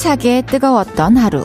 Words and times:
숨이 0.00 0.02
차게 0.02 0.42
뜨거웠던 0.46 1.18
하루. 1.18 1.44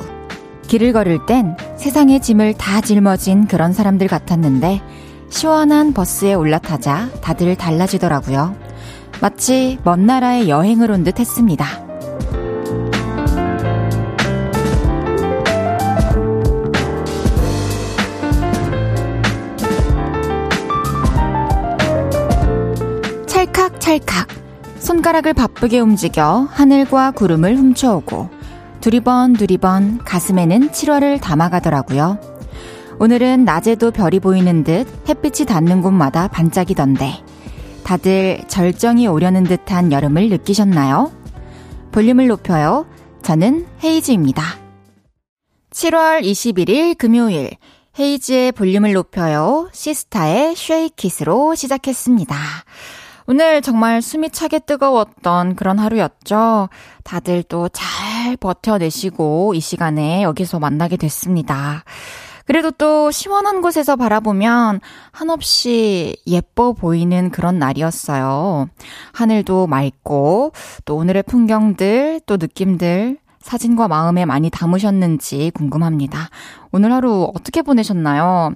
길을 0.68 0.94
걸을 0.94 1.26
땐 1.26 1.58
세상의 1.76 2.22
짐을 2.22 2.54
다 2.54 2.80
짊어진 2.80 3.48
그런 3.48 3.74
사람들 3.74 4.08
같았는데 4.08 4.82
시원한 5.30 5.92
버스에 5.94 6.34
올라타자 6.34 7.10
다들 7.22 7.58
달라지더라고요. 7.58 8.56
마치 9.20 9.78
먼 9.84 10.06
나라에 10.06 10.48
여행을 10.48 10.90
온 10.90 11.04
듯 11.04 11.20
했습니다. 11.20 11.66
찰칵찰칵 23.28 24.28
손가락을 24.80 25.34
바쁘게 25.34 25.80
움직여 25.80 26.48
하늘과 26.52 27.12
구름을 27.12 27.58
훔쳐오고 27.58 28.35
두리번 28.86 29.34
두리번 29.34 29.98
가슴에는 30.06 30.70
7월을 30.70 31.20
담아가더라고요. 31.20 32.20
오늘은 33.00 33.44
낮에도 33.44 33.90
별이 33.90 34.20
보이는 34.20 34.64
듯 34.64 34.86
햇빛이 35.10 35.48
닿는 35.48 35.82
곳마다 35.82 36.28
반짝이던데 36.28 37.24
다들 37.84 38.44
절정이 38.48 39.08
오려는 39.08 39.44
듯한 39.44 39.92
여름을 39.92 40.30
느끼셨나요? 40.30 41.12
볼륨을 41.92 42.28
높여요. 42.28 42.86
저는 43.24 43.66
헤이즈입니다. 43.84 44.44
7월 45.72 46.22
21일 46.22 46.96
금요일 46.96 47.50
헤이즈의 47.98 48.52
볼륨을 48.52 48.94
높여요. 48.94 49.68
시스타의 49.74 50.56
쉐이킷으로 50.56 51.56
시작했습니다. 51.56 52.36
오늘 53.28 53.62
정말 53.62 54.02
숨이 54.02 54.30
차게 54.30 54.60
뜨거웠던 54.60 55.56
그런 55.56 55.80
하루였죠. 55.80 56.70
다들 57.04 57.44
또 57.44 57.68
잘 57.70 58.38
버텨내시고 58.38 59.54
이 59.56 59.60
시간에 59.60 60.24
여기서 60.24 60.60
만나게 60.60 60.98
됐습니다. 60.98 61.84
그래도 62.46 62.70
또 62.70 63.10
시원한 63.10 63.62
곳에서 63.62 63.96
바라보면 63.96 64.80
한없이 65.12 66.16
예뻐 66.28 66.74
보이는 66.74 67.32
그런 67.32 67.58
날이었어요. 67.58 68.68
하늘도 69.14 69.66
맑고 69.66 70.52
또 70.86 70.96
오늘의 70.96 71.24
풍경들 71.24 72.22
또 72.28 72.38
느낌들 72.38 73.18
사진과 73.40 73.88
마음에 73.88 74.26
많이 74.26 74.50
담으셨는지 74.52 75.52
궁금합니다. 75.56 76.30
오늘 76.72 76.92
하루 76.92 77.32
어떻게 77.36 77.64
보내셨나요? 77.64 78.54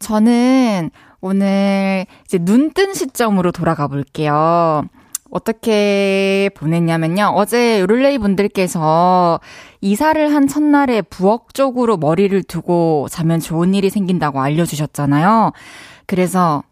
저는 0.00 0.90
오늘 1.20 2.06
이제 2.24 2.38
눈 2.38 2.72
뜬 2.72 2.94
시점으로 2.94 3.52
돌아가 3.52 3.88
볼게요. 3.88 4.84
어떻게 5.30 6.48
보냈냐면요. 6.54 7.32
어제 7.34 7.84
룰레이 7.86 8.18
분들께서 8.18 9.40
이사를 9.80 10.34
한 10.34 10.46
첫날에 10.46 11.02
부엌 11.02 11.52
쪽으로 11.54 11.96
머리를 11.98 12.42
두고 12.44 13.08
자면 13.10 13.40
좋은 13.40 13.74
일이 13.74 13.90
생긴다고 13.90 14.40
알려주셨잖아요. 14.40 15.52
그래서 16.06 16.62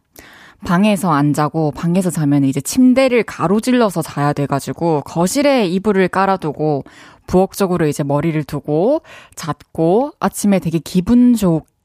방에서 0.64 1.12
안 1.12 1.34
자고 1.34 1.70
방에서 1.70 2.08
자면 2.10 2.44
이제 2.44 2.62
침대를 2.62 3.25
가로질러서 3.25 4.00
자야 4.00 4.33
돼가지고 4.33 5.03
거실에 5.03 5.66
이불을 5.66 6.08
깔아두고 6.08 6.84
부엌적으로 7.27 7.86
이제 7.86 8.03
머리를 8.03 8.42
두고 8.44 9.03
잤고 9.34 10.12
아침에 10.19 10.60
되게 10.60 10.78
기분 10.78 11.34
좋게 11.34 11.75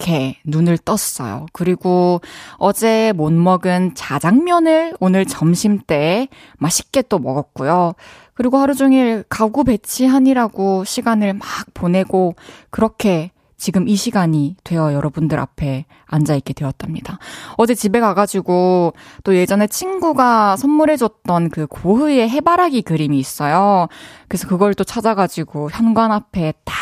눈을 0.46 0.78
떴어요. 0.78 1.46
그리고 1.54 2.22
어제 2.58 3.14
못 3.16 3.32
먹은 3.32 3.96
자장면을 3.96 4.96
오늘 5.00 5.26
점심 5.26 5.80
때 5.80 6.28
맛있게 6.58 7.04
또 7.04 7.20
먹었고요. 7.20 7.94
그리고 8.34 8.58
하루 8.58 8.74
종일 8.74 9.24
가구 9.30 9.64
배치하니라고 9.64 10.84
시간을 10.84 11.34
막 11.34 11.46
보내고 11.74 12.36
그렇게 12.70 13.32
지금 13.62 13.88
이 13.88 13.96
시간이 13.96 14.56
되어 14.64 14.92
여러분들 14.92 15.40
앞에 15.40 15.86
앉아있게 16.08 16.54
되었답니다. 16.54 17.20
어제 17.58 17.76
집에 17.76 18.00
가가지고 18.00 18.94
또 19.24 19.36
예전에 19.36 19.68
친구가 19.68 20.58
선물해줬던 20.58 21.52
그 21.52 21.68
고흐의 21.68 22.28
해바라기 22.28 22.82
그림이 22.82 23.20
있어요. 23.20 23.88
그래서 24.28 24.48
그걸 24.48 24.74
또 24.74 24.84
찾아가지고 24.84 25.70
현관 25.70 26.12
앞에 26.12 26.54
딱 26.66 26.74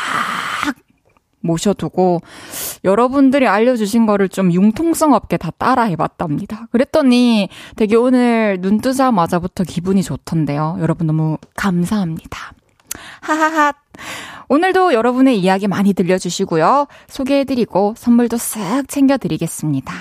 모셔두고 1.42 2.22
여러분들이 2.84 3.48
알려주신 3.48 4.06
거를 4.06 4.30
좀 4.30 4.52
융통성 4.52 5.14
없게 5.14 5.38
다 5.38 5.52
따라 5.58 5.84
해봤답니다. 5.84 6.68
그랬더니 6.72 7.50
되게 7.76 7.96
오늘 7.96 8.60
눈 8.62 8.80
뜨자마자부터 8.82 9.64
기분이 9.64 10.04
좋던데요. 10.04 10.78
여러분 10.80 11.08
너무 11.08 11.38
감사합니다. 11.56 12.54
하하하. 13.22 13.74
오늘도 14.48 14.94
여러분의 14.94 15.40
이야기 15.40 15.68
많이 15.68 15.94
들려주시고요. 15.94 16.88
소개해드리고 17.08 17.94
선물도 17.98 18.38
쓱 18.38 18.88
챙겨드리겠습니다. 18.88 19.94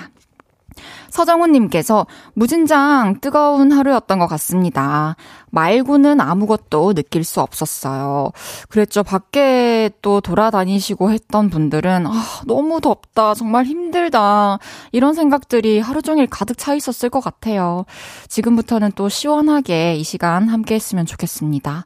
서정훈님께서 1.09 2.07
무진장 2.33 3.19
뜨거운 3.19 3.71
하루였던 3.71 4.19
것 4.19 4.27
같습니다. 4.27 5.15
말고는 5.51 6.21
아무것도 6.21 6.93
느낄 6.93 7.23
수 7.23 7.41
없었어요. 7.41 8.31
그랬죠. 8.69 9.03
밖에 9.03 9.89
또 10.01 10.21
돌아다니시고 10.21 11.11
했던 11.11 11.49
분들은 11.49 12.07
아, 12.07 12.11
너무 12.45 12.81
덥다. 12.81 13.33
정말 13.33 13.65
힘들다. 13.65 14.59
이런 14.91 15.13
생각들이 15.13 15.79
하루 15.79 16.01
종일 16.01 16.27
가득 16.27 16.57
차 16.57 16.73
있었을 16.73 17.09
것 17.09 17.19
같아요. 17.19 17.85
지금부터는 18.27 18.91
또 18.95 19.09
시원하게 19.09 19.95
이 19.95 20.03
시간 20.03 20.47
함께 20.49 20.75
했으면 20.75 21.05
좋겠습니다. 21.05 21.85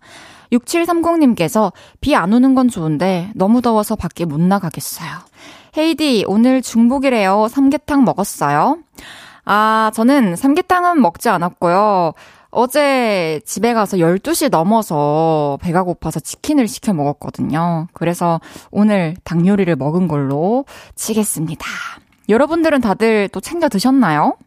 6730님께서 0.51 1.72
비 2.00 2.13
안 2.16 2.31
오는 2.31 2.53
건 2.56 2.69
좋은데 2.69 3.31
너무 3.35 3.62
더워서 3.62 3.95
밖에 3.95 4.25
못 4.25 4.40
나가겠어요. 4.40 5.09
헤이디, 5.78 6.25
오늘 6.28 6.62
중복이래요. 6.62 7.47
삼계탕 7.50 8.03
먹었어요? 8.03 8.78
아, 9.45 9.91
저는 9.95 10.35
삼계탕은 10.35 11.01
먹지 11.01 11.30
않았고요. 11.30 12.13
어제 12.53 13.41
집에 13.46 13.74
가서 13.74 13.97
12시 13.97 14.50
넘어서 14.50 15.58
배가 15.62 15.81
고파서 15.84 16.19
치킨을 16.19 16.68
시켜 16.68 16.94
먹었거든요. 16.94 17.88
그래서 17.94 18.40
오늘 18.69 19.16
닭 19.24 19.46
요리를 19.46 19.75
먹은 19.75 20.08
걸로 20.08 20.66
치겠습니다. 20.96 21.66
여러분들은 22.30 22.80
다들 22.80 23.28
또 23.30 23.40
챙겨 23.40 23.69
드셨나요? 23.69 24.38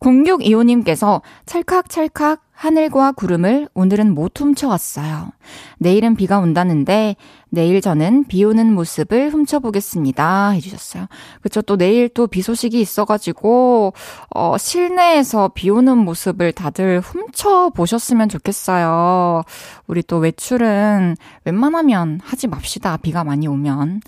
0625님께서 0.00 1.22
찰칵찰칵 1.46 2.40
하늘과 2.58 3.12
구름을 3.12 3.68
오늘은 3.72 4.14
못 4.14 4.40
훔쳐왔어요. 4.40 5.30
내일은 5.78 6.16
비가 6.16 6.40
온다는데 6.40 7.14
내일 7.50 7.80
저는 7.80 8.24
비 8.24 8.42
오는 8.42 8.74
모습을 8.74 9.30
훔쳐보겠습니다. 9.30 10.50
해주셨어요. 10.50 11.06
그쵸. 11.40 11.62
또 11.62 11.76
내일 11.76 12.08
또 12.08 12.26
비 12.26 12.42
소식이 12.42 12.80
있어가지고, 12.80 13.92
어, 14.34 14.58
실내에서 14.58 15.52
비 15.54 15.70
오는 15.70 15.98
모습을 15.98 16.50
다들 16.50 16.98
훔쳐보셨으면 16.98 18.28
좋겠어요. 18.28 19.44
우리 19.86 20.02
또 20.02 20.18
외출은 20.18 21.16
웬만하면 21.44 22.20
하지 22.24 22.48
맙시다. 22.48 22.96
비가 22.96 23.22
많이 23.22 23.46
오면. 23.46 24.00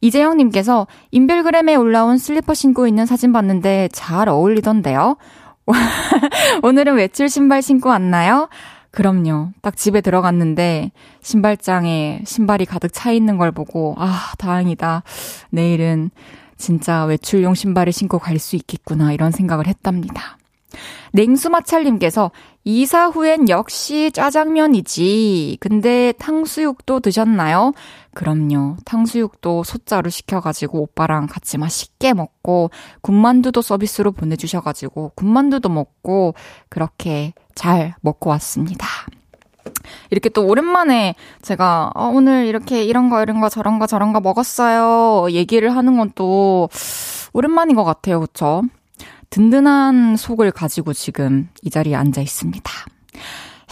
이재영님께서 0.00 0.88
인별그램에 1.12 1.76
올라온 1.76 2.18
슬리퍼 2.18 2.54
신고 2.54 2.88
있는 2.88 3.06
사진 3.06 3.32
봤는데 3.32 3.88
잘 3.92 4.28
어울리던데요. 4.28 5.16
오늘은 6.62 6.96
외출 6.96 7.28
신발 7.28 7.62
신고 7.62 7.88
왔나요? 7.88 8.48
그럼요. 8.90 9.50
딱 9.62 9.76
집에 9.76 10.00
들어갔는데 10.00 10.92
신발장에 11.22 12.22
신발이 12.26 12.66
가득 12.66 12.90
차 12.92 13.10
있는 13.10 13.38
걸 13.38 13.50
보고 13.52 13.94
아, 13.98 14.32
다행이다. 14.38 15.02
내일은 15.50 16.10
진짜 16.58 17.04
외출용 17.04 17.54
신발을 17.54 17.92
신고 17.92 18.18
갈 18.18 18.38
수 18.38 18.56
있겠구나 18.56 19.12
이런 19.12 19.30
생각을 19.30 19.66
했답니다. 19.66 20.36
냉수마찰님께서 21.12 22.30
이사 22.64 23.08
후엔 23.08 23.48
역시 23.48 24.10
짜장면이지. 24.12 25.58
근데 25.60 26.12
탕수육도 26.18 27.00
드셨나요? 27.00 27.72
그럼요. 28.14 28.76
탕수육도 28.84 29.64
소자로 29.64 30.10
시켜가지고 30.10 30.80
오빠랑 30.82 31.26
같이 31.26 31.58
맛있게 31.58 32.12
먹고 32.14 32.70
군만두도 33.00 33.62
서비스로 33.62 34.12
보내주셔가지고 34.12 35.12
군만두도 35.16 35.68
먹고 35.68 36.34
그렇게 36.68 37.32
잘 37.54 37.94
먹고 38.00 38.30
왔습니다. 38.30 38.86
이렇게 40.10 40.28
또 40.28 40.46
오랜만에 40.46 41.14
제가 41.40 41.92
어, 41.94 42.06
오늘 42.12 42.46
이렇게 42.46 42.84
이런 42.84 43.10
거 43.10 43.22
이런 43.22 43.40
거 43.40 43.48
저런 43.48 43.78
거 43.78 43.86
저런 43.86 44.12
거 44.12 44.20
먹었어요 44.20 45.30
얘기를 45.30 45.74
하는 45.74 45.96
건 45.96 46.10
또 46.14 46.68
오랜만인 47.32 47.76
것 47.76 47.84
같아요, 47.84 48.20
그쵸? 48.20 48.62
든든한 49.32 50.16
속을 50.16 50.50
가지고 50.50 50.92
지금 50.92 51.48
이 51.62 51.70
자리에 51.70 51.94
앉아 51.94 52.20
있습니다. 52.20 52.70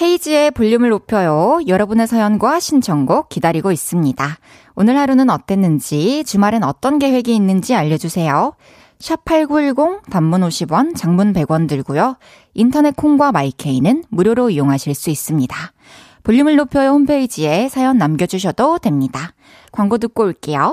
헤이지의 0.01 0.53
볼륨을 0.53 0.89
높여요. 0.89 1.61
여러분의 1.67 2.07
사연과 2.07 2.61
신청곡 2.61 3.29
기다리고 3.29 3.71
있습니다. 3.71 4.39
오늘 4.75 4.97
하루는 4.97 5.29
어땠는지, 5.29 6.25
주말엔 6.25 6.65
어떤 6.65 6.99
계획이 6.99 7.37
있는지 7.37 7.75
알려주세요. 7.75 8.55
샵8910 9.01 10.09
단문 10.11 10.41
50원, 10.41 10.97
장문 10.97 11.35
100원 11.35 11.69
들고요. 11.69 12.17
인터넷 12.55 12.97
콩과 12.97 13.31
마이케이는 13.33 14.05
무료로 14.09 14.49
이용하실 14.49 14.95
수 14.95 15.11
있습니다. 15.11 15.55
볼륨을 16.23 16.57
높여요 16.57 16.93
홈페이지에 16.93 17.69
사연 17.69 17.99
남겨주셔도 17.99 18.79
됩니다. 18.79 19.35
광고 19.73 19.99
듣고 19.99 20.23
올게요. 20.23 20.73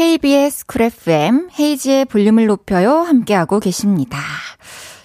KBS 0.00 0.64
쿨 0.64 0.80
FM 0.80 1.50
헤이지의 1.58 2.06
볼륨을 2.06 2.46
높여요 2.46 3.00
함께하고 3.00 3.60
계십니다. 3.60 4.18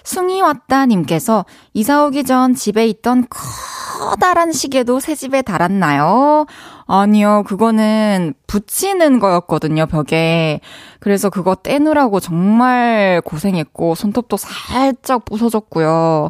숭이 0.06 0.42
왔다님께서 0.42 1.46
이사 1.74 2.06
오기 2.06 2.24
전 2.24 2.54
집에 2.54 2.88
있던 2.88 3.26
커다란 3.30 4.52
시계도 4.52 5.00
새 5.00 5.16
집에 5.16 5.42
달았나요? 5.42 6.46
아니요, 6.88 7.44
그거는 7.48 8.36
붙이는 8.46 9.20
거였거든요, 9.20 9.88
벽에. 9.88 10.62
그래서 11.00 11.32
그거 11.32 11.56
떼느라고 11.56 12.20
정말 12.20 13.22
고생했고, 13.26 13.96
손톱도 13.96 14.38
살짝 14.38 15.26
부서졌고요. 15.26 16.30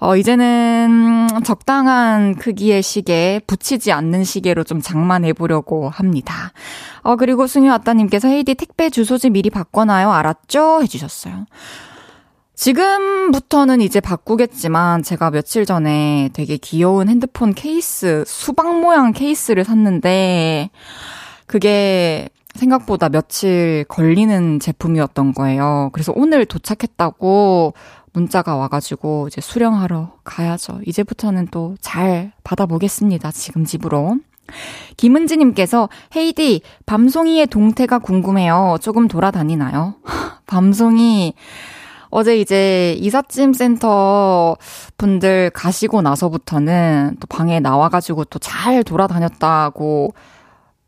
어, 0.00 0.16
이제는 0.16 1.28
적당한 1.44 2.34
크기의 2.34 2.82
시계, 2.82 3.40
붙이지 3.46 3.92
않는 3.92 4.24
시계로 4.24 4.64
좀 4.64 4.80
장만해 4.80 5.32
보려고 5.32 5.88
합니다. 5.88 6.52
어, 7.02 7.14
그리고 7.14 7.46
승유 7.46 7.70
아따님께서 7.72 8.26
헤이디 8.26 8.56
택배 8.56 8.90
주소지 8.90 9.30
미리 9.30 9.48
바꿔놔요. 9.48 10.10
알았죠? 10.10 10.82
해주셨어요. 10.82 11.46
지금부터는 12.62 13.80
이제 13.80 13.98
바꾸겠지만 13.98 15.02
제가 15.02 15.32
며칠 15.32 15.66
전에 15.66 16.30
되게 16.32 16.56
귀여운 16.56 17.08
핸드폰 17.08 17.54
케이스, 17.54 18.22
수박 18.24 18.78
모양 18.80 19.10
케이스를 19.10 19.64
샀는데 19.64 20.70
그게 21.46 22.28
생각보다 22.54 23.08
며칠 23.08 23.84
걸리는 23.88 24.60
제품이었던 24.60 25.34
거예요. 25.34 25.90
그래서 25.92 26.12
오늘 26.14 26.46
도착했다고 26.46 27.74
문자가 28.12 28.54
와가지고 28.54 29.26
이제 29.26 29.40
수령하러 29.40 30.12
가야죠. 30.22 30.82
이제부터는 30.86 31.48
또 31.48 31.74
잘 31.80 32.30
받아보겠습니다. 32.44 33.32
지금 33.32 33.64
집으로. 33.64 34.18
김은지님께서 34.98 35.88
헤이디 36.14 36.62
밤송이의 36.86 37.48
동태가 37.48 37.98
궁금해요. 37.98 38.76
조금 38.80 39.08
돌아다니나요? 39.08 39.96
밤송이 40.46 41.34
어제 42.12 42.38
이제 42.38 42.92
이삿짐 43.00 43.54
센터 43.54 44.56
분들 44.98 45.50
가시고 45.50 46.02
나서부터는 46.02 47.16
또 47.20 47.26
방에 47.26 47.58
나와가지고 47.58 48.26
또 48.26 48.38
잘 48.38 48.84
돌아다녔다고 48.84 50.12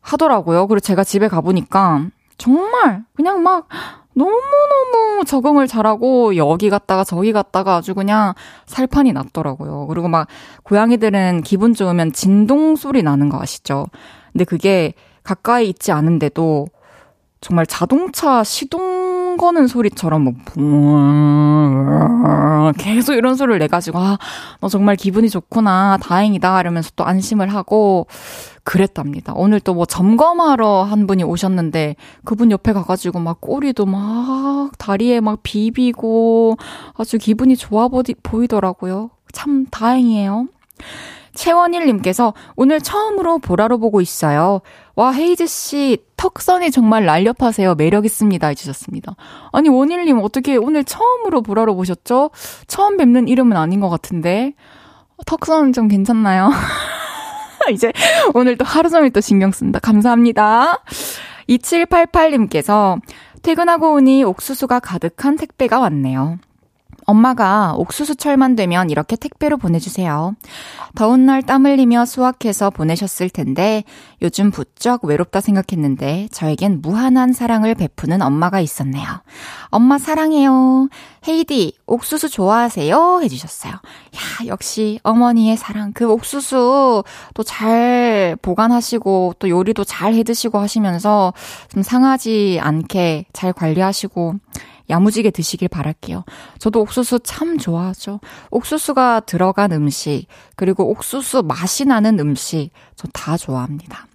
하더라고요. 0.03 0.67
그리고 0.67 0.81
제가 0.81 1.03
집에 1.03 1.29
가보니까 1.29 2.07
정말 2.37 3.05
그냥 3.17 3.43
막 3.43 3.69
너무너무 4.13 5.25
적응을 5.27 5.67
잘하고 5.67 6.37
여기 6.37 6.69
갔다가 6.69 7.05
저기 7.05 7.33
갔다가 7.33 7.77
아주 7.77 7.95
그냥 7.95 8.35
살판이 8.67 9.13
났더라고요. 9.13 9.87
그리고 9.89 10.09
막 10.09 10.29
고양이들은 10.65 11.43
기분 11.43 11.73
좋으면 11.75 12.13
진동 12.13 12.77
소리 12.77 13.03
나는 13.03 13.31
거 13.31 13.41
아시죠? 13.41 13.87
근데 14.33 14.45
그게 14.45 14.93
가까이 15.23 15.69
있지 15.71 15.91
않은데도 15.91 16.67
정말 17.41 17.67
자동차 17.67 18.45
시동 18.45 18.94
거는 19.37 19.67
소리처럼 19.67 20.25
뭐 20.25 20.35
계속 22.79 23.15
이런 23.15 23.35
소리를 23.37 23.59
내 23.59 23.67
가지고 23.67 23.99
아, 23.99 24.19
너 24.61 24.69
정말 24.69 24.97
기분이 24.97 25.29
좋구나 25.31 25.99
다행이다 26.01 26.61
이러면서 26.61 26.91
또 26.97 27.05
안심을 27.05 27.49
하고 27.55 28.07
그랬답니다. 28.65 29.33
오늘 29.37 29.61
또 29.61 29.75
뭐 29.75 29.85
점검하러 29.87 30.85
한 30.85 31.07
분이 31.07 31.25
오셨는데 31.25 31.97
그분 32.25 32.51
옆에 32.53 32.73
가가지고 32.73 33.19
막 33.19 33.41
꼬리도 33.41 33.87
막 33.87 34.71
다리에 34.79 35.21
막 35.21 35.41
비비고 35.43 36.57
아주 36.97 37.19
기분이 37.19 37.57
좋아 37.57 37.89
보이더라고요. 38.23 39.11
참 39.33 39.67
다행이에요. 39.71 40.47
최원일님께서 41.35 42.35
오늘 42.57 42.81
처음으로 42.81 43.39
보라로 43.39 43.79
보고 43.79 44.01
있어요. 44.01 44.61
와, 44.95 45.13
헤이즈 45.13 45.47
씨, 45.47 45.99
턱선이 46.17 46.71
정말 46.71 47.05
날렵하세요. 47.05 47.75
매력 47.75 48.05
있습니다. 48.05 48.47
해주셨습니다. 48.47 49.17
아니, 49.53 49.69
원일님, 49.69 50.19
어떻게 50.23 50.57
오늘 50.57 50.85
처음으로 50.85 51.43
보라로 51.43 51.75
보셨죠? 51.75 52.31
처음 52.67 52.97
뵙는 52.97 53.29
이름은 53.29 53.57
아닌 53.57 53.81
것 53.81 53.89
같은데. 53.89 54.55
턱선 55.27 55.73
좀 55.73 55.89
괜찮나요? 55.89 56.51
이제 57.73 57.93
오늘 58.35 58.57
또 58.57 58.65
하루 58.65 58.91
종일 58.91 59.11
또 59.11 59.21
신경 59.21 59.51
쓴다. 59.51 59.79
감사합니다. 59.79 60.83
2788님께서 61.49 63.01
퇴근하고 63.43 63.95
오니 63.95 64.25
옥수수가 64.25 64.81
가득한 64.81 65.37
택배가 65.37 65.79
왔네요. 65.81 66.39
엄마가 67.07 67.75
옥수수 67.77 68.17
철만 68.17 68.57
되면 68.57 68.91
이렇게 68.91 69.17
택배로 69.17 69.57
보내주세요. 69.57 70.35
더운 70.95 71.27
날 71.27 71.43
땀 71.43 71.67
흘리며 71.67 72.07
수확해서 72.07 72.71
보내셨을 72.71 73.29
텐데 73.29 73.85
요즘 74.23 74.51
부쩍 74.51 75.05
외롭다 75.05 75.41
생각했는데 75.41 76.29
저에겐 76.33 76.81
무한한 76.81 77.33
사랑을 77.33 77.75
베푸는 77.75 78.23
엄마가 78.23 78.61
있었네요. 78.61 79.05
엄마 79.69 79.99
사랑해요. 79.99 80.89
헤이디, 81.29 81.75
옥수수 81.87 82.29
좋아하세요? 82.31 83.21
해주셨어요. 83.23 83.73
야, 83.73 84.47
역시 84.47 85.01
어머니의 85.03 85.57
사랑. 85.57 85.93
그 85.93 86.11
옥수수 86.11 87.05
또 87.35 87.43
잘 87.45 88.37
보관하시고 88.41 89.35
또 89.39 89.49
요리도 89.49 89.85
잘 89.85 90.15
해드시고 90.15 90.59
하시면서 90.59 91.33
좀 91.69 91.83
상하지 91.83 92.59
않게 92.61 93.27
잘 93.33 93.53
관리하시고 93.53 94.35
야무지게 94.91 95.31
드시길 95.31 95.69
바랄게요. 95.69 96.25
저도 96.59 96.81
옥수수 96.83 97.21
참 97.21 97.59
좋아하죠. 97.59 98.21
옥수수가 98.51 99.21
들어간 99.21 99.73
음식, 99.73 100.27
그리고 100.57 100.91
옥수수 100.91 101.43
맛이 101.43 101.85
나는 101.85 102.19
음식, 102.21 102.71
저 102.97 103.09
다 103.13 103.37
좋아합니다. 103.37 104.07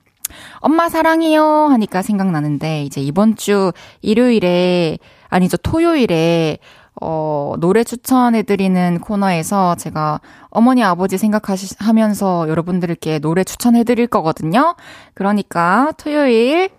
엄마 0.59 0.89
사랑해요 0.89 1.43
하니까 1.43 2.01
생각나는데, 2.01 2.83
이제 2.83 3.01
이번 3.01 3.35
주 3.35 3.71
일요일에, 4.01 4.99
아니죠, 5.29 5.57
토요일에, 5.57 6.59
어, 7.01 7.53
노래 7.59 7.83
추천해 7.83 8.43
드리는 8.43 8.99
코너에서 8.99 9.75
제가 9.75 10.19
어머니, 10.49 10.83
아버지 10.83 11.17
생각하면서 11.17 12.49
여러분들께 12.49 13.19
노래 13.19 13.43
추천해 13.43 13.83
드릴 13.83 14.05
거거든요. 14.07 14.75
그러니까 15.13 15.93
토요일 15.97 16.69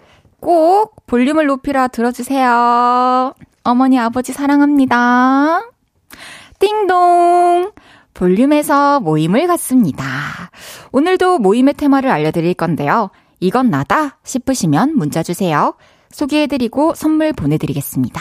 꼭 0.40 1.06
볼륨을 1.06 1.46
높이라 1.46 1.88
들어주세요. 1.88 3.34
어머니, 3.62 3.98
아버지 3.98 4.32
사랑합니다. 4.32 5.62
띵동! 6.58 7.72
볼륨에서 8.14 9.00
모임을 9.00 9.46
갖습니다. 9.46 10.04
오늘도 10.92 11.38
모임의 11.38 11.74
테마를 11.74 12.10
알려드릴 12.10 12.54
건데요. 12.54 13.10
이건 13.38 13.70
나다 13.70 14.18
싶으시면 14.24 14.96
문자 14.96 15.22
주세요. 15.22 15.74
소개해드리고 16.10 16.94
선물 16.94 17.32
보내드리겠습니다. 17.32 18.20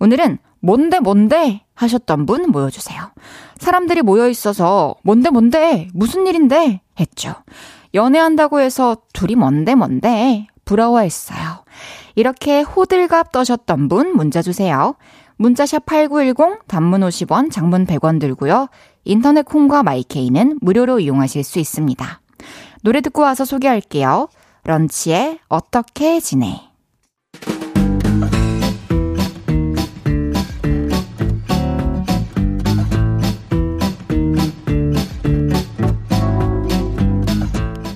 오늘은 0.00 0.38
뭔데 0.60 1.00
뭔데 1.00 1.64
하셨던 1.74 2.26
분 2.26 2.50
모여주세요. 2.50 3.12
사람들이 3.58 4.02
모여 4.02 4.28
있어서 4.28 4.94
뭔데 5.02 5.30
뭔데 5.30 5.88
무슨 5.92 6.26
일인데 6.26 6.80
했죠. 6.98 7.34
연애한다고 7.92 8.60
해서 8.60 8.96
둘이 9.12 9.34
뭔데 9.34 9.74
뭔데 9.74 10.46
부러워했어요. 10.64 11.64
이렇게 12.14 12.62
호들갑 12.62 13.32
떠셨던 13.32 13.88
분 13.88 14.16
문자 14.16 14.42
주세요. 14.42 14.94
문자샵 15.36 15.86
8910 15.86 16.66
단문 16.68 17.00
50원, 17.00 17.50
장문 17.50 17.86
100원 17.86 18.20
들고요. 18.20 18.68
인터넷 19.04 19.44
콩과 19.44 19.82
마이케이는 19.82 20.58
무료로 20.60 21.00
이용하실 21.00 21.42
수 21.42 21.58
있습니다. 21.58 22.20
노래 22.82 23.00
듣고 23.00 23.22
와서 23.22 23.44
소개할게요. 23.44 24.28
런치에 24.64 25.38
어떻게 25.48 26.20
지내? 26.20 26.60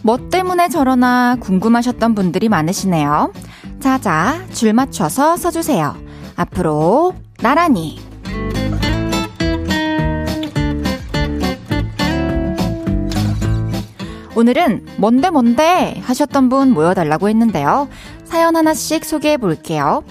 뭐 0.02 0.16
때문에 0.30 0.70
저러나 0.70 1.36
궁금하셨던 1.38 2.14
분들이 2.14 2.48
많으시네요. 2.48 3.30
자자, 3.80 4.44
줄 4.52 4.72
맞춰서 4.72 5.36
서주세요. 5.36 5.96
앞으로 6.36 7.14
나란히. 7.38 7.98
오늘은 14.34 14.86
뭔데 14.98 15.30
뭔데 15.30 16.00
하셨던 16.04 16.48
분 16.48 16.70
모여달라고 16.72 17.28
했는데요. 17.28 17.88
사연 18.24 18.54
하나씩 18.54 19.04
소개해 19.04 19.36
볼게요. 19.36 20.04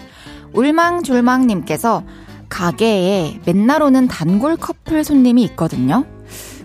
울망졸망님께서 0.54 2.04
가게에 2.50 3.40
맨날 3.46 3.82
오는 3.82 4.08
단골 4.08 4.58
커플 4.58 5.04
손님이 5.04 5.44
있거든요. 5.44 6.06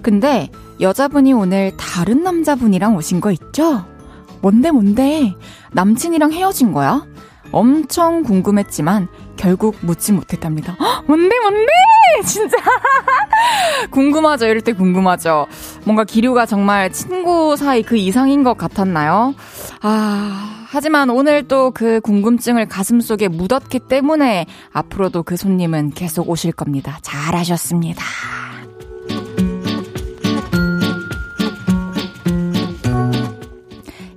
근데 0.03 0.49
여자분이 0.81 1.33
오늘 1.33 1.77
다른 1.77 2.25
남자분이랑 2.25 2.97
오신 2.97 3.21
거 3.21 3.31
있죠? 3.31 3.85
뭔데 4.43 4.71
뭔데? 4.71 5.35
남친이랑 5.73 6.33
헤어진 6.33 6.73
거야? 6.73 7.07
엄청 7.53 8.23
궁금했지만 8.23 9.09
결국 9.37 9.77
묻지 9.83 10.13
못했답니다. 10.13 10.77
헉, 10.81 11.05
뭔데 11.07 11.39
뭔데? 11.41 11.67
진짜 12.27 12.57
궁금하죠. 13.91 14.47
이럴 14.47 14.61
때 14.61 14.73
궁금하죠. 14.73 15.47
뭔가 15.85 16.05
기류가 16.05 16.47
정말 16.47 16.93
친구 16.93 17.57
사이 17.57 17.83
그 17.83 17.97
이상인 17.97 18.43
것 18.43 18.57
같았나요? 18.57 19.35
아, 19.83 20.67
하지만 20.71 21.11
오늘 21.11 21.47
또 21.49 21.71
그 21.75 22.01
궁금증을 22.01 22.67
가슴 22.69 23.01
속에 23.01 23.29
묻었기 23.29 23.81
때문에 23.81 24.47
앞으로도 24.73 25.23
그 25.23 25.37
손님은 25.37 25.91
계속 25.91 26.29
오실 26.29 26.53
겁니다. 26.53 26.99
잘하셨습니다. 27.03 28.03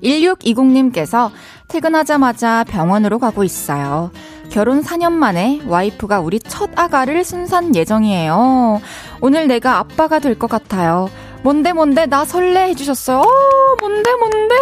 1620님께서 0.05 1.31
퇴근하자마자 1.67 2.63
병원으로 2.65 3.19
가고 3.19 3.43
있어요. 3.43 4.11
결혼 4.49 4.81
4년 4.83 5.11
만에 5.13 5.61
와이프가 5.65 6.19
우리 6.19 6.39
첫 6.39 6.69
아가를 6.75 7.23
순산 7.23 7.75
예정이에요. 7.75 8.81
오늘 9.21 9.47
내가 9.47 9.79
아빠가 9.79 10.19
될 10.19 10.35
것 10.37 10.47
같아요. 10.49 11.09
뭔데 11.41 11.73
뭔데 11.73 12.05
나 12.07 12.25
설레 12.25 12.69
해주셨어요. 12.69 13.19
어, 13.19 13.75
뭔데 13.79 14.11
뭔데 14.15 14.55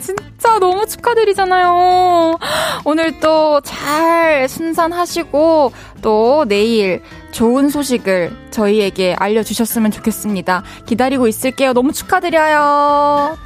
진짜 0.00 0.58
너무 0.58 0.86
축하드리잖아요. 0.86 2.38
오늘 2.84 3.20
또 3.20 3.60
잘 3.62 4.48
순산하시고 4.48 5.72
또 6.02 6.44
내일 6.48 7.02
좋은 7.30 7.68
소식을 7.68 8.32
저희에게 8.50 9.14
알려주셨으면 9.18 9.90
좋겠습니다. 9.90 10.62
기다리고 10.86 11.26
있을게요. 11.28 11.72
너무 11.72 11.92
축하드려요. 11.92 13.36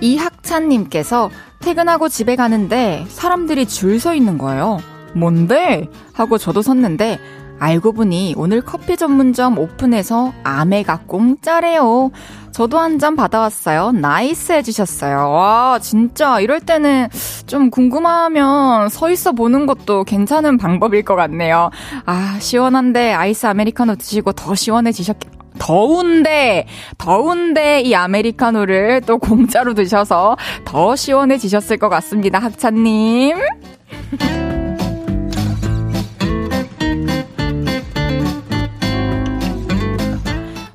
이학찬님께서 0.00 1.30
퇴근하고 1.60 2.08
집에 2.08 2.36
가는데 2.36 3.04
사람들이 3.08 3.66
줄 3.66 3.98
서 4.00 4.14
있는 4.14 4.36
거예요. 4.38 4.78
뭔데? 5.14 5.88
하고 6.12 6.36
저도 6.38 6.60
섰는데 6.62 7.18
알고 7.58 7.92
보니 7.92 8.34
오늘 8.36 8.60
커피 8.60 8.98
전문점 8.98 9.56
오픈해서 9.58 10.34
아메가 10.44 11.00
공짜래요. 11.06 12.10
저도 12.52 12.78
한 12.78 12.98
잔 12.98 13.16
받아왔어요. 13.16 13.92
nice 13.92 14.52
해주셨어요. 14.52 15.30
와, 15.30 15.78
진짜 15.80 16.40
이럴 16.40 16.60
때는 16.60 17.08
좀 17.46 17.70
궁금하면 17.70 18.88
서 18.90 19.10
있어 19.10 19.32
보는 19.32 19.66
것도 19.66 20.04
괜찮은 20.04 20.56
방법일 20.58 21.02
것 21.04 21.16
같네요. 21.16 21.70
아, 22.04 22.36
시원한데 22.38 23.12
아이스 23.12 23.46
아메리카노 23.46 23.96
드시고 23.96 24.32
더 24.32 24.54
시원해지셨, 24.54 25.16
더운데, 25.58 26.66
더운데 26.98 27.80
이 27.80 27.94
아메리카노를 27.94 29.02
또 29.06 29.18
공짜로 29.18 29.74
드셔서 29.74 30.36
더 30.64 30.96
시원해지셨을 30.96 31.78
것 31.78 31.88
같습니다. 31.88 32.38
학찬님. 32.38 33.36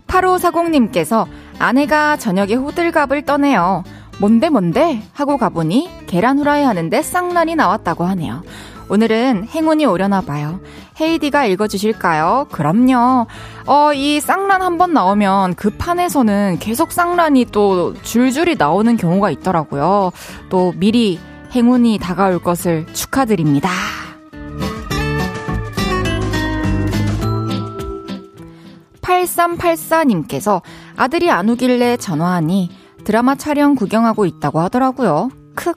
8540님께서 0.07 1.27
아내가 1.59 2.17
저녁에 2.17 2.53
호들갑을 2.55 3.23
떠내요. 3.23 3.83
뭔데 4.19 4.49
뭔데? 4.49 5.01
하고 5.13 5.37
가보니 5.37 5.89
계란 6.07 6.37
후라이 6.37 6.63
하는데 6.63 7.01
쌍란이 7.01 7.55
나왔다고 7.55 8.03
하네요. 8.03 8.43
오늘은 8.91 9.47
행운이 9.47 9.85
오려나 9.85 10.19
봐요. 10.19 10.59
헤이디가 10.99 11.45
읽어주실까요? 11.45 12.47
그럼요. 12.51 13.25
어, 13.65 13.93
이 13.93 14.19
쌍란 14.19 14.61
한 14.61 14.77
번 14.77 14.91
나오면 14.93 15.55
그 15.55 15.69
판에서는 15.69 16.57
계속 16.59 16.91
쌍란이 16.91 17.45
또 17.53 17.93
줄줄이 18.03 18.55
나오는 18.57 18.97
경우가 18.97 19.31
있더라고요. 19.31 20.11
또 20.49 20.73
미리 20.75 21.19
행운이 21.53 21.99
다가올 21.99 22.39
것을 22.39 22.85
축하드립니다. 22.91 23.69
8384님께서 29.01 30.61
아들이 30.97 31.29
안 31.31 31.49
오길래 31.49 31.95
전화하니 31.97 32.71
드라마 33.05 33.35
촬영 33.35 33.75
구경하고 33.75 34.25
있다고 34.25 34.59
하더라고요. 34.59 35.29
크. 35.55 35.73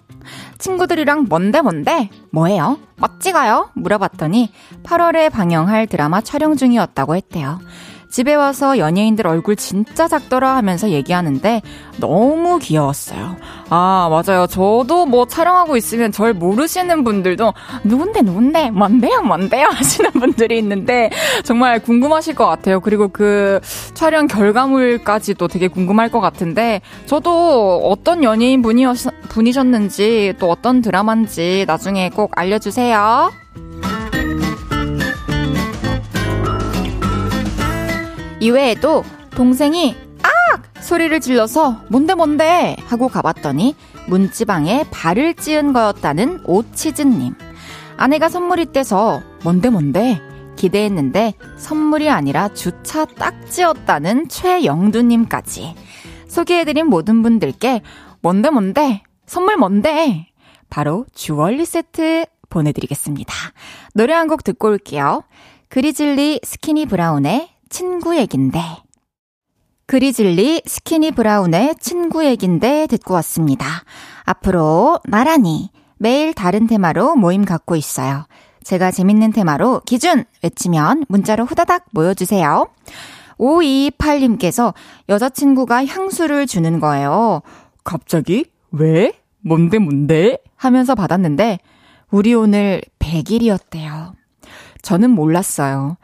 친구들이랑 0.59 1.27
뭔데 1.29 1.61
뭔데? 1.61 2.11
뭐해요? 2.31 2.79
멋지가요? 2.97 3.71
물어봤더니 3.75 4.53
8월에 4.83 5.31
방영할 5.31 5.87
드라마 5.87 6.21
촬영 6.21 6.57
중이었다고 6.57 7.17
했대요. 7.17 7.61
집에 8.15 8.37
와서 8.37 8.79
연예인들 8.79 9.27
얼굴 9.27 9.57
진짜 9.57 10.07
작더라 10.07 10.55
하면서 10.55 10.89
얘기하는데 10.91 11.63
너무 11.99 12.61
귀여웠어요. 12.61 13.37
아, 13.71 14.09
맞아요. 14.09 14.47
저도 14.47 15.05
뭐 15.05 15.27
촬영하고 15.27 15.77
있으면 15.77 16.13
절 16.13 16.33
모르시는 16.33 17.03
분들도 17.03 17.53
누군데, 17.83 18.23
누군데, 18.23 18.71
뭔데요, 18.71 19.21
뭔데요 19.23 19.67
하시는 19.75 20.13
분들이 20.13 20.59
있는데 20.59 21.11
정말 21.43 21.83
궁금하실 21.83 22.37
것 22.37 22.47
같아요. 22.47 22.79
그리고 22.79 23.09
그 23.09 23.59
촬영 23.95 24.29
결과물까지도 24.29 25.49
되게 25.49 25.67
궁금할 25.67 26.09
것 26.09 26.21
같은데 26.21 26.83
저도 27.07 27.81
어떤 27.83 28.23
연예인 28.23 28.63
분이었, 28.63 28.97
분이셨는지 29.29 30.35
또 30.39 30.53
어떤 30.53 30.83
드라마인지 30.83 31.65
나중에 31.67 32.11
꼭 32.11 32.31
알려주세요. 32.37 33.33
이외에도 38.45 39.03
동생이 39.31 39.97
악! 40.23 40.83
소리를 40.83 41.19
질러서 41.21 41.81
뭔데 41.89 42.13
뭔데 42.13 42.77
하고 42.85 43.09
가봤더니 43.09 43.75
문지방에 44.07 44.85
발을 44.91 45.33
찌은 45.33 45.73
거였다는 45.73 46.43
오치즈님. 46.45 47.35
아내가 47.97 48.29
선물이 48.29 48.73
떼서 48.73 49.23
뭔데 49.45 49.71
뭔데 49.71 50.21
기대했는데 50.57 51.33
선물이 51.57 52.11
아니라 52.11 52.53
주차 52.53 53.07
딱지였다는 53.07 54.29
최영두님까지. 54.29 55.75
소개해드린 56.29 56.89
모든 56.89 57.23
분들께 57.23 57.81
뭔데 58.21 58.51
뭔데 58.51 59.03
선물 59.25 59.57
뭔데 59.57 60.27
바로 60.69 61.07
주얼리 61.15 61.65
세트 61.65 62.27
보내드리겠습니다. 62.51 63.33
노래 63.95 64.13
한 64.13 64.29
곡 64.29 64.45
듣고 64.45 64.69
올게요. 64.69 65.23
그리즐리 65.71 66.41
스키니 66.45 66.85
브라운의 66.87 67.54
친구 67.75 68.17
얘긴데. 68.17 68.61
그리즐리 69.87 70.63
스키니 70.65 71.11
브라운의 71.11 71.75
친구 71.81 72.25
얘긴데 72.25 72.87
듣고 72.87 73.15
왔습니다. 73.15 73.67
앞으로 74.23 75.01
나란히 75.09 75.71
매일 75.99 76.35
다른 76.35 76.69
테마로 76.69 77.17
모임 77.17 77.45
갖고 77.45 77.75
있어요. 77.75 78.29
제가 78.63 78.93
재밌는 78.93 79.33
테마로 79.33 79.81
기준 79.87 80.25
외치면 80.45 81.05
문자로 81.09 81.47
후다닥 81.47 81.87
모여주세요. 81.91 82.69
528님께서 83.39 84.73
여자친구가 85.09 85.85
향수를 85.85 86.47
주는 86.47 86.79
거예요. 86.79 87.43
갑자기? 87.83 88.45
왜? 88.71 89.19
뭔데, 89.41 89.81
뭔데? 89.81 90.39
하면서 90.55 90.95
받았는데, 90.95 91.59
우리 92.13 92.35
오늘 92.35 92.83
100일이었대요. 93.01 94.13
저는 94.83 95.11
몰랐어요. 95.11 95.97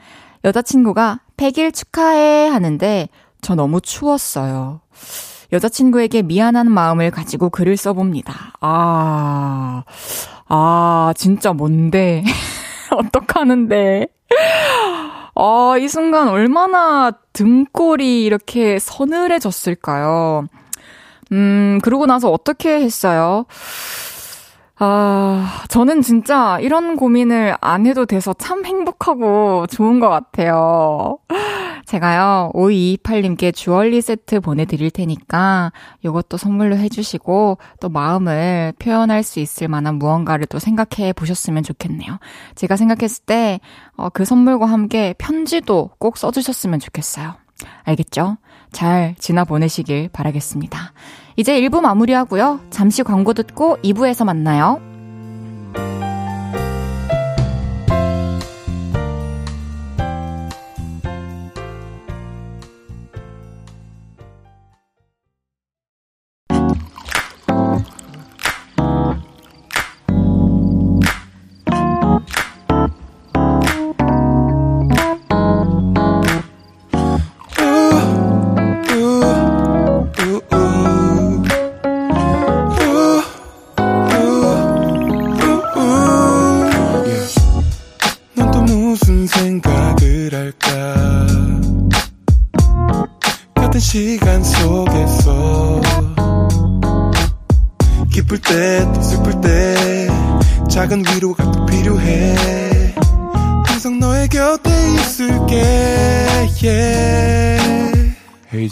여자친구가 0.44 1.20
100일 1.40 1.72
축하해 1.72 2.48
하는데 2.48 3.08
저 3.40 3.54
너무 3.54 3.80
추웠어요. 3.80 4.82
여자친구에게 5.52 6.20
미안한 6.22 6.70
마음을 6.70 7.10
가지고 7.10 7.48
글을 7.48 7.78
써봅니다. 7.78 8.52
아, 8.60 9.84
아, 10.48 11.12
진짜 11.16 11.54
뭔데? 11.54 12.22
어떡하는데? 12.92 14.06
아, 15.34 15.74
이 15.80 15.88
순간 15.88 16.28
얼마나 16.28 17.12
등골이 17.32 18.22
이렇게 18.22 18.78
서늘해졌을까요? 18.78 20.44
음, 21.32 21.78
그러고 21.82 22.04
나서 22.04 22.30
어떻게 22.30 22.80
했어요? 22.80 23.46
아, 24.82 25.62
저는 25.68 26.00
진짜 26.00 26.58
이런 26.60 26.96
고민을 26.96 27.54
안 27.60 27.84
해도 27.84 28.06
돼서 28.06 28.32
참 28.32 28.64
행복하고 28.64 29.66
좋은 29.66 30.00
것 30.00 30.08
같아요. 30.08 31.18
제가요, 31.84 32.50
5228님께 32.54 33.54
주얼리 33.54 34.00
세트 34.00 34.40
보내드릴 34.40 34.90
테니까 34.90 35.72
이것도 36.02 36.38
선물로 36.38 36.78
해주시고 36.78 37.58
또 37.78 37.88
마음을 37.90 38.72
표현할 38.78 39.22
수 39.22 39.40
있을 39.40 39.68
만한 39.68 39.96
무언가를 39.96 40.46
또 40.46 40.58
생각해 40.58 41.12
보셨으면 41.12 41.62
좋겠네요. 41.62 42.18
제가 42.54 42.76
생각했을 42.76 43.24
때, 43.26 43.60
어, 43.96 44.08
그 44.08 44.24
선물과 44.24 44.64
함께 44.64 45.14
편지도 45.18 45.90
꼭 45.98 46.16
써주셨으면 46.16 46.80
좋겠어요. 46.80 47.34
알겠죠? 47.84 48.38
잘 48.72 49.14
지나 49.18 49.44
보내시길 49.44 50.08
바라겠습니다. 50.10 50.94
이제 51.36 51.60
1부 51.60 51.80
마무리하고요. 51.80 52.60
잠시 52.70 53.02
광고 53.02 53.32
듣고 53.32 53.78
2부에서 53.82 54.24
만나요. 54.24 54.89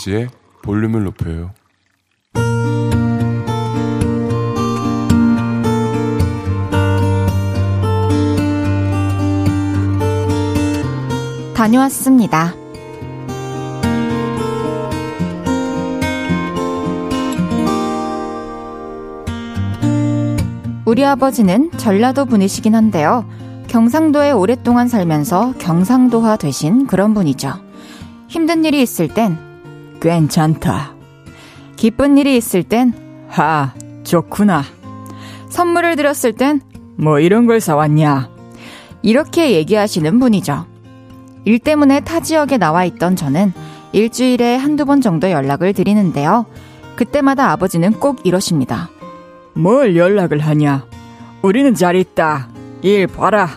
헤이지의 0.08 0.28
볼륨을 0.62 1.04
높여요. 1.04 1.50
다녀왔습니다. 11.54 12.54
우리 20.84 21.04
아버지는 21.04 21.70
전라도 21.72 22.24
분이시긴 22.24 22.74
한데요. 22.74 23.28
경상도에 23.68 24.30
오랫동안 24.30 24.88
살면서 24.88 25.52
경상도화 25.58 26.36
되신 26.36 26.86
그런 26.86 27.12
분이죠. 27.12 27.52
힘든 28.28 28.64
일이 28.64 28.80
있을 28.80 29.08
땐 29.08 29.47
괜찮다. 30.00 30.94
기쁜 31.76 32.18
일이 32.18 32.36
있을 32.36 32.62
땐, 32.62 32.92
하, 33.28 33.74
좋구나. 34.04 34.64
선물을 35.48 35.96
드렸을 35.96 36.32
땐, 36.32 36.60
뭐 36.96 37.20
이런 37.20 37.46
걸 37.46 37.60
사왔냐. 37.60 38.30
이렇게 39.02 39.52
얘기하시는 39.52 40.18
분이죠. 40.18 40.66
일 41.44 41.58
때문에 41.58 42.00
타 42.00 42.20
지역에 42.20 42.58
나와 42.58 42.84
있던 42.84 43.16
저는 43.16 43.52
일주일에 43.92 44.56
한두 44.56 44.84
번 44.84 45.00
정도 45.00 45.30
연락을 45.30 45.72
드리는데요. 45.72 46.46
그때마다 46.96 47.52
아버지는 47.52 47.92
꼭 47.92 48.26
이러십니다. 48.26 48.90
뭘 49.54 49.96
연락을 49.96 50.40
하냐? 50.40 50.84
우리는 51.42 51.74
잘 51.74 51.96
있다. 51.96 52.48
일 52.82 53.06
봐라. 53.06 53.48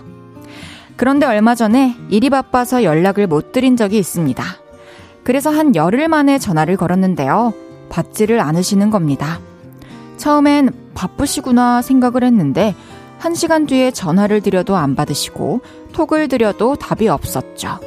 그런데 0.95 1.25
얼마 1.25 1.55
전에 1.55 1.95
일이 2.09 2.29
바빠서 2.29 2.83
연락을 2.83 3.27
못 3.27 3.51
드린 3.51 3.75
적이 3.75 3.97
있습니다. 3.97 4.60
그래서 5.23 5.49
한 5.49 5.75
열흘 5.75 6.07
만에 6.07 6.37
전화를 6.39 6.77
걸었는데요. 6.77 7.53
받지를 7.89 8.39
않으시는 8.39 8.89
겁니다. 8.89 9.39
처음엔 10.17 10.71
바쁘시구나 10.93 11.81
생각을 11.81 12.23
했는데 12.23 12.75
한 13.19 13.35
시간 13.35 13.65
뒤에 13.65 13.91
전화를 13.91 14.41
드려도 14.41 14.75
안 14.75 14.95
받으시고 14.95 15.61
톡을 15.93 16.27
드려도 16.27 16.75
답이 16.75 17.07
없었죠. 17.07 17.79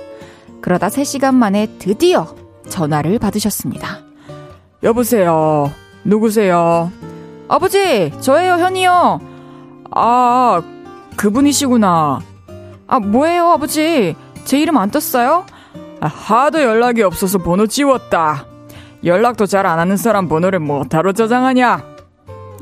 그러다 0.61 0.89
3시간 0.89 1.35
만에 1.35 1.67
드디어 1.79 2.35
전화를 2.69 3.19
받으셨습니다. 3.19 3.99
여보세요. 4.83 5.73
누구세요? 6.05 6.91
아버지, 7.49 8.13
저예요, 8.21 8.55
현이요. 8.55 9.21
아, 9.91 10.63
그분이시구나. 11.17 12.21
아, 12.87 12.99
뭐예요, 13.01 13.51
아버지? 13.51 14.17
제 14.45 14.59
이름 14.59 14.77
안 14.77 14.91
떴어요? 14.91 15.47
하도 16.09 16.63
연락이 16.63 17.03
없어서 17.03 17.39
번호 17.39 17.67
지웠다. 17.67 18.47
연락도 19.05 19.47
잘 19.47 19.67
안 19.67 19.79
하는 19.79 19.97
사람 19.97 20.29
번호를 20.29 20.61
뭐 20.61 20.85
다로 20.85 21.13
저장하냐? 21.13 21.83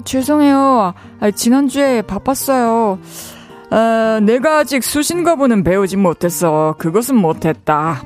죄송해요. 0.04 0.94
아, 1.20 1.30
지난주에 1.30 2.02
바빴어요. 2.02 2.98
아, 3.70 4.20
내가 4.22 4.58
아직 4.58 4.82
수신 4.82 5.24
거부는 5.24 5.64
배우지 5.64 5.96
못해서 5.96 6.74
그것은 6.78 7.16
못했다. 7.16 8.02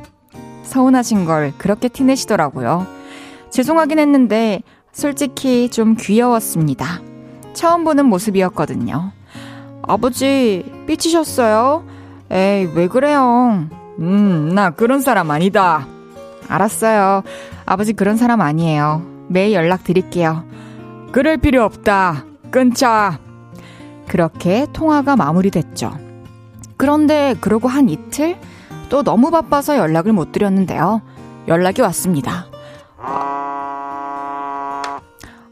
서운하신 0.65 1.25
걸 1.25 1.53
그렇게 1.59 1.89
티내시더라고요. 1.89 2.87
죄송하긴 3.51 3.99
했는데 3.99 4.63
솔직히 4.93 5.69
좀 5.71 5.95
귀여웠습니다. 5.99 7.01
처음 7.55 7.85
보는 7.85 8.07
모습이었거든요. 8.07 9.13
아버지, 9.83 10.65
삐치셨어요? 10.87 11.85
에이, 12.31 12.69
왜 12.75 12.89
그래요? 12.89 13.69
음, 13.99 14.51
나 14.55 14.71
그런 14.71 15.01
사람 15.01 15.31
아니다. 15.31 15.87
알았어요. 16.49 17.23
아버지 17.65 17.93
그런 17.93 18.17
사람 18.17 18.41
아니에요. 18.41 19.03
매일 19.29 19.55
연락 19.55 19.85
드릴게요. 19.85 20.45
그럴 21.13 21.37
필요 21.39 21.65
없다. 21.65 22.25
끊자. 22.51 23.19
그렇게 24.07 24.67
통화가 24.73 25.17
마무리됐죠. 25.17 25.99
그런데 26.77 27.35
그러고 27.41 27.69
한 27.69 27.89
이틀 27.89 28.37
또 28.89 29.03
너무 29.03 29.31
바빠서 29.31 29.77
연락을 29.77 30.13
못 30.13 30.31
드렸는데요. 30.31 31.03
연락이 31.49 31.83
왔습니다. 31.83 32.47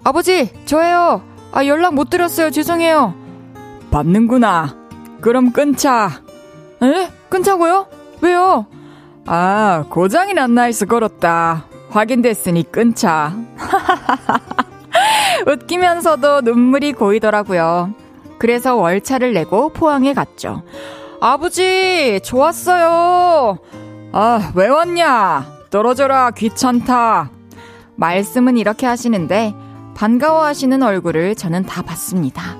아버지, 0.04 0.52
저예요. 0.66 1.22
아, 1.50 1.64
연락 1.66 1.94
못 1.94 2.10
드렸어요. 2.10 2.50
죄송해요. 2.50 3.14
받는구나. 3.90 4.76
그럼 5.20 5.52
끊자. 5.52 6.10
에? 6.82 7.08
끊자고요? 7.30 7.86
왜요? 8.20 8.66
아, 9.26 9.84
고장이 9.88 10.34
났나 10.34 10.62
해서 10.62 10.86
걸었다. 10.86 11.66
확인됐으니 11.90 12.64
끊자. 12.70 13.34
웃기면서도 15.46 16.42
눈물이 16.42 16.92
고이더라고요. 16.92 17.94
그래서 18.38 18.76
월차를 18.76 19.32
내고 19.32 19.70
포항에 19.70 20.12
갔죠. 20.12 20.62
아버지, 21.20 22.20
좋았어요. 22.22 23.58
아, 24.12 24.52
왜 24.54 24.68
왔냐? 24.68 25.46
떨어져라, 25.70 26.30
귀찮다. 26.32 27.30
말씀은 27.96 28.56
이렇게 28.56 28.86
하시는데, 28.86 29.54
반가워하시는 29.94 30.82
얼굴을 30.82 31.34
저는 31.36 31.64
다 31.64 31.82
봤습니다. 31.82 32.56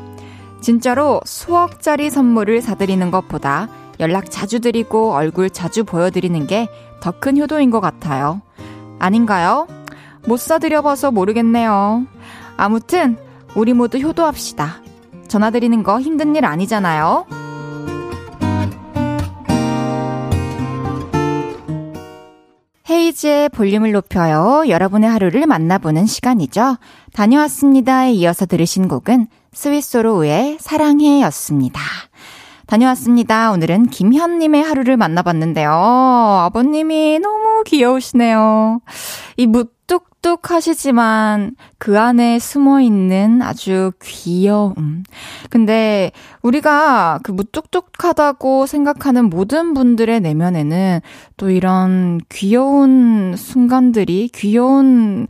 진짜로 0.61 1.21
수억짜리 1.25 2.09
선물을 2.09 2.63
사드리는 2.63 3.11
것보다 3.11 3.69
연락 4.01 4.31
자주 4.31 4.61
드리고 4.61 5.13
얼굴 5.13 5.51
자주 5.51 5.85
보여드리는 5.85 6.47
게 6.47 6.69
더 7.05 7.11
큰 7.13 7.37
효도인 7.37 7.71
것 7.71 7.81
같아요. 7.81 8.41
아닌가요? 8.99 9.67
못 10.27 10.39
사드려봐서 10.41 11.11
모르겠네요. 11.11 12.07
아무튼, 12.57 13.19
우리 13.55 13.75
모두 13.75 13.99
효도합시다. 13.99 14.77
전화드리는 15.29 15.83
거 15.83 16.01
힘든 16.01 16.35
일 16.35 16.47
아니잖아요. 16.47 17.27
헤이즈의 22.89 23.49
볼륨을 23.51 23.93
높여요. 23.93 24.65
여러분의 24.69 25.09
하루를 25.09 25.47
만나보는 25.47 26.07
시간이죠. 26.07 26.77
다녀왔습니다에 27.13 28.13
이어서 28.13 28.47
들으신 28.47 28.89
곡은 28.89 29.27
스위스로우의 29.53 30.59
사랑해 30.61 31.23
였습니다. 31.23 31.81
다녀왔습니다. 32.67 33.53
오늘은 33.53 33.87
김현님의 33.87 34.63
하루를 34.63 34.97
만나봤는데요. 34.97 35.71
아버님이 35.71 37.19
너무 37.21 37.63
귀여우시네요. 37.65 38.81
이 39.37 39.47
무 39.47 39.67
뚝 40.25 40.41
무뚝뚝하시지만 40.45 41.55
그 41.77 42.01
안에 42.01 42.39
숨어 42.39 42.81
있는 42.81 43.43
아주 43.43 43.93
귀여움. 44.03 45.03
근데 45.51 46.13
우리가 46.41 47.21
그 47.23 47.31
무뚝뚝하다고 47.31 48.65
생각하는 48.65 49.29
모든 49.29 49.75
분들의 49.75 50.21
내면에는 50.21 51.01
또 51.37 51.51
이런 51.51 52.21
귀여운 52.31 53.37
순간들이, 53.37 54.31
귀여운 54.35 55.27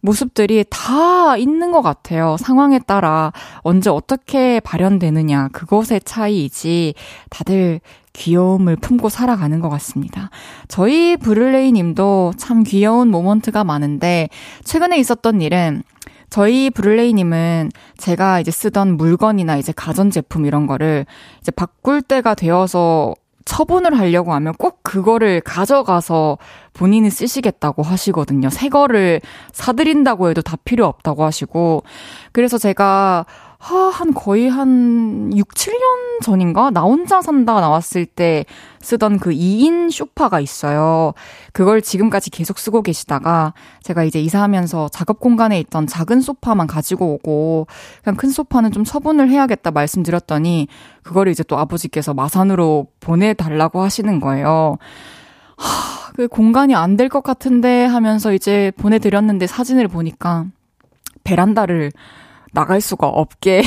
모습들이 0.00 0.64
다 0.70 1.36
있는 1.36 1.72
것 1.72 1.82
같아요. 1.82 2.36
상황에 2.38 2.78
따라 2.78 3.32
언제 3.62 3.90
어떻게 3.90 4.60
발현되느냐, 4.60 5.48
그것의 5.48 6.02
차이이지 6.04 6.94
다들 7.30 7.80
귀여움을 8.16 8.76
품고 8.76 9.08
살아가는 9.08 9.60
것 9.60 9.68
같습니다. 9.68 10.30
저희 10.68 11.16
브룰레이 11.16 11.70
님도 11.72 12.32
참 12.36 12.62
귀여운 12.62 13.08
모먼트가 13.08 13.62
많은데, 13.62 14.28
최근에 14.64 14.98
있었던 14.98 15.42
일은 15.42 15.82
저희 16.30 16.70
브룰레이님은 16.70 17.70
제가 17.98 18.40
이제 18.40 18.50
쓰던 18.50 18.96
물건이나 18.96 19.58
이제 19.58 19.72
가전제품 19.74 20.46
이런 20.46 20.66
거를 20.66 21.06
이제 21.40 21.52
바꿀 21.52 22.02
때가 22.02 22.34
되어서 22.34 23.14
처분을 23.44 23.96
하려고 23.96 24.34
하면 24.34 24.54
꼭 24.54 24.80
그거를 24.82 25.40
가져가서 25.40 26.36
본인이 26.72 27.08
쓰시겠다고 27.10 27.82
하시거든요. 27.84 28.50
새 28.50 28.68
거를 28.68 29.20
사드린다고 29.52 30.30
해도 30.30 30.42
다 30.42 30.56
필요 30.64 30.84
없다고 30.86 31.24
하시고. 31.24 31.84
그래서 32.32 32.58
제가 32.58 33.24
하, 33.58 33.88
한 33.88 34.12
거의 34.12 34.48
한 34.48 35.32
6, 35.34 35.48
7년 35.48 36.22
전인가? 36.22 36.70
나 36.70 36.82
혼자 36.82 37.22
산다 37.22 37.60
나왔을 37.60 38.04
때 38.06 38.44
쓰던 38.80 39.18
그 39.18 39.30
2인 39.30 39.90
쇼파가 39.90 40.40
있어요. 40.40 41.14
그걸 41.52 41.80
지금까지 41.80 42.30
계속 42.30 42.58
쓰고 42.58 42.82
계시다가 42.82 43.54
제가 43.82 44.04
이제 44.04 44.20
이사하면서 44.20 44.90
작업 44.90 45.20
공간에 45.20 45.58
있던 45.60 45.86
작은 45.86 46.20
소파만 46.20 46.66
가지고 46.66 47.14
오고 47.14 47.66
그냥 48.04 48.16
큰 48.16 48.28
소파는 48.30 48.72
좀 48.72 48.84
처분을 48.84 49.30
해야겠다 49.30 49.70
말씀드렸더니 49.70 50.68
그거를 51.02 51.32
이제 51.32 51.42
또 51.42 51.58
아버지께서 51.58 52.14
마산으로 52.14 52.88
보내달라고 53.00 53.80
하시는 53.82 54.20
거예요. 54.20 54.76
하, 55.56 56.12
그 56.14 56.28
공간이 56.28 56.74
안 56.74 56.96
될 56.96 57.08
것 57.08 57.22
같은데 57.22 57.84
하면서 57.86 58.32
이제 58.32 58.70
보내드렸는데 58.76 59.46
사진을 59.46 59.88
보니까 59.88 60.44
베란다를 61.24 61.90
나갈 62.56 62.80
수가 62.80 63.06
없게 63.06 63.62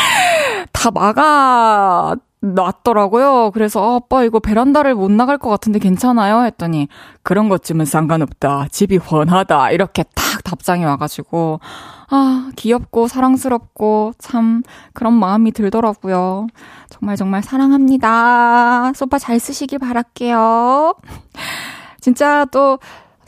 다 0.72 0.90
막아 0.90 2.16
놨더라고요. 2.40 3.50
그래서 3.52 3.82
아, 3.82 3.96
아빠 3.96 4.24
이거 4.24 4.40
베란다를 4.40 4.94
못 4.94 5.10
나갈 5.10 5.36
것 5.36 5.50
같은데 5.50 5.78
괜찮아요? 5.78 6.44
했더니 6.44 6.88
그런 7.22 7.50
것쯤은 7.50 7.84
상관없다. 7.84 8.68
집이 8.70 8.96
훤하다. 8.96 9.72
이렇게 9.72 10.04
탁 10.14 10.42
답장이 10.42 10.84
와가지고 10.86 11.60
아 12.08 12.50
귀엽고 12.56 13.08
사랑스럽고 13.08 14.12
참 14.18 14.62
그런 14.94 15.12
마음이 15.12 15.52
들더라고요. 15.52 16.46
정말 16.88 17.16
정말 17.16 17.42
사랑합니다. 17.42 18.92
소파 18.94 19.18
잘 19.18 19.38
쓰시길 19.38 19.78
바랄게요. 19.80 20.94
진짜 22.00 22.46
또 22.46 22.78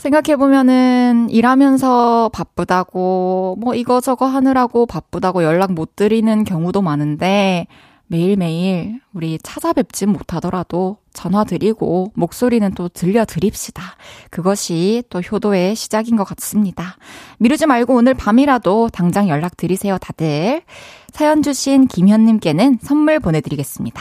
생각해보면은 0.06 1.28
일하면서 1.30 2.30
바쁘다고, 2.32 3.56
뭐 3.60 3.74
이거저거 3.74 4.26
하느라고 4.26 4.86
바쁘다고 4.86 5.42
연락 5.42 5.72
못 5.72 5.96
드리는 5.96 6.44
경우도 6.44 6.80
많은데 6.82 7.66
매일매일 8.06 9.00
우리 9.12 9.36
찾아뵙진 9.42 10.10
못하더라도 10.10 10.98
전화 11.12 11.42
드리고 11.42 12.12
목소리는 12.14 12.72
또 12.74 12.88
들려드립시다. 12.88 13.82
그것이 14.30 15.02
또 15.10 15.20
효도의 15.20 15.74
시작인 15.74 16.14
것 16.14 16.22
같습니다. 16.22 16.96
미루지 17.38 17.66
말고 17.66 17.94
오늘 17.94 18.14
밤이라도 18.14 18.90
당장 18.92 19.28
연락 19.28 19.56
드리세요, 19.56 19.98
다들. 19.98 20.62
사연 21.10 21.42
주신 21.42 21.88
김현님께는 21.88 22.78
선물 22.80 23.18
보내드리겠습니다. 23.18 24.00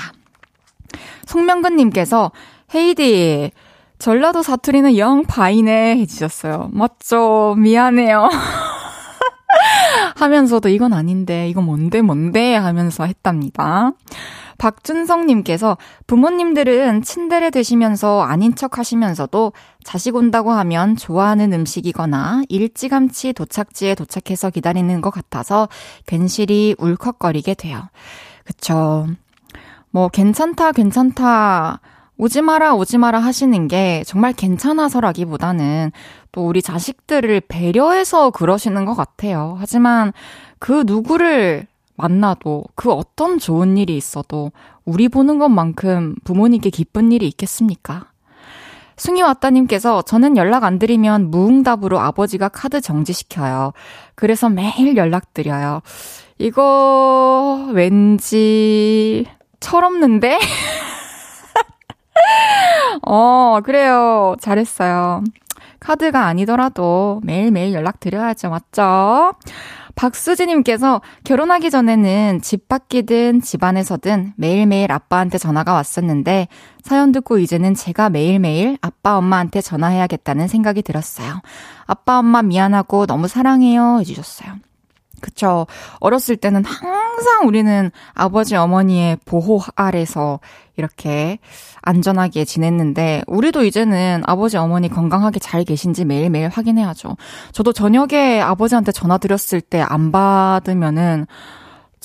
송명근님께서 1.26 2.32
헤이디, 2.76 3.52
전라도 4.00 4.44
사투리는 4.44 4.98
영 4.98 5.24
바이네 5.24 5.98
해주셨어요. 5.98 6.70
맞죠? 6.74 7.56
미안해요. 7.58 8.30
하면서도 10.16 10.70
이건 10.70 10.94
아닌데, 10.94 11.50
이거 11.50 11.62
뭔데, 11.62 12.02
뭔데 12.02 12.56
하면서 12.56 13.06
했답니다. 13.06 13.92
박준성님께서 14.58 15.78
부모님들은 16.08 17.02
친데레 17.02 17.50
되시면서 17.50 18.22
아닌 18.22 18.56
척 18.56 18.78
하시면서도 18.78 19.52
자식 19.84 20.16
온다고 20.16 20.52
하면 20.54 20.96
좋아하는 20.96 21.52
음식이거나 21.52 22.44
일찌감치 22.48 23.34
도착지에 23.34 23.96
도착해서 23.96 24.50
기다리는 24.50 25.02
것 25.02 25.10
같아서 25.10 25.68
괜시리 26.06 26.76
울컥거리게 26.78 27.56
돼요. 27.56 27.82
그쵸. 28.46 29.08
뭐, 29.92 30.08
괜찮다, 30.08 30.72
괜찮다. 30.72 31.80
오지 32.18 32.42
마라, 32.42 32.76
오지 32.76 32.98
마라 32.98 33.20
하시는 33.20 33.68
게 33.68 34.04
정말 34.06 34.32
괜찮아서라기보다는 34.34 35.92
또 36.32 36.48
우리 36.48 36.62
자식들을 36.62 37.42
배려해서 37.42 38.30
그러시는 38.30 38.86
것 38.86 38.96
같아요. 38.96 39.56
하지만 39.60 40.14
그 40.60 40.84
누구를 40.86 41.68
만나도 41.98 42.66
그 42.76 42.92
어떤 42.92 43.38
좋은 43.40 43.78
일이 43.78 43.98
있어도 43.98 44.52
우리 44.86 45.10
보는 45.10 45.40
것만큼 45.40 46.16
부모님께 46.24 46.70
기쁜 46.70 47.12
일이 47.12 47.28
있겠습니까? 47.28 48.08
승희 48.98 49.22
왔다님께서 49.22 50.04
저는 50.04 50.38
연락 50.38 50.64
안 50.64 50.80
드리면 50.80 51.30
무응답으로 51.30 52.00
아버지가 52.00 52.48
카드 52.50 52.80
정지시켜요. 52.80 53.74
그래서 54.16 54.50
매일 54.50 54.96
연락드려요. 54.96 55.82
이거 56.38 57.68
왠지 57.74 59.26
철없는데? 59.60 60.40
어, 63.06 63.60
그래요. 63.64 64.36
잘했어요. 64.40 65.24
카드가 65.80 66.26
아니더라도 66.26 67.22
매일매일 67.24 67.74
연락드려야죠. 67.74 68.50
맞죠? 68.50 69.34
박수지님께서 69.96 71.02
결혼하기 71.24 71.72
전에는 71.72 72.42
집 72.42 72.68
밖이든 72.68 73.42
집 73.42 73.64
안에서든 73.64 74.34
매일매일 74.36 74.92
아빠한테 74.92 75.38
전화가 75.38 75.74
왔었는데 75.74 76.48
사연 76.84 77.12
듣고 77.12 77.38
이제는 77.38 77.76
제가 77.76 78.10
매일매일 78.10 78.78
아빠 78.82 79.18
엄마한테 79.18 79.62
전화해야겠다는 79.62 80.48
생각이 80.48 80.82
들었어요. 80.82 81.42
아빠 81.86 82.20
엄마 82.20 82.42
미안하고 82.42 83.06
너무 83.06 83.28
사랑해요 83.28 84.00
해주셨어요. 84.00 84.56
그쵸. 85.22 85.66
어렸을 86.00 86.36
때는 86.38 86.66
항상 86.66 87.48
우리는 87.48 87.92
아버지 88.14 88.56
어머니의 88.56 89.18
보호 89.26 89.62
아래서 89.76 90.40
이렇게 90.78 91.40
안전하게 91.82 92.46
지냈는데, 92.46 93.24
우리도 93.28 93.64
이제는 93.64 94.24
아버지 94.26 94.58
어머니 94.58 94.90
건강하게 94.90 95.40
잘 95.40 95.64
계신지 95.64 96.04
매일매일 96.04 96.50
확인해야죠. 96.50 97.16
저도 97.54 97.72
저녁에 97.74 98.42
아버지한테 98.42 98.92
전화 98.92 99.18
드렸을 99.18 99.62
때 99.62 99.82
안 99.82 100.12
받으면은, 100.12 101.28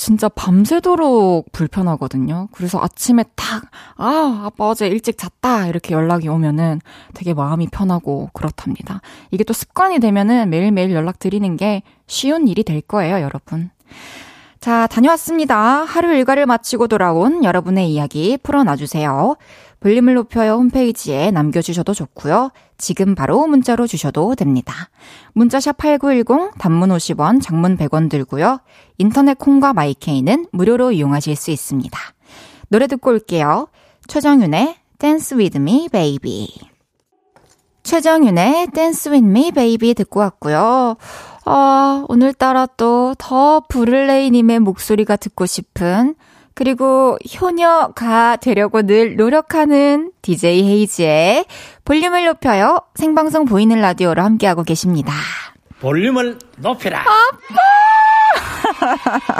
진짜 0.00 0.30
밤새도록 0.30 1.52
불편하거든요. 1.52 2.48
그래서 2.52 2.80
아침에 2.80 3.22
딱, 3.36 3.64
아, 3.96 4.44
아빠 4.46 4.68
어제 4.68 4.86
일찍 4.86 5.18
잤다. 5.18 5.66
이렇게 5.66 5.92
연락이 5.92 6.26
오면은 6.26 6.80
되게 7.12 7.34
마음이 7.34 7.68
편하고 7.70 8.30
그렇답니다. 8.32 9.02
이게 9.30 9.44
또 9.44 9.52
습관이 9.52 9.98
되면은 9.98 10.48
매일매일 10.48 10.92
연락드리는 10.92 11.54
게 11.58 11.82
쉬운 12.06 12.48
일이 12.48 12.64
될 12.64 12.80
거예요, 12.80 13.20
여러분. 13.20 13.68
자, 14.58 14.86
다녀왔습니다. 14.86 15.58
하루 15.58 16.14
일과를 16.14 16.46
마치고 16.46 16.88
돌아온 16.88 17.44
여러분의 17.44 17.92
이야기 17.92 18.38
풀어놔주세요. 18.42 19.36
볼륨을 19.80 20.14
높여요 20.14 20.52
홈페이지에 20.54 21.30
남겨주셔도 21.30 21.94
좋고요. 21.94 22.50
지금 22.78 23.14
바로 23.14 23.46
문자로 23.46 23.86
주셔도 23.86 24.34
됩니다. 24.34 24.74
문자샵 25.32 25.78
8910 25.78 26.52
단문 26.58 26.90
50원, 26.90 27.42
장문 27.42 27.76
100원 27.76 28.10
들고요. 28.10 28.60
인터넷 28.98 29.38
콩과 29.38 29.72
마이케이는 29.72 30.46
무료로 30.52 30.92
이용하실 30.92 31.36
수 31.36 31.50
있습니다. 31.50 31.98
노래 32.68 32.86
듣고 32.86 33.10
올게요. 33.10 33.68
최정윤의 34.06 34.76
Dance 34.98 35.36
With 35.36 35.58
Me 35.58 35.88
Baby. 35.90 36.48
최정윤의 37.82 38.68
Dance 38.74 39.10
With 39.10 39.26
Me 39.26 39.50
Baby 39.50 39.94
듣고 39.94 40.20
왔고요. 40.20 40.96
아, 41.46 42.04
오늘따라 42.08 42.66
또 42.76 43.14
더 43.18 43.60
브를레이님의 43.68 44.60
목소리가 44.60 45.16
듣고 45.16 45.46
싶은 45.46 46.14
그리고 46.54 47.16
효녀가 47.40 48.36
되려고 48.36 48.82
늘 48.82 49.16
노력하는 49.16 50.12
DJ 50.22 50.62
헤이즈의 50.64 51.44
볼륨을 51.84 52.24
높여요. 52.26 52.80
생방송 52.94 53.44
보이는 53.46 53.80
라디오로 53.80 54.22
함께하고 54.22 54.62
계십니다. 54.62 55.12
볼륨을 55.80 56.38
높여라. 56.58 57.00
아빠! 57.00 57.16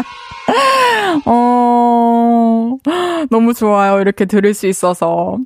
어, 1.26 2.76
너무 3.30 3.54
좋아요. 3.54 4.00
이렇게 4.00 4.24
들을 4.24 4.54
수 4.54 4.66
있어서. 4.66 5.38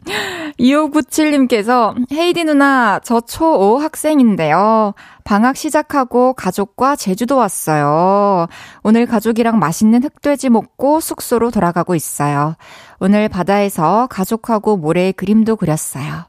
2597님께서 0.59 1.95
헤이디 2.13 2.45
누나 2.45 3.01
저 3.03 3.21
초5 3.21 3.79
학생인데요. 3.79 4.95
방학 5.25 5.57
시작하고 5.57 6.35
가족과 6.35 6.97
제주도 6.97 7.37
왔어요. 7.37 8.47
오늘 8.83 9.07
가족이랑 9.07 9.59
맛있는 9.59 10.05
흑돼지 10.05 10.51
먹고 10.51 11.01
숙소로 11.01 11.51
돌아가고 11.51 11.95
있어요. 11.95 12.57
오늘 13.01 13.29
바다에서 13.29 14.07
가족하고 14.11 14.77
모래에 14.77 15.13
그림도 15.13 15.57
그렸어요. 15.57 16.27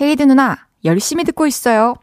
헤이디 0.00 0.26
누나 0.26 0.56
열심히 0.84 1.24
듣고 1.24 1.46
있어요. 1.46 1.94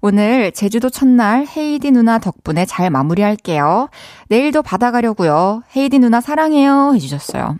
오늘 0.00 0.52
제주도 0.52 0.90
첫날 0.90 1.46
헤이디 1.46 1.90
누나 1.90 2.18
덕분에 2.18 2.64
잘 2.66 2.90
마무리할게요. 2.90 3.88
내일도 4.28 4.62
바다 4.62 4.90
가려고요. 4.90 5.62
헤이디 5.76 5.98
누나 5.98 6.20
사랑해요 6.20 6.92
해주셨어요. 6.94 7.56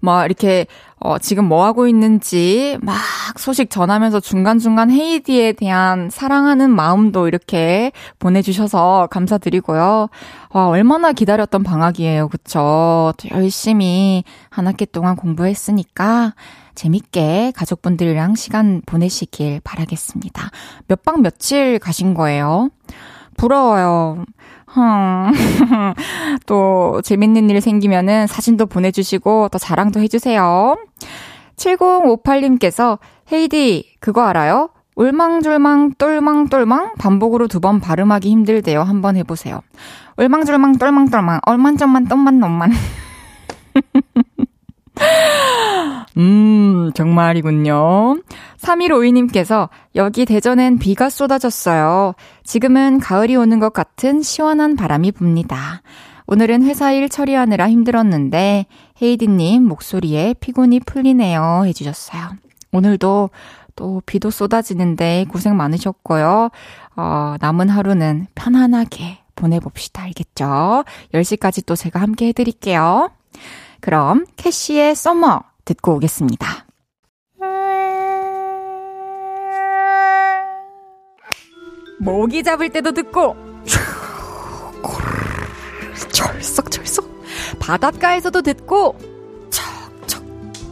뭐 0.00 0.24
이렇게 0.24 0.66
어, 0.98 1.18
지금 1.18 1.46
뭐 1.46 1.64
하고 1.64 1.88
있는지 1.88 2.78
막 2.80 2.96
소식 3.36 3.70
전하면서 3.70 4.20
중간중간 4.20 4.90
헤이디에 4.90 5.52
대한 5.52 6.10
사랑하는 6.10 6.70
마음도 6.70 7.26
이렇게 7.26 7.90
보내주셔서 8.20 9.08
감사드리고요. 9.10 10.08
와, 10.50 10.68
얼마나 10.68 11.12
기다렸던 11.12 11.64
방학이에요. 11.64 12.28
그쵸? 12.28 13.12
열심히 13.32 14.22
한 14.48 14.68
학기 14.68 14.86
동안 14.86 15.16
공부했으니까 15.16 16.34
재밌게 16.74 17.52
가족분들이랑 17.56 18.34
시간 18.34 18.82
보내시길 18.86 19.60
바라겠습니다. 19.64 20.50
몇 20.88 21.02
박 21.04 21.20
며칠 21.20 21.78
가신 21.78 22.14
거예요? 22.14 22.70
부러워요. 23.36 24.24
또 26.46 27.00
재밌는 27.02 27.50
일 27.50 27.60
생기면은 27.60 28.26
사진도 28.26 28.66
보내주시고 28.66 29.48
또 29.52 29.58
자랑도 29.58 30.00
해주세요. 30.00 30.76
7058님께서 31.56 32.98
헤이디 33.32 33.96
그거 34.00 34.22
알아요? 34.22 34.70
울망졸망 34.94 35.94
똘망똘망 35.98 36.94
반복으로 36.98 37.48
두 37.48 37.60
번 37.60 37.80
발음하기 37.80 38.30
힘들대요. 38.30 38.82
한번 38.82 39.16
해보세요. 39.16 39.60
울망졸망 40.18 40.76
똘망똘망 40.78 41.40
얼만점만 41.46 42.08
똥만 42.08 42.38
놈만 42.38 42.72
음, 46.18 46.90
정말이군요. 46.94 48.20
3152님께서 48.58 49.68
여기 49.94 50.24
대전엔 50.24 50.78
비가 50.78 51.08
쏟아졌어요. 51.08 52.14
지금은 52.44 53.00
가을이 53.00 53.36
오는 53.36 53.58
것 53.60 53.72
같은 53.72 54.22
시원한 54.22 54.76
바람이 54.76 55.12
붑니다. 55.12 55.82
오늘은 56.26 56.62
회사 56.64 56.92
일 56.92 57.08
처리하느라 57.08 57.68
힘들었는데 57.68 58.66
헤이디님 59.02 59.64
목소리에 59.64 60.34
피곤이 60.40 60.80
풀리네요 60.80 61.64
해주셨어요. 61.66 62.22
오늘도 62.72 63.30
또 63.74 64.02
비도 64.06 64.30
쏟아지는데 64.30 65.26
고생 65.28 65.56
많으셨고요. 65.56 66.50
어, 66.96 67.34
남은 67.40 67.68
하루는 67.68 68.26
편안하게 68.34 69.18
보내봅시다. 69.34 70.02
알겠죠? 70.02 70.84
10시까지 71.14 71.66
또 71.66 71.74
제가 71.74 72.00
함께 72.00 72.28
해드릴게요. 72.28 73.10
그럼 73.82 74.24
캐시의 74.36 74.94
썸머 74.94 75.42
듣고 75.64 75.96
오겠습니다. 75.96 76.66
모기 81.98 82.44
잡을 82.44 82.70
때도 82.70 82.92
듣고 82.92 83.36
철썩철썩 86.12 87.10
바닷가에서도 87.58 88.40
듣고 88.42 88.96
척척 89.50 90.24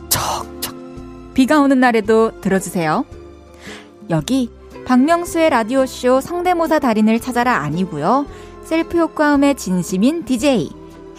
척척 0.09 0.75
비가 1.35 1.61
오는 1.61 1.81
날에도 1.81 2.40
들어주세요. 2.40 3.05
여기 4.11 4.53
박명수의 4.87 5.51
라디오쇼 5.51 6.20
성대모사 6.20 6.79
달인을 6.79 7.18
찾아라 7.18 7.57
아니고요. 7.57 8.27
셀프 8.62 8.99
효과음에 8.98 9.56
진심인 9.57 10.25
DJ 10.25 10.70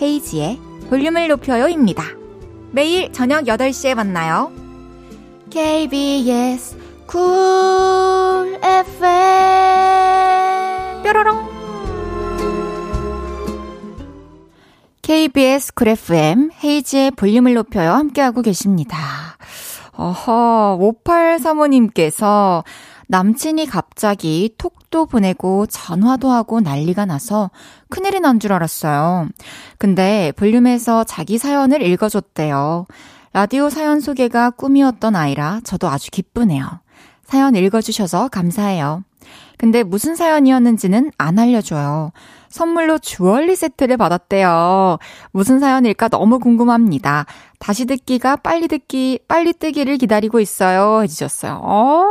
헤이지의 0.02 0.71
볼륨을 0.92 1.28
높여요입니다. 1.30 2.04
매일 2.72 3.12
저녁 3.14 3.46
8시에 3.46 3.96
만나요. 3.96 4.52
KBS 5.50 6.78
쿨 7.08 8.60
FM 8.62 8.92
뾰로롱 11.02 11.50
KBS 15.02 15.74
쿨 15.76 15.88
FM 15.88 16.50
헤이지의 16.62 17.12
볼륨을 17.12 17.54
높여요 17.54 17.94
함께하고 17.94 18.42
계십니다. 18.42 18.98
어허 19.94 20.78
5835님께서 21.06 22.66
남친이 23.12 23.66
갑자기 23.66 24.56
톡도 24.58 25.06
보내고 25.06 25.66
전화도 25.66 26.32
하고 26.32 26.62
난리가 26.62 27.06
나서 27.06 27.52
큰일이 27.90 28.22
난 28.22 28.40
줄 28.40 28.54
알았어요. 28.54 29.28
근데 29.78 30.32
볼륨에서 30.38 31.04
자기 31.04 31.38
사연을 31.38 31.82
읽어줬대요. 31.82 32.86
라디오 33.34 33.70
사연 33.70 34.00
소개가 34.00 34.52
꿈이었던 34.52 35.18
아이라 35.18 35.60
저도 35.66 35.90
아주 35.90 36.10
기쁘네요. 36.10 36.66
사연 37.26 37.56
읽어주셔서 37.56 38.30
감사해요. 38.30 39.04
근데 39.58 39.84
무슨 39.84 40.16
사연이었는지는 40.16 41.12
안 41.18 41.38
알려줘요. 41.38 42.14
선물로 42.50 42.98
주얼리 42.98 43.56
세트를 43.58 43.98
받았대요. 43.98 44.98
무슨 45.32 45.60
사연일까 45.60 46.08
너무 46.08 46.40
궁금합니다. 46.40 47.26
다시 47.60 47.86
듣기가 47.86 48.38
빨리 48.38 48.68
듣기, 48.68 49.20
빨리 49.28 49.54
뜨기를 49.54 49.98
기다리고 49.98 50.40
있어요. 50.40 51.04
해주셨어요. 51.04 51.62
어, 51.62 52.06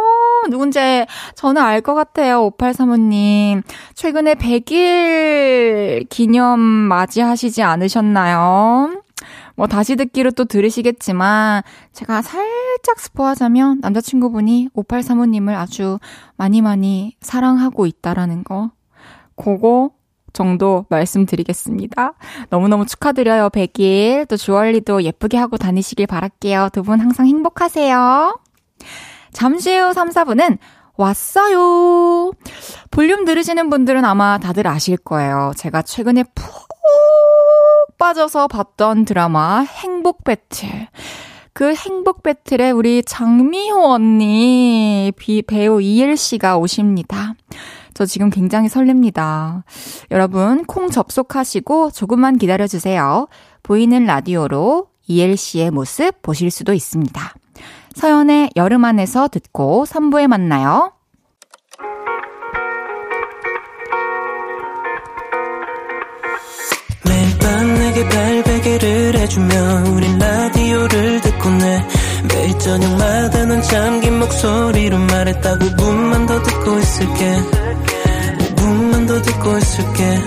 누군지 0.49 0.79
저는 1.35 1.61
알 1.63 1.81
것 1.83 1.95
같아요. 1.95 2.51
5835님. 2.51 3.63
최근에 3.95 4.35
100일 4.35 6.09
기념 6.09 6.61
맞이하시지 6.61 7.63
않으셨나요? 7.63 9.03
뭐 9.57 9.67
다시 9.67 9.97
듣기로 9.97 10.31
또 10.33 10.45
들으시겠지만 10.47 11.63
제가 11.93 12.23
살짝 12.23 12.99
스포하자면 12.99 13.81
남자친구분이 13.83 14.69
5835님을 14.75 15.55
아주 15.55 15.99
많이 16.37 16.63
많이 16.63 17.15
사랑하고 17.21 17.85
있다라는 17.87 18.45
거 18.45 18.71
그거 19.37 19.91
정도 20.33 20.87
말씀드리겠습니다. 20.89 22.15
너무너무 22.51 22.87
축하드려요, 22.87 23.49
100일. 23.51 24.29
또 24.29 24.37
주얼리도 24.37 25.03
예쁘게 25.03 25.37
하고 25.37 25.57
다니시길 25.57 26.07
바랄게요. 26.07 26.69
두 26.73 26.83
분 26.83 27.01
항상 27.01 27.27
행복하세요. 27.27 28.39
잠시 29.33 29.77
후 29.77 29.93
3, 29.93 30.11
4분은 30.11 30.59
왔어요. 30.97 32.33
볼륨 32.91 33.25
들으시는 33.25 33.71
분들은 33.71 34.05
아마 34.05 34.39
다들 34.39 34.67
아실 34.67 34.97
거예요. 34.97 35.53
제가 35.57 35.83
최근에 35.83 36.25
푹 36.35 36.69
빠져서 37.99 38.49
봤던 38.49 39.05
드라마 39.05 39.61
행복 39.61 40.25
배틀. 40.25 40.89
그 41.53 41.75
행복 41.75 42.23
배틀에 42.23 42.71
우리 42.71 43.03
장미호 43.03 43.93
언니, 43.93 45.13
비, 45.17 45.43
배우 45.43 45.81
이엘 45.83 46.17
씨가 46.17 46.57
오십니다. 46.57 47.35
저 47.93 48.07
지금 48.07 48.31
굉장히 48.31 48.69
설렙니다. 48.69 49.65
여러분, 50.11 50.65
콩 50.65 50.89
접속하시고 50.91 51.91
조금만 51.91 52.39
기다려 52.39 52.67
주세요. 52.67 53.29
보이는 53.63 54.07
라디오로 54.07 54.87
이엘 55.07 55.37
씨의 55.37 55.71
모습 55.71 56.23
보실 56.23 56.51
수도 56.51 56.73
있습니다. 56.73 57.35
서연의 57.95 58.51
여름 58.57 58.85
안에서 58.85 59.29
듣고 59.29 59.85
3부에 59.87 60.27
만나요. 60.27 60.93
매일 67.05 67.39
밤 67.39 67.75
내게 67.75 68.09
발베개를 68.09 69.19
해주며 69.19 69.85
우린 69.93 70.19
라디오를 70.19 71.21
듣고 71.21 71.51
내 71.51 71.87
매일 72.33 72.59
저녁마다 72.59 73.45
넌 73.47 73.63
잠긴 73.63 74.19
목소리로 74.21 74.99
말했다 74.99 75.59
5분만 75.59 76.29
더 76.29 76.43
듣고 76.43 76.79
있을게. 76.79 77.37
5분만 78.39 79.09
더 79.09 79.23
듣고 79.23 79.57
있을게. 79.59 80.21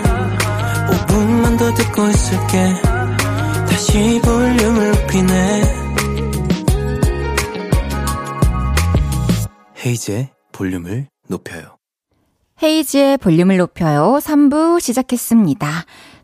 5분만 0.90 1.58
더 1.58 1.74
듣고 1.74 2.08
있을게. 2.10 2.74
다시 3.70 4.22
볼륨을 4.24 4.92
높이네 4.92 5.83
헤이즈의 9.86 10.30
볼륨을 10.54 11.08
높여요. 11.28 11.76
헤이즈의 12.62 13.18
볼륨을 13.18 13.58
높여요. 13.58 14.18
3부 14.22 14.80
시작했습니다. 14.80 15.68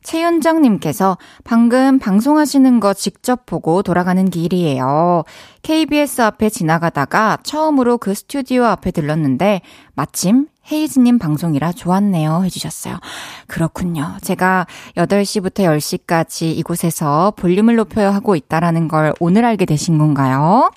최윤정님께서 0.10 1.20
방금 1.44 2.00
방송하시는 2.00 2.80
거 2.80 2.96
직접 2.96 3.46
보고 3.46 3.84
돌아가는 3.84 4.28
길이에요. 4.28 5.24
KBS 5.62 6.22
앞에 6.22 6.50
지나가다가 6.50 7.38
처음으로 7.44 8.00
그 8.00 8.16
스튜디오 8.16 8.64
앞에 8.64 8.90
들렀는데 8.90 9.62
마침 9.94 10.48
헤이즈님 10.72 11.20
방송이라 11.20 11.74
좋았네요. 11.74 12.42
해주셨어요. 12.44 12.98
그렇군요. 13.46 14.18
제가 14.24 14.66
8시부터 14.98 15.60
10시까지 15.78 16.58
이곳에서 16.58 17.34
볼륨을 17.38 17.76
높여야 17.76 18.12
하고 18.12 18.36
있다라는 18.36 18.88
걸 18.88 19.14
오늘 19.20 19.46
알게 19.46 19.66
되신 19.66 20.00
건가요? 20.00 20.72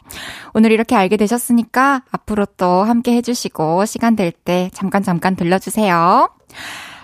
오늘 0.52 0.72
이렇게 0.72 0.94
알게 0.94 1.16
되셨으니까 1.16 2.02
앞으로 2.10 2.44
또 2.58 2.84
함께 2.84 3.16
해주시고 3.16 3.86
시간 3.86 4.14
될 4.14 4.32
때 4.32 4.68
잠깐 4.74 5.02
잠깐 5.02 5.36
들려주세요. 5.36 6.28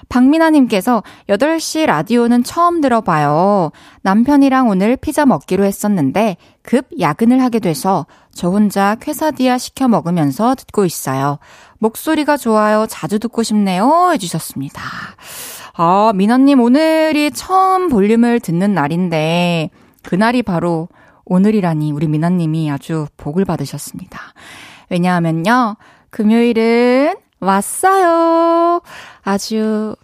박민아님께서 0.09 1.03
8시 1.29 1.87
라디오는 1.87 2.42
처음 2.44 2.81
들어봐요. 2.81 3.71
남편이랑 4.03 4.68
오늘 4.68 4.97
피자 4.97 5.27
먹기로 5.27 5.64
했었는데 5.64 6.37
급 6.62 6.87
야근을 6.99 7.42
하게 7.42 7.59
돼서 7.59 8.07
저 8.33 8.49
혼자 8.49 8.97
쾌사디아 9.01 9.59
시켜 9.59 9.88
먹으면서 9.88 10.55
듣고 10.55 10.85
있어요. 10.85 11.38
목소리가 11.79 12.37
좋아요. 12.37 12.87
자주 12.88 13.18
듣고 13.18 13.42
싶네요. 13.42 14.11
해주셨습니다. 14.12 14.83
아, 15.75 16.12
미나님 16.14 16.61
오늘이 16.61 17.31
처음 17.31 17.88
볼륨을 17.88 18.40
듣는 18.40 18.75
날인데 18.75 19.71
그날이 20.03 20.42
바로 20.42 20.88
오늘이라니 21.25 21.92
우리 21.92 22.09
미나님이 22.09 22.71
아주 22.71 23.07
복을 23.16 23.44
받으셨습니다. 23.44 24.18
왜냐하면요. 24.90 25.77
금요일은 26.11 27.16
왔어요. 27.40 28.81
아주 29.29 29.95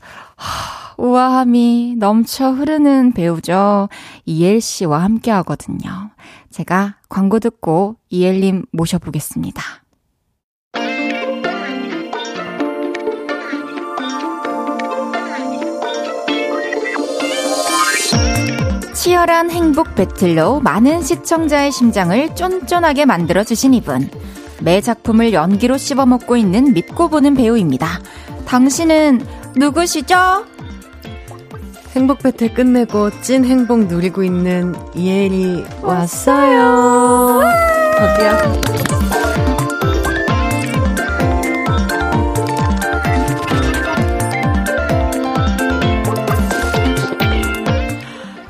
우아함이 0.99 1.97
넘쳐 1.99 2.51
흐르는 2.51 3.13
배우죠. 3.13 3.89
이엘 4.27 4.61
씨와 4.61 5.03
함께 5.03 5.31
하거든요. 5.31 6.11
제가 6.51 6.97
광고 7.09 7.39
듣고 7.39 7.97
이엘님 8.11 8.67
모셔보겠습니다. 8.71 9.63
치열한 18.93 19.51
행복 19.51 19.95
배틀로 19.95 20.61
많은 20.61 21.03
시청자의 21.03 21.73
심장을 21.73 22.35
쫀쫀하게 22.35 23.07
만들어주신 23.07 23.73
이분. 23.73 24.11
매 24.61 24.81
작품을 24.81 25.33
연기로 25.33 25.79
씹어먹고 25.79 26.37
있는 26.37 26.75
믿고 26.75 27.09
보는 27.09 27.35
배우입니다. 27.35 28.01
당신은 28.47 29.27
누구시죠? 29.57 30.47
행복 31.95 32.19
배틀 32.19 32.55
끝내고 32.55 33.21
찐 33.21 33.45
행복 33.45 33.87
누리고 33.87 34.23
있는 34.25 34.75
이엘이 34.95 35.65
왔어요. 35.83 37.41
어디야? 37.97 38.65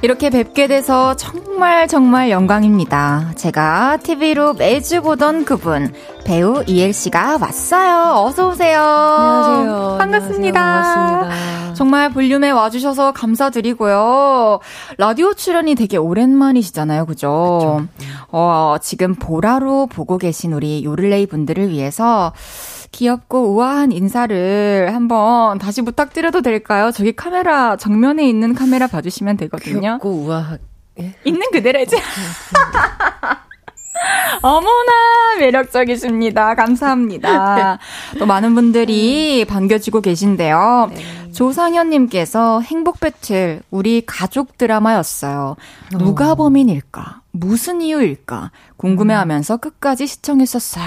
이렇게 0.04 0.28
뵙게 0.28 0.66
돼서 0.66 1.16
정말 1.16 1.88
정말 1.88 2.30
영광입니다. 2.30 3.32
제가 3.36 3.96
TV로 4.02 4.52
매주 4.52 5.00
보던 5.00 5.46
그분, 5.46 5.94
배우 6.24 6.64
이엘 6.66 6.92
씨가 6.92 7.38
왔어요. 7.40 8.24
어서 8.24 8.48
오세요. 8.48 8.80
안녕하세요. 8.80 9.96
반갑습니다. 9.98 10.60
안녕하세요. 10.60 11.18
반갑습니다. 11.20 11.74
정말 11.74 12.10
볼륨에 12.10 12.50
와주셔서 12.50 13.12
감사드리고요. 13.12 14.60
라디오 14.96 15.34
출연이 15.34 15.74
되게 15.74 15.96
오랜만이시잖아요, 15.96 17.06
그죠? 17.06 17.86
그쵸. 17.98 18.16
어, 18.30 18.76
지금 18.80 19.14
보라로 19.14 19.86
보고 19.86 20.16
계신 20.18 20.52
우리 20.52 20.84
요를레이 20.84 21.26
분들을 21.26 21.68
위해서 21.68 22.32
귀엽고 22.92 23.54
우아한 23.54 23.92
인사를 23.92 24.90
한번 24.94 25.58
다시 25.58 25.82
부탁드려도 25.82 26.42
될까요? 26.42 26.90
저기 26.92 27.12
카메라 27.12 27.76
정면에 27.76 28.26
있는 28.28 28.54
카메라 28.54 28.86
봐주시면 28.86 29.36
되거든요. 29.38 29.80
귀엽고 29.98 30.10
우아하게 30.10 30.60
있는 31.24 31.42
그대로지. 31.52 31.96
어머나 34.42 35.36
매력적이십니다. 35.38 36.54
감사합니다. 36.54 37.78
또 38.18 38.26
많은 38.26 38.54
분들이 38.54 39.44
반겨지고 39.44 40.00
계신데요. 40.00 40.90
네. 40.94 41.32
조상현님께서 41.32 42.60
행복 42.60 43.00
배틀 43.00 43.62
우리 43.70 44.02
가족 44.06 44.58
드라마였어요. 44.58 45.56
누가 45.98 46.32
어. 46.32 46.34
범인일까? 46.34 47.22
무슨 47.32 47.80
이유일까? 47.82 48.50
궁금해하면서 48.76 49.56
끝까지 49.58 50.06
시청했었어요. 50.06 50.84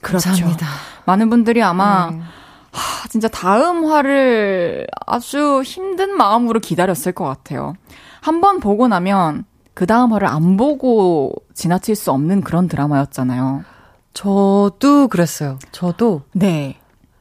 그렇죠. 0.00 0.28
감사합니다. 0.28 0.66
많은 1.04 1.30
분들이 1.30 1.62
아마 1.62 2.08
음. 2.08 2.22
하, 2.70 3.08
진짜 3.08 3.26
다음 3.28 3.86
화를 3.86 4.86
아주 5.06 5.62
힘든 5.64 6.16
마음으로 6.16 6.60
기다렸을 6.60 7.12
것 7.12 7.24
같아요. 7.24 7.74
한번 8.20 8.60
보고 8.60 8.86
나면 8.86 9.44
그 9.76 9.84
다음 9.84 10.14
화를 10.14 10.26
안 10.26 10.56
보고 10.56 11.34
지나칠 11.52 11.96
수 11.96 12.10
없는 12.10 12.40
그런 12.40 12.66
드라마였잖아요. 12.66 13.62
저도 14.14 15.08
그랬어요. 15.08 15.58
저도. 15.70 16.22
네. 16.32 16.76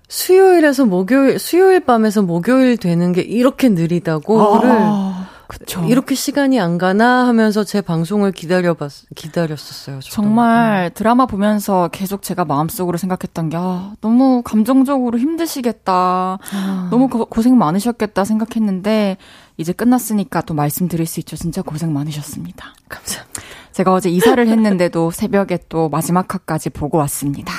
수요일에서 0.07 0.85
목요일, 0.85 1.37
수요일 1.37 1.81
밤에서 1.81 2.21
목요일 2.21 2.77
되는 2.77 3.11
게 3.11 3.19
이렇게 3.19 3.67
느리다고를 3.67 4.71
아. 4.71 5.27
그쵸. 5.47 5.83
이렇게 5.83 6.15
시간이 6.15 6.59
안 6.61 6.77
가나 6.77 7.27
하면서 7.27 7.65
제 7.65 7.81
방송을 7.81 8.31
기다려봤, 8.31 8.89
기다렸었어요. 9.15 9.99
저도. 9.99 10.15
정말 10.15 10.85
음. 10.85 10.89
드라마 10.93 11.25
보면서 11.25 11.89
계속 11.91 12.21
제가 12.21 12.45
마음속으로 12.45 12.97
생각했던 12.97 13.49
게, 13.49 13.57
아, 13.59 13.91
너무 13.99 14.41
감정적으로 14.43 15.19
힘드시겠다. 15.19 16.39
아. 16.53 16.87
너무 16.89 17.09
고, 17.09 17.25
고생 17.25 17.57
많으셨겠다 17.57 18.23
생각했는데, 18.23 19.17
이제 19.57 19.73
끝났으니까 19.73 20.41
또 20.41 20.53
말씀드릴 20.53 21.05
수 21.05 21.19
있죠. 21.21 21.35
진짜 21.35 21.61
고생 21.61 21.93
많으셨습니다. 21.93 22.73
감사합니다. 22.89 23.41
제가 23.71 23.93
어제 23.93 24.09
이사를 24.09 24.45
했는데도 24.47 25.11
새벽에 25.11 25.59
또 25.69 25.89
마지막 25.89 26.33
화까지 26.33 26.69
보고 26.69 26.97
왔습니다. 26.99 27.53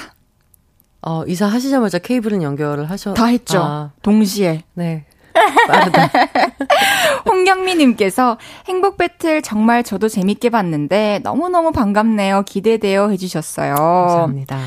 어, 1.03 1.25
이사 1.27 1.47
하시자마자 1.47 1.99
케이블은 1.99 2.43
연결을 2.43 2.91
하셨... 2.91 3.15
다 3.15 3.27
했죠. 3.27 3.61
아. 3.63 3.91
동시에. 4.03 4.65
네. 4.75 5.05
빠르다. 5.69 6.11
홍경미님께서 7.27 8.39
행복 8.67 8.97
배틀 8.97 9.43
정말 9.43 9.85
저도 9.85 10.09
재밌게 10.09 10.51
봤는데 10.51 11.21
너무너무 11.23 11.73
반갑네요. 11.73 12.43
기대돼요. 12.43 13.11
해주셨어요. 13.11 13.75
감사합니다. 13.75 14.59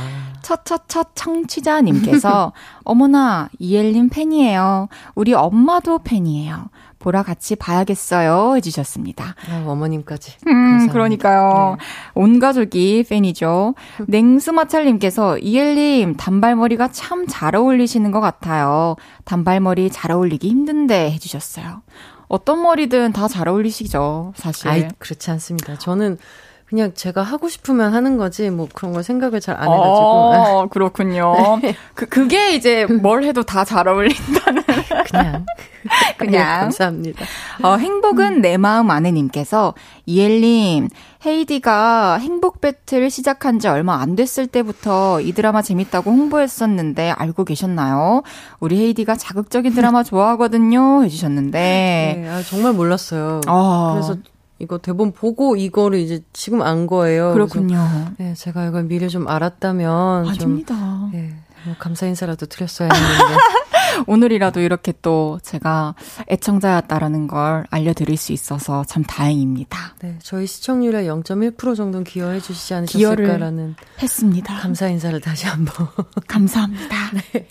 첫첫첫 0.41 1.09
청취자님께서 1.15 2.53
어머나 2.85 3.49
이엘님 3.59 4.09
팬이에요. 4.09 4.87
우리 5.15 5.33
엄마도 5.33 5.99
팬이에요. 5.99 6.69
보라 6.99 7.23
같이 7.23 7.55
봐야겠어요. 7.55 8.55
해주셨습니다. 8.57 9.35
아, 9.49 9.63
어머님까지. 9.65 10.33
음, 10.47 10.89
그러니까요. 10.89 11.77
네. 11.79 11.85
온 12.13 12.39
가족이 12.39 13.05
팬이죠. 13.09 13.73
냉수마찰님께서 14.07 15.37
이엘님 15.39 16.15
단발머리가 16.17 16.89
참 16.91 17.25
잘 17.27 17.55
어울리시는 17.55 18.11
것 18.11 18.19
같아요. 18.21 18.95
단발머리 19.25 19.89
잘 19.91 20.11
어울리기 20.11 20.49
힘든데 20.49 21.11
해주셨어요. 21.11 21.81
어떤 22.27 22.61
머리든 22.61 23.13
다 23.13 23.27
잘 23.27 23.47
어울리시죠, 23.47 24.33
사실. 24.35 24.67
아이, 24.67 24.87
그렇지 24.97 25.29
않습니다. 25.31 25.77
저는 25.77 26.17
그냥 26.65 26.93
제가 26.93 27.21
하고 27.23 27.49
싶으면 27.49 27.93
하는 27.93 28.17
거지 28.17 28.49
뭐 28.51 28.67
그런 28.73 28.93
걸 28.93 29.03
생각을 29.03 29.39
잘 29.41 29.55
안 29.55 29.63
해가지고. 29.63 29.79
어, 29.87 30.67
그렇군요. 30.69 31.35
네. 31.63 31.75
그 31.95 32.05
그게 32.07 32.53
이제 32.55 32.85
뭘 32.85 33.23
해도 33.23 33.41
다 33.43 33.63
잘 33.63 33.87
어울린다는. 33.87 34.63
그냥. 35.05 35.45
그냥. 36.17 36.31
네, 36.31 36.59
감사합니다. 36.61 37.25
어, 37.63 37.75
행복은 37.77 38.37
음. 38.37 38.41
내 38.41 38.57
마음 38.57 38.91
안에님께서 38.91 39.73
이엘님 40.05 40.89
헤이디가 41.25 42.17
행복 42.17 42.61
배틀 42.61 43.09
시작한 43.09 43.59
지 43.59 43.67
얼마 43.67 43.99
안 44.01 44.15
됐을 44.15 44.47
때부터 44.47 45.21
이 45.21 45.33
드라마 45.33 45.61
재밌다고 45.61 46.11
홍보했었는데 46.11 47.11
알고 47.11 47.45
계셨나요? 47.45 48.23
우리 48.59 48.79
헤이디가 48.79 49.15
자극적인 49.15 49.73
드라마 49.73 50.03
좋아하거든요 50.03 51.03
해주셨는데. 51.03 52.21
네, 52.21 52.29
아, 52.29 52.41
정말 52.41 52.73
몰랐어요. 52.73 53.41
어. 53.47 53.93
그래서 53.93 54.17
이거 54.59 54.77
대본 54.77 55.13
보고 55.13 55.55
이거를 55.55 55.99
이제 55.99 56.21
지금 56.33 56.61
안 56.61 56.85
거예요. 56.85 57.33
그렇군요. 57.33 58.11
네, 58.17 58.33
제가 58.33 58.65
이걸 58.65 58.83
미리 58.83 59.09
좀 59.09 59.27
알았다면 59.27 60.27
아닙니다. 60.27 60.75
좀, 60.75 61.11
네, 61.13 61.33
뭐 61.65 61.75
감사 61.79 62.05
인사라도 62.05 62.45
드렸어야 62.45 62.89
했는데. 62.91 63.37
오늘이라도 64.07 64.59
이렇게 64.59 64.93
또 65.01 65.39
제가 65.43 65.95
애청자였다라는 66.29 67.27
걸 67.27 67.65
알려드릴 67.69 68.17
수 68.17 68.31
있어서 68.31 68.83
참 68.85 69.03
다행입니다. 69.03 69.95
네, 70.01 70.17
저희 70.21 70.47
시청률의 70.47 71.07
0.1% 71.07 71.75
정도는 71.75 72.03
기여해 72.03 72.39
주시지 72.39 72.73
않으셨을까라는 72.73 73.75
했습니다. 74.01 74.55
감사 74.55 74.87
인사를 74.87 75.19
다시 75.21 75.47
한번 75.47 75.87
감사합니다. 76.27 76.95
네. 77.33 77.47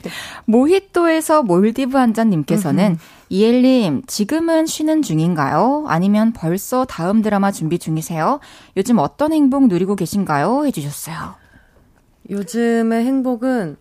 모히또에서 0.47 1.43
몰디브 1.43 1.97
한잔님께서는 1.97 2.99
이엘님 3.31 4.03
지금은 4.07 4.67
쉬는 4.67 5.03
중인가요? 5.03 5.85
아니면 5.89 6.33
벌써 6.33 6.85
다음 6.85 7.23
드라마 7.23 7.51
준비 7.51 7.79
중이세요? 7.79 8.41
요즘 8.77 8.99
어떤 8.99 9.33
행복 9.33 9.69
누리고 9.69 9.97
계신가요? 9.97 10.65
해주셨어요. 10.67 11.35
요즘의 12.31 13.05
행복은 13.05 13.77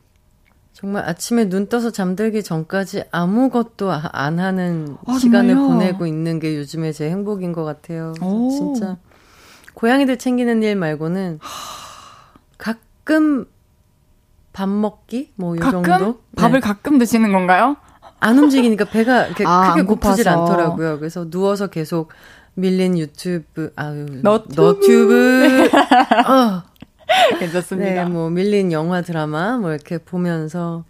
정말 0.77 1.09
아침에 1.09 1.49
눈 1.49 1.65
떠서 1.69 1.89
잠들기 1.89 2.43
전까지 2.43 3.05
아무것도 3.09 3.91
아, 3.91 4.09
안 4.11 4.37
하는 4.37 4.95
아, 5.07 5.17
시간을? 5.17 5.55
보내고 5.55 6.05
있는 6.05 6.39
게 6.39 6.55
요즘에 6.55 6.91
제 6.91 7.09
행복인 7.09 7.51
것 7.51 7.63
같아요. 7.63 8.13
진짜 8.19 8.97
고양이들 9.73 10.17
챙기는 10.17 10.61
일 10.61 10.75
말고는 10.75 11.39
가끔 12.59 13.47
밥 14.53 14.69
먹기 14.69 15.31
뭐이 15.35 15.59
정도. 15.61 16.21
밥을 16.35 16.59
네. 16.61 16.67
가끔 16.67 16.99
드시는 16.99 17.31
건가요? 17.31 17.77
안 18.19 18.37
움직이니까 18.37 18.85
배가 18.85 19.25
이렇게 19.25 19.45
아, 19.47 19.73
크게 19.73 19.81
고프질 19.81 20.29
않더라고요. 20.29 20.99
그래서 20.99 21.27
누워서 21.27 21.67
계속 21.67 22.11
밀린 22.53 22.99
유튜브, 22.99 23.71
아유, 23.75 24.05
너튜브. 24.21 24.61
너튜브. 24.61 25.69
어. 26.31 26.76
괜찮습니다. 27.39 28.03
네, 28.03 28.09
뭐 28.09 28.29
밀린 28.29 28.71
영화 28.71 29.01
드라마 29.01 29.57
뭐 29.57 29.71
이렇게 29.71 29.97
보면서 29.97 30.83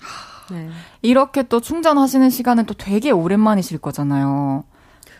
네. 0.51 0.69
이렇게 1.01 1.43
또 1.43 1.59
충전하시는 1.59 2.29
시간은 2.29 2.65
또 2.65 2.73
되게 2.73 3.11
오랜만이실 3.11 3.79
거잖아요. 3.79 4.63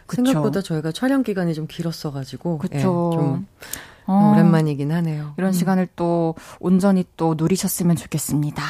그쵸? 0.06 0.24
생각보다 0.24 0.62
저희가 0.62 0.92
촬영 0.92 1.24
기간이 1.24 1.54
좀 1.54 1.68
길었어가지고 1.68 2.60
그쵸. 2.60 2.76
네, 2.76 2.82
좀 2.82 3.48
어, 4.06 4.32
오랜만이긴 4.34 4.92
하네요. 4.92 5.34
이런 5.38 5.50
음. 5.50 5.54
시간을 5.54 5.90
또 5.96 6.36
온전히 6.60 7.06
또 7.18 7.36
누리셨으면 7.38 7.98
좋겠습니다. 7.98 8.64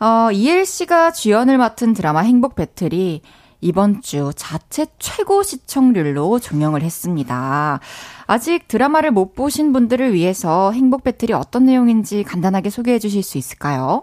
어, 0.00 0.30
이엘 0.30 0.66
씨가 0.66 1.12
주연을 1.12 1.58
맡은 1.58 1.94
드라마 1.94 2.20
행복 2.20 2.54
배틀이 2.54 3.22
이번 3.62 4.02
주 4.02 4.32
자체 4.34 4.86
최고 4.98 5.42
시청률로 5.42 6.40
종영을 6.40 6.82
했습니다. 6.82 7.80
아직 8.26 8.68
드라마를 8.68 9.10
못 9.10 9.34
보신 9.34 9.72
분들을 9.72 10.12
위해서 10.14 10.72
행복 10.72 11.04
배틀이 11.04 11.32
어떤 11.32 11.64
내용인지 11.66 12.22
간단하게 12.24 12.70
소개해 12.70 12.98
주실 12.98 13.22
수 13.22 13.38
있을까요? 13.38 14.02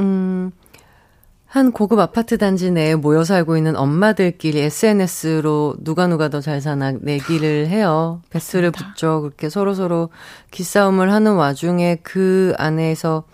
음, 0.00 0.50
한 1.46 1.72
고급 1.72 1.98
아파트 2.00 2.36
단지 2.36 2.70
내에 2.70 2.96
모여 2.96 3.24
살고 3.24 3.56
있는 3.56 3.76
엄마들끼리 3.76 4.60
SNS로 4.60 5.76
누가 5.80 6.06
누가 6.06 6.28
더 6.28 6.40
잘 6.40 6.60
사나 6.60 6.92
내기를 6.92 7.68
해요. 7.68 8.20
배틀을 8.30 8.72
붙죠. 8.72 9.22
그렇게 9.22 9.48
서로서로 9.48 10.10
기싸움을 10.50 11.12
하는 11.12 11.34
와중에 11.34 11.96
그 12.02 12.52
안에서 12.58 13.24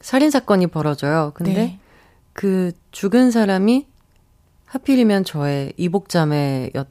살인 0.00 0.30
사건이 0.30 0.68
벌어져요. 0.68 1.32
근데 1.34 1.54
네. 1.54 1.78
그 2.32 2.72
죽은 2.92 3.30
사람이 3.30 3.86
하필이면 4.66 5.24
저의 5.24 5.72
이복자매였 5.76 6.86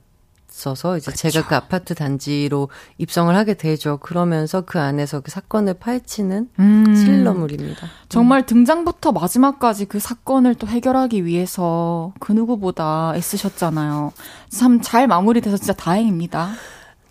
어서 0.66 0.98
이제 0.98 1.12
그쵸. 1.12 1.30
제가 1.30 1.48
그 1.48 1.56
아파트 1.56 1.96
단지로 1.96 2.70
입성을 3.00 3.36
하게 3.36 3.56
되죠. 3.56 3.98
그러면서 3.98 4.62
그 4.62 4.80
안에서 4.80 5.20
그 5.22 5.32
사건을 5.32 5.74
파헤치는 5.76 6.50
음. 6.60 6.96
스릴러물입니다. 6.96 7.88
정말 8.08 8.42
음. 8.42 8.46
등장부터 8.46 9.12
마지막까지 9.12 9.86
그 9.86 10.00
사건을 10.00 10.56
또 10.56 10.68
해결하기 10.68 11.26
위해서 11.26 12.14
그 12.20 12.32
누구보다 12.32 13.14
애쓰셨잖아요. 13.16 14.14
참 14.50 14.80
잘 14.82 15.08
마무리돼서 15.08 15.58
진짜 15.58 15.74
다행입니다. 15.74 16.52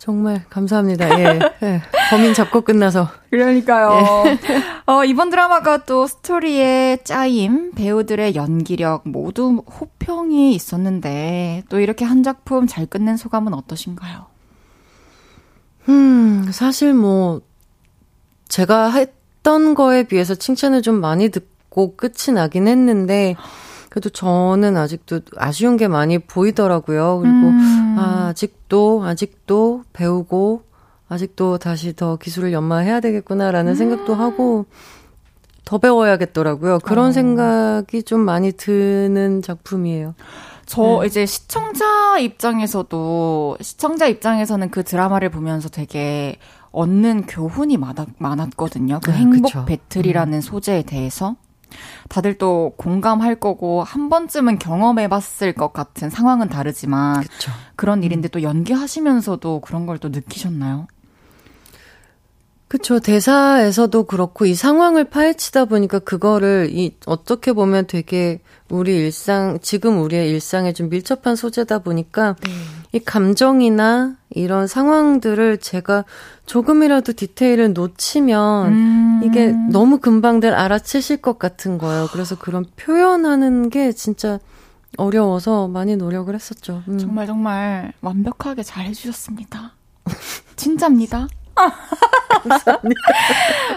정말 0.03 0.43
감사합니다. 0.49 1.17
예. 1.17 1.39
예. 1.63 1.81
범인 2.09 2.33
잡고 2.33 2.59
끝나서. 2.59 3.07
그러니까요. 3.29 4.25
예. 4.25 4.37
어, 4.85 5.05
이번 5.05 5.29
드라마가 5.29 5.85
또 5.85 6.07
스토리의 6.07 7.05
짜임, 7.05 7.71
배우들의 7.71 8.35
연기력 8.35 9.07
모두 9.07 9.63
호평이 9.79 10.53
있었는데 10.55 11.63
또 11.69 11.79
이렇게 11.79 12.03
한 12.03 12.21
작품 12.21 12.67
잘 12.67 12.85
끝낸 12.85 13.15
소감은 13.15 13.53
어떠신가요? 13.53 14.25
음, 15.87 16.49
사실 16.51 16.93
뭐 16.93 17.39
제가 18.49 18.89
했던 18.91 19.73
거에 19.73 20.03
비해서 20.03 20.35
칭찬을 20.35 20.81
좀 20.81 20.99
많이 20.99 21.29
듣고 21.29 21.95
끝이 21.95 22.35
나긴 22.35 22.67
했는데 22.67 23.37
그래도 23.93 24.09
저는 24.09 24.75
아직도 24.75 25.19
아쉬운 25.37 25.77
게 25.77 25.87
많이 25.87 26.17
보이더라고요. 26.17 27.19
그리고 27.19 27.49
음. 27.49 27.95
아, 27.99 28.29
아직도 28.29 29.03
아직도 29.05 29.83
배우고 29.93 30.63
아직도 31.07 31.59
다시 31.59 31.95
더 31.95 32.15
기술을 32.15 32.53
연마해야 32.53 33.01
되겠구나라는 33.01 33.73
음. 33.73 33.75
생각도 33.75 34.15
하고 34.15 34.65
더 35.63 35.77
배워야겠더라고요. 35.77 36.79
그런 36.79 37.09
어. 37.09 37.11
생각이 37.11 38.01
좀 38.01 38.21
많이 38.21 38.51
드는 38.53 39.43
작품이에요. 39.43 40.15
저 40.65 41.01
네. 41.01 41.05
이제 41.05 41.27
시청자 41.27 42.17
입장에서도 42.17 43.57
시청자 43.61 44.07
입장에서는 44.07 44.71
그 44.71 44.83
드라마를 44.83 45.29
보면서 45.29 45.69
되게 45.69 46.37
얻는 46.71 47.27
교훈이 47.27 47.77
많았, 47.77 48.07
많았거든요. 48.17 49.01
그 49.03 49.11
네, 49.11 49.17
행복 49.17 49.51
그쵸. 49.51 49.65
배틀이라는 49.65 50.33
음. 50.33 50.41
소재에 50.41 50.81
대해서. 50.81 51.35
다들 52.09 52.37
또 52.37 52.73
공감할 52.77 53.35
거고 53.35 53.83
한 53.83 54.09
번쯤은 54.09 54.59
경험해 54.59 55.07
봤을 55.07 55.53
것 55.53 55.73
같은 55.73 56.09
상황은 56.09 56.49
다르지만 56.49 57.21
그쵸. 57.21 57.51
그런 57.75 57.99
음. 57.99 58.03
일인데 58.03 58.27
또 58.27 58.41
연기하시면서도 58.43 59.61
그런 59.61 59.85
걸 59.85 59.97
또 59.99 60.09
느끼셨나요? 60.09 60.87
그쵸. 62.73 62.99
대사에서도 62.99 64.01
그렇고 64.05 64.47
이 64.47 64.55
상황을 64.55 65.03
파헤치다 65.03 65.65
보니까 65.65 65.99
그거를 65.99 66.69
이 66.71 66.95
어떻게 67.05 67.53
보면 67.53 67.85
되게 67.85 68.39
우리 68.67 68.95
일상 68.95 69.59
지금 69.61 70.01
우리의 70.01 70.31
일상에 70.31 70.73
좀 70.73 70.89
밀접한 70.89 71.35
소재다 71.35 71.79
보니까 71.79 72.35
네. 72.41 72.49
이 72.93 72.99
감정이나 72.99 74.15
이런 74.31 74.65
상황들을 74.65 75.59
제가 75.59 76.05
조금이라도 76.47 77.13
디테일을 77.13 77.73
놓치면 77.73 78.67
음. 78.73 79.21
이게 79.23 79.53
너무 79.69 79.99
금방들 79.99 80.55
알아채실 80.55 81.17
것 81.17 81.37
같은 81.37 81.77
거예요. 81.77 82.07
그래서 82.11 82.35
그런 82.35 82.65
표현하는 82.75 83.69
게 83.69 83.91
진짜 83.91 84.39
어려워서 84.97 85.67
많이 85.67 85.95
노력을 85.95 86.33
했었죠. 86.33 86.81
음. 86.87 86.97
정말 86.97 87.27
정말 87.27 87.93
완벽하게 88.01 88.63
잘 88.63 88.87
해주셨습니다. 88.87 89.75
진짜입니다. 90.55 91.27
감사합니다. 92.43 93.01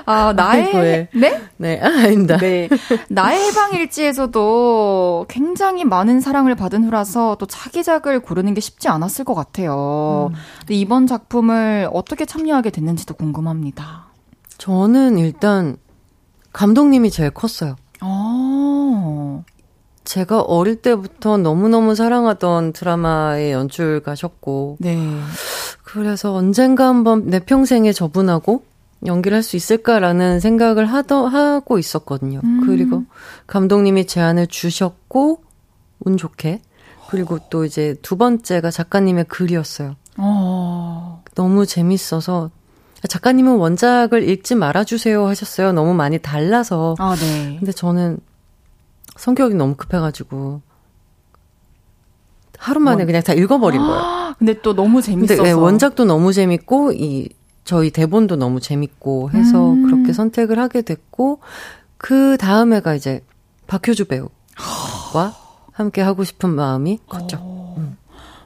아, 0.07 0.33
나의 0.35 1.09
네? 1.14 1.43
네, 1.57 1.81
아, 1.83 1.87
아닙니다. 1.87 2.37
네. 2.39 2.69
나의 3.09 3.47
해방 3.47 3.73
일지에서도 3.75 5.27
굉장히 5.29 5.85
많은 5.85 6.21
사랑을 6.21 6.55
받은 6.55 6.85
후라서 6.85 7.37
또 7.39 7.47
차기작을 7.47 8.21
고르는 8.21 8.55
게 8.55 8.61
쉽지 8.61 8.89
않았을 8.89 9.25
것 9.25 9.35
같아요. 9.35 10.31
음. 10.33 10.37
근데 10.61 10.75
이번 10.75 11.07
작품을 11.07 11.89
어떻게 11.93 12.25
참여하게 12.25 12.71
됐는지도 12.71 13.14
궁금합니다. 13.14 14.07
저는 14.59 15.19
일단 15.19 15.77
감독님이 16.53 17.11
제일 17.11 17.31
컸어요. 17.31 17.77
어. 18.01 19.45
제가 20.05 20.41
어릴 20.41 20.77
때부터 20.77 21.37
너무너무 21.37 21.95
사랑하던 21.95 22.73
드라마의 22.73 23.53
연출 23.53 24.01
가셨고, 24.01 24.77
네. 24.79 24.97
그래서 25.97 26.35
언젠가 26.35 26.89
한번 26.89 27.27
내 27.27 27.41
평생에 27.41 27.93
저분하고 27.93 28.65
연기를 29.07 29.37
할 29.37 29.43
수 29.43 29.57
있을까라는 29.57 30.41
생각을 30.41 30.85
하더, 30.85 31.27
하고 31.27 31.79
있었거든요. 31.79 32.41
음. 32.45 32.67
그리고 32.67 33.05
감독님이 33.47 34.07
제안을 34.07 34.47
주셨고, 34.47 35.43
운 36.01 36.17
좋게. 36.19 36.61
그리고 37.09 37.39
또 37.51 37.65
이제 37.65 37.95
두 38.03 38.17
번째가 38.17 38.71
작가님의 38.71 39.25
글이었어요. 39.25 39.97
어. 40.19 41.23
너무 41.35 41.65
재밌어서 41.65 42.51
작가님은 43.09 43.57
원작을 43.57 44.29
읽지 44.29 44.55
말아주세요 44.55 45.27
하셨어요. 45.27 45.73
너무 45.73 45.95
많이 45.95 46.19
달라서. 46.19 46.97
아, 46.99 47.15
네. 47.15 47.57
근데 47.59 47.73
저는 47.73 48.19
성격이 49.17 49.55
너무 49.55 49.77
급해가지고 49.77 50.61
하루 52.59 52.81
만에 52.81 53.03
원... 53.03 53.07
그냥 53.07 53.23
다 53.23 53.33
읽어버린 53.33 53.81
거예요. 53.81 54.35
근데 54.39 54.61
또 54.61 54.75
너무 54.75 55.03
재밌어서. 55.03 55.43
근데, 55.43 55.51
네, 55.51 55.53
원작도 55.53 56.05
너무 56.05 56.33
재밌고 56.33 56.93
이 56.93 57.29
저희 57.65 57.91
대본도 57.91 58.37
너무 58.37 58.61
재밌고 58.61 59.31
해서 59.33 59.73
음. 59.73 59.87
그렇게 59.87 60.13
선택을 60.13 60.59
하게 60.59 60.83
됐고 60.83 61.41
그 61.97 62.37
다음에가 62.39 62.95
이제 62.95 63.25
박효주 63.67 64.07
배우와 64.07 65.35
함께 65.73 66.01
하고 66.01 66.25
싶은 66.25 66.51
마음이 66.51 67.01
컸죠. 67.09 67.75
음. 67.79 67.97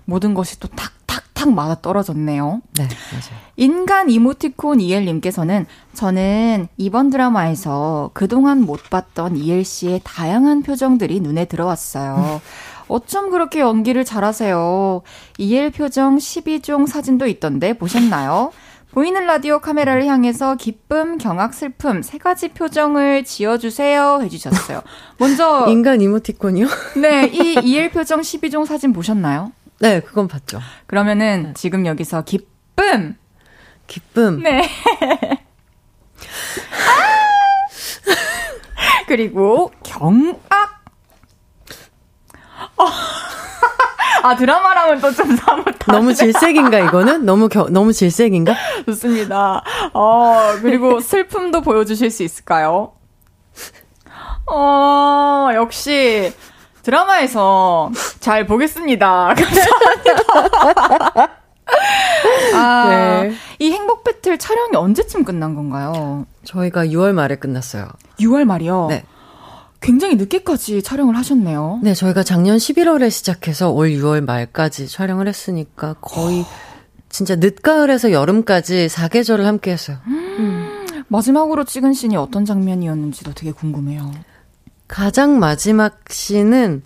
모든 0.05 0.35
것이 0.35 0.59
또 0.59 0.69
탁탁탁 0.69 1.31
탁 1.41 1.53
맞아 1.55 1.81
떨어졌네요. 1.81 2.61
네, 2.77 2.83
맞아요. 2.83 3.41
인간 3.57 4.11
이모티콘 4.11 4.81
이엘님께서는 4.81 5.65
저는 5.95 6.69
이번 6.77 7.09
드라마에서 7.09 8.11
그동안 8.13 8.61
못 8.61 8.91
봤던 8.91 9.39
이엘 9.39 9.65
씨의 9.65 10.03
다양한 10.05 10.63
표정들이 10.63 11.21
눈에 11.21 11.47
들어왔어요. 11.47 12.43
어쩜 12.91 13.31
그렇게 13.31 13.61
연기를 13.61 14.05
잘하세요? 14.05 15.03
이엘 15.39 15.71
표정 15.71 16.17
12종 16.19 16.87
사진도 16.87 17.27
있던데 17.27 17.73
보셨나요? 17.73 18.53
보이는 18.93 19.25
라디오 19.25 19.61
카메라를 19.61 20.07
향해서 20.07 20.57
기쁨, 20.57 21.17
경악, 21.17 21.55
슬픔 21.55 22.03
세 22.03 22.19
가지 22.19 22.49
표정을 22.49 23.23
지어주세요 23.25 24.21
해주셨어요. 24.23 24.83
먼저 25.19 25.67
인간 25.71 26.01
이모티콘이요? 26.01 26.67
네, 27.01 27.29
이 27.33 27.57
이엘 27.63 27.91
표정 27.93 28.21
12종 28.21 28.67
사진 28.67 28.93
보셨나요? 28.93 29.53
네, 29.79 30.01
그건 30.01 30.27
봤죠. 30.27 30.59
그러면은 30.87 31.45
네. 31.45 31.53
지금 31.55 31.87
여기서 31.87 32.23
기쁨, 32.23 33.17
기쁨, 33.87 34.43
네. 34.43 34.69
그리고 39.07 39.71
경악. 39.83 40.80
어. 42.83 42.87
아 44.23 44.37
드라마랑은 44.37 45.01
또 45.01 45.13
좀 45.13 45.35
사뭇 45.37 45.65
너무 45.87 46.15
질색인가 46.15 46.79
이거는 46.81 47.25
너무 47.25 47.49
겨, 47.49 47.69
너무 47.71 47.93
질색인가? 47.93 48.55
좋습니다. 48.87 49.63
어 49.95 50.53
그리고 50.61 51.01
슬픔도 51.01 51.63
보여주실 51.63 52.11
수 52.11 52.23
있을까요? 52.23 52.93
어 54.47 55.49
역시 55.55 56.33
드라마에서 56.83 57.91
잘 58.21 58.47
보겠습니다. 58.47 59.35
감사합니다. 59.37 61.29
아, 62.55 62.89
네. 63.23 63.33
이 63.59 63.71
행복 63.73 64.03
배틀 64.05 64.39
촬영이 64.39 64.77
언제쯤 64.77 65.25
끝난 65.25 65.55
건가요? 65.55 66.27
저희가 66.45 66.87
6월 66.87 67.13
말에 67.13 67.37
끝났어요. 67.37 67.89
6월 68.19 68.45
말이요? 68.45 68.87
네. 68.89 69.05
굉장히 69.81 70.17
늦게까지 70.17 70.83
촬영을 70.83 71.17
하셨네요. 71.17 71.81
네, 71.83 71.95
저희가 71.95 72.23
작년 72.23 72.59
11월에 72.59 73.11
시작해서 73.11 73.71
올 73.71 73.91
6월 73.91 74.25
말까지 74.25 74.89
촬영을 74.89 75.27
했으니까 75.27 75.95
거의 76.01 76.45
진짜 77.09 77.35
늦가을에서 77.37 78.13
여름까지 78.13 78.87
4계절을 78.89 79.43
함께 79.43 79.73
했어요. 79.73 79.99
음. 80.07 80.87
마지막으로 81.09 81.65
찍은 81.65 81.93
씬이 81.93 82.17
어떤 82.17 82.45
장면이었는지도 82.45 83.33
되게 83.35 83.51
궁금해요. 83.51 84.13
가장 84.87 85.39
마지막 85.39 86.01
씬은 86.09 86.83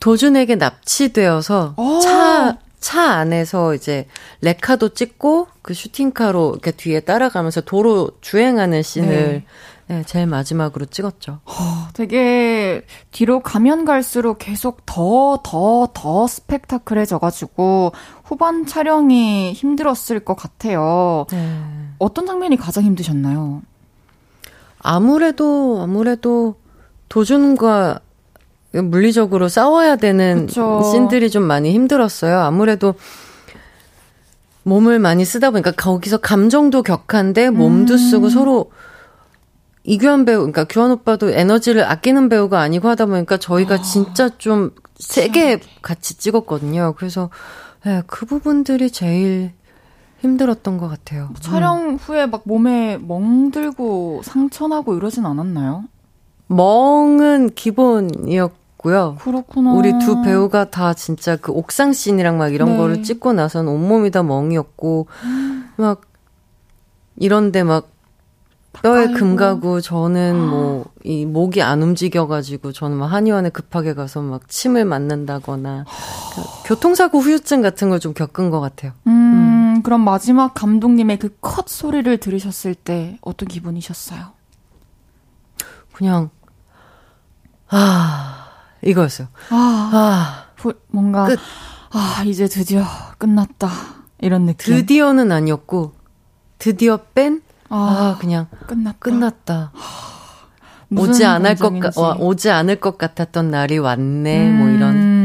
도준에게 0.00 0.54
납치되어서 0.56 1.74
어. 1.76 2.00
차, 2.00 2.58
차 2.78 3.02
안에서 3.02 3.74
이제 3.74 4.06
레카도 4.42 4.90
찍고 4.90 5.48
그 5.62 5.74
슈팅카로 5.74 6.50
이렇게 6.52 6.70
뒤에 6.70 7.00
따라가면서 7.00 7.62
도로 7.62 8.12
주행하는 8.20 8.82
씬을 8.82 9.08
네. 9.08 9.44
네, 9.88 10.02
제일 10.04 10.26
마지막으로 10.26 10.84
찍었죠. 10.84 11.40
어, 11.46 11.88
되게 11.94 12.82
뒤로 13.10 13.40
가면 13.40 13.86
갈수록 13.86 14.36
계속 14.38 14.84
더, 14.84 15.40
더, 15.42 15.88
더 15.94 16.26
스펙타클해져가지고 16.26 17.92
후반 18.22 18.66
촬영이 18.66 19.54
힘들었을 19.54 20.20
것 20.26 20.34
같아요. 20.34 21.24
네. 21.30 21.58
어떤 21.98 22.26
장면이 22.26 22.58
가장 22.58 22.84
힘드셨나요? 22.84 23.62
아무래도, 24.78 25.80
아무래도 25.80 26.56
도준과 27.08 28.00
물리적으로 28.72 29.48
싸워야 29.48 29.96
되는 29.96 30.46
그쵸. 30.46 30.82
씬들이 30.92 31.30
좀 31.30 31.44
많이 31.44 31.72
힘들었어요. 31.72 32.40
아무래도 32.40 32.94
몸을 34.64 34.98
많이 34.98 35.24
쓰다 35.24 35.50
보니까 35.50 35.70
거기서 35.72 36.18
감정도 36.18 36.82
격한데 36.82 37.48
몸도 37.48 37.94
음. 37.94 37.98
쓰고 37.98 38.28
서로 38.28 38.70
이규환 39.88 40.26
배우, 40.26 40.40
그러니까 40.40 40.64
규환 40.64 40.90
오빠도 40.90 41.30
에너지를 41.30 41.82
아끼는 41.84 42.28
배우가 42.28 42.60
아니고 42.60 42.88
하다 42.88 43.06
보니까 43.06 43.38
저희가 43.38 43.76
아, 43.76 43.82
진짜 43.82 44.28
좀 44.36 44.72
세게 44.96 45.60
같이 45.80 46.18
찍었거든요. 46.18 46.92
그래서 46.96 47.30
네, 47.86 48.02
그 48.06 48.26
부분들이 48.26 48.90
제일 48.90 49.52
힘들었던 50.20 50.76
것 50.76 50.88
같아요. 50.88 51.28
뭐 51.28 51.36
촬영 51.40 51.90
음. 51.90 51.96
후에 51.96 52.26
막 52.26 52.42
몸에 52.44 52.98
멍들고 52.98 54.20
상처나고 54.24 54.94
이러진 54.94 55.24
않았나요? 55.24 55.84
멍은 56.48 57.54
기본이었고요. 57.54 59.16
그렇구나. 59.20 59.72
우리 59.72 59.98
두 60.00 60.20
배우가 60.22 60.68
다 60.68 60.92
진짜 60.92 61.36
그 61.36 61.50
옥상 61.50 61.94
씬이랑 61.94 62.36
막 62.36 62.52
이런 62.52 62.72
네. 62.72 62.76
거를 62.76 63.02
찍고 63.02 63.32
나선 63.32 63.68
온몸이 63.68 64.10
다 64.10 64.22
멍이었고, 64.22 65.06
막, 65.76 66.02
이런데 67.16 67.62
막 67.62 67.88
뼈에 68.82 69.08
금 69.08 69.36
가고 69.36 69.80
저는 69.80 70.38
뭐 70.48 70.84
이 71.04 71.24
목이 71.24 71.62
안 71.62 71.80
움직여가지고 71.82 72.72
저는 72.72 72.98
막 72.98 73.06
한의원에 73.06 73.48
급하게 73.48 73.94
가서 73.94 74.20
막 74.20 74.46
침을 74.48 74.84
맞는다거나 74.84 75.84
그러니까 75.86 76.52
교통사고 76.66 77.18
후유증 77.20 77.62
같은 77.62 77.88
걸 77.88 77.98
좀 77.98 78.12
겪은 78.12 78.50
것 78.50 78.60
같아요. 78.60 78.92
음, 79.06 79.76
음. 79.76 79.82
그럼 79.82 80.02
마지막 80.02 80.52
감독님의 80.54 81.18
그 81.18 81.30
컷 81.40 81.68
소리를 81.68 82.14
들으셨을 82.18 82.74
때 82.74 83.16
어떤 83.22 83.48
기분이셨어요? 83.48 84.32
그냥 85.94 86.28
아 87.68 88.48
이거였어요. 88.82 89.28
아, 89.50 89.90
아 89.92 90.44
뭔가 90.88 91.24
끝. 91.26 91.38
아 91.90 92.22
이제 92.26 92.46
드디어 92.48 92.84
끝났다 93.18 93.70
이런 94.20 94.46
느낌. 94.46 94.74
드디어는 94.74 95.32
아니었고 95.32 95.92
드디어 96.58 96.98
뺀 97.14 97.40
아, 97.70 98.14
아 98.14 98.18
그냥 98.18 98.46
끝났다. 98.66 98.98
끝났다. 98.98 99.72
오지 100.96 101.24
않을 101.24 101.56
것 101.56 101.96
와, 101.96 102.16
오지 102.18 102.50
않을 102.50 102.76
것 102.76 102.96
같았던 102.96 103.50
날이 103.50 103.78
왔네. 103.78 104.48
음, 104.48 104.58
뭐 104.58 104.68
이런. 104.68 105.17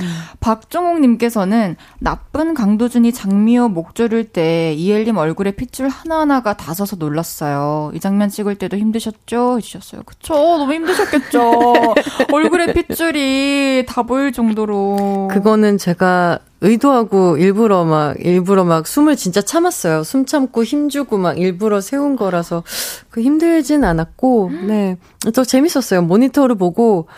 음. 0.00 0.06
박종옥님께서는 0.40 1.76
나쁜 1.98 2.54
강도준이 2.54 3.12
장미호 3.12 3.68
목 3.68 3.94
조를 3.94 4.24
때 4.24 4.72
이엘님 4.74 5.16
얼굴에 5.16 5.52
핏줄 5.52 5.88
하나하나가 5.88 6.56
다 6.56 6.74
서서 6.74 6.96
놀랐어요. 6.96 7.90
이 7.94 8.00
장면 8.00 8.28
찍을 8.28 8.56
때도 8.56 8.76
힘드셨죠? 8.76 9.58
해주셨어요. 9.58 10.02
그쵸? 10.04 10.34
너무 10.34 10.72
힘드셨겠죠? 10.72 11.74
얼굴에 12.32 12.72
핏줄이 12.72 13.84
다 13.86 14.02
보일 14.02 14.32
정도로. 14.32 15.28
그거는 15.30 15.78
제가 15.78 16.40
의도하고 16.60 17.36
일부러 17.36 17.84
막 17.84 18.16
일부러 18.18 18.64
막 18.64 18.86
숨을 18.86 19.16
진짜 19.16 19.42
참았어요. 19.42 20.04
숨 20.04 20.24
참고 20.24 20.64
힘주고 20.64 21.18
막 21.18 21.38
일부러 21.38 21.80
세운 21.80 22.16
거라서 22.16 22.62
그 23.10 23.20
힘들진 23.20 23.84
않았고 23.84 24.50
네. 24.66 24.96
또 25.34 25.44
재밌었어요. 25.44 26.02
모니터를 26.02 26.56
보고 26.56 27.08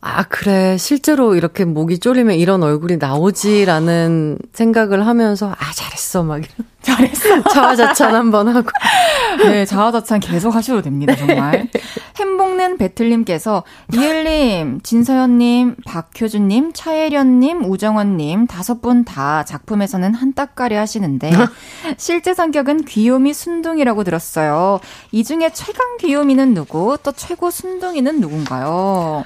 아, 0.00 0.22
그래. 0.22 0.76
실제로 0.78 1.34
이렇게 1.34 1.64
목이 1.64 1.98
졸리면 1.98 2.36
이런 2.36 2.62
얼굴이 2.62 2.98
나오지라는 2.98 4.38
생각을 4.52 5.04
하면서, 5.06 5.50
아, 5.50 5.72
잘했어. 5.74 6.22
막. 6.22 6.40
잘했어. 6.82 7.42
자화자찬 7.42 8.14
한번 8.14 8.46
하고. 8.48 8.70
네, 9.38 9.64
자화자찬 9.66 10.20
계속 10.20 10.54
하셔도 10.54 10.82
됩니다, 10.82 11.16
정말. 11.16 11.68
햄복는 12.16 12.78
배틀님께서, 12.78 13.64
이엘님, 13.92 14.80
진서연님, 14.84 15.74
박효준님, 15.84 16.72
차혜련님, 16.74 17.64
우정원님, 17.64 18.46
다섯 18.46 18.80
분 18.80 19.04
다 19.04 19.44
작품에서는 19.44 20.14
한따까리 20.14 20.76
하시는데, 20.76 21.30
실제 21.98 22.34
성격은 22.34 22.84
귀요미 22.84 23.34
순둥이라고 23.34 24.04
들었어요. 24.04 24.78
이 25.10 25.24
중에 25.24 25.50
최강 25.52 25.96
귀요미는 25.98 26.54
누구? 26.54 26.96
또 27.02 27.10
최고 27.10 27.50
순둥이는 27.50 28.20
누군가요? 28.20 29.24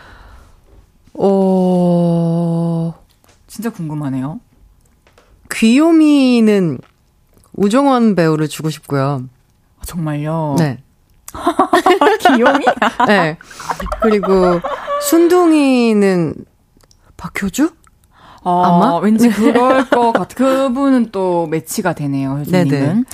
어, 1.14 2.94
진짜 3.46 3.70
궁금하네요. 3.70 4.40
귀요미는 5.52 6.78
우정원 7.54 8.14
배우를 8.14 8.48
주고 8.48 8.70
싶고요. 8.70 9.24
아, 9.78 9.84
정말요? 9.84 10.56
네. 10.58 10.82
귀요미? 12.20 12.64
네. 13.06 13.36
그리고 14.00 14.60
순둥이는 15.08 16.34
박효주? 17.16 17.70
아, 18.44 18.62
아마 18.64 18.96
왠지 18.98 19.28
그럴 19.28 19.88
것 19.88 20.12
같아. 20.12 20.34
그분은 20.34 21.10
또 21.12 21.46
매치가 21.46 21.92
되네요, 21.92 22.38
효주님은. 22.38 23.04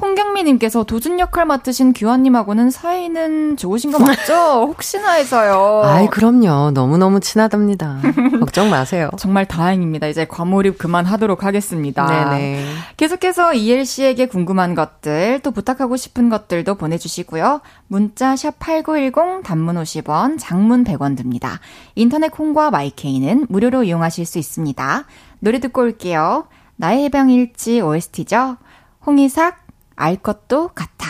홍경미님께서 0.00 0.84
도준 0.84 1.18
역할 1.18 1.44
맡으신 1.44 1.92
규환님하고는 1.92 2.70
사이는 2.70 3.56
좋으신 3.56 3.90
거 3.90 3.98
맞죠? 3.98 4.66
혹시나 4.70 5.12
해서요. 5.12 5.82
아이, 5.84 6.06
그럼요. 6.06 6.70
너무너무 6.70 7.20
친하답니다. 7.20 7.98
걱정 8.38 8.70
마세요. 8.70 9.10
정말 9.18 9.46
다행입니다. 9.46 10.06
이제 10.06 10.24
과몰입 10.24 10.78
그만하도록 10.78 11.42
하겠습니다. 11.44 12.06
네네. 12.30 12.64
계속해서 12.96 13.54
이엘 13.54 13.84
씨에게 13.84 14.26
궁금한 14.26 14.74
것들, 14.74 15.40
또 15.42 15.50
부탁하고 15.50 15.96
싶은 15.96 16.28
것들도 16.28 16.76
보내주시고요. 16.76 17.60
문자 17.88 18.34
샵8910 18.34 19.42
단문 19.42 19.76
50원, 19.76 20.36
장문 20.38 20.84
100원 20.84 21.16
듭니다. 21.16 21.58
인터넷 21.96 22.28
콩과 22.30 22.70
마이케이는 22.70 23.46
무료로 23.48 23.84
이용하실 23.84 24.26
수 24.26 24.38
있습니다. 24.38 25.04
노래 25.40 25.58
듣고 25.58 25.82
올게요. 25.82 26.46
나의 26.76 27.04
해방일지 27.04 27.80
OST죠. 27.80 28.56
홍이삭, 29.04 29.67
알 29.98 30.16
것도 30.16 30.68
같아. 30.68 31.08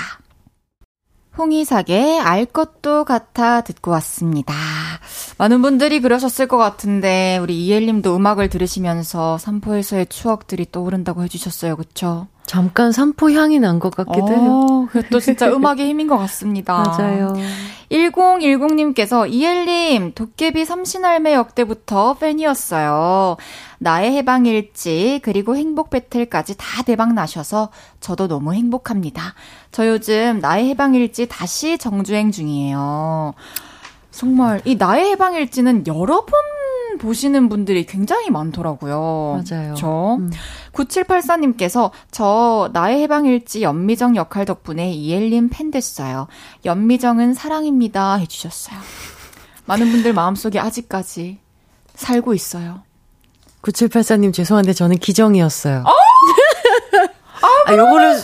홍이삭의 1.37 2.21
알 2.21 2.47
것도 2.47 3.05
같아 3.05 3.61
듣고 3.61 3.91
왔습니다. 3.93 4.55
많은 5.37 5.61
분들이 5.61 6.01
그러셨을 6.01 6.49
것 6.49 6.57
같은데 6.57 7.39
우리 7.41 7.67
이엘님도 7.67 8.17
음악을 8.17 8.49
들으시면서 8.49 9.37
삼포에서의 9.39 10.07
추억들이 10.07 10.67
떠오른다고 10.73 11.23
해주셨어요, 11.23 11.77
그쵸? 11.77 12.29
잠깐 12.49 12.93
삼포 12.93 13.31
향이 13.31 13.59
난 13.61 13.79
것 13.79 13.95
같기도 13.95 14.25
어, 14.25 14.31
해요. 14.31 14.89
그것도 14.91 15.21
진짜 15.21 15.47
음악의 15.53 15.87
힘인 15.87 16.09
것 16.09 16.17
같습니다. 16.17 16.83
맞아요. 16.83 17.35
1010님께서 17.93 19.31
이엘님 19.31 20.13
도깨비 20.15 20.65
삼신할매 20.65 21.35
역대부터 21.35 22.15
팬이었어요. 22.15 23.37
나의 23.79 24.13
해방일지 24.13 25.21
그리고 25.23 25.57
행복 25.57 25.91
배틀까지 25.91 26.57
다 26.57 26.83
대박 26.83 27.13
나셔서 27.15 27.69
저도 28.01 28.29
너무 28.29 28.55
행복합니다. 28.55 29.35
저 29.71 29.87
요즘 29.87 30.39
나의 30.41 30.69
해방일지 30.71 31.29
다시 31.29 31.77
정주행 31.79 32.31
중이에요. 32.33 33.35
정말 34.11 34.61
이 34.65 34.75
나의 34.75 35.11
해방일지는 35.11 35.87
여러 35.87 36.25
번 36.25 36.33
보시는 36.99 37.49
분들이 37.49 37.87
굉장히 37.87 38.31
많더라고요. 38.31 39.43
맞아요. 39.49 39.75
저 39.75 40.17
음. 40.17 40.31
9784님께서 40.73 41.91
저 42.11 42.71
나의 42.73 43.01
해방일지 43.03 43.63
연미정 43.63 44.17
역할 44.17 44.45
덕분에 44.45 44.93
이엘님 44.93 45.49
팬 45.51 45.71
됐어요. 45.71 46.27
연미정은 46.65 47.35
사랑입니다 47.35 48.15
해주셨어요. 48.17 48.79
많은 49.65 49.91
분들 49.91 50.13
마음속에 50.13 50.59
아직까지 50.59 51.39
살고 51.95 52.35
있어요. 52.35 52.83
9784님 53.63 54.33
죄송한데 54.33 54.73
저는 54.73 54.99
기정이었어요. 54.99 55.85
어? 55.87 55.91
아, 57.67 57.73
요거를 57.75 58.21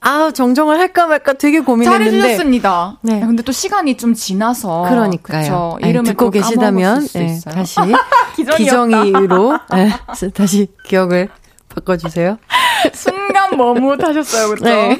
아, 0.00 0.30
정정을 0.32 0.78
할까 0.78 1.06
말까 1.06 1.32
되게 1.34 1.60
고민했는데. 1.60 2.10
잘해주셨습니다. 2.10 2.98
네. 3.02 3.20
근데 3.20 3.42
또 3.42 3.52
시간이 3.52 3.96
좀 3.96 4.14
지나서. 4.14 4.86
그러니까요. 4.88 5.42
그쵸? 5.42 5.88
이름을 5.88 6.10
듣고 6.10 6.30
계시다면, 6.30 7.06
네, 7.08 7.38
다시 7.44 7.80
기정이로 8.56 9.58
네, 9.72 9.90
다시 10.32 10.68
기억을 10.86 11.28
바꿔주세요. 11.74 12.38
순간 12.92 13.56
머뭇하셨어요, 13.56 14.48
그렇죠? 14.48 14.64
네. 14.64 14.98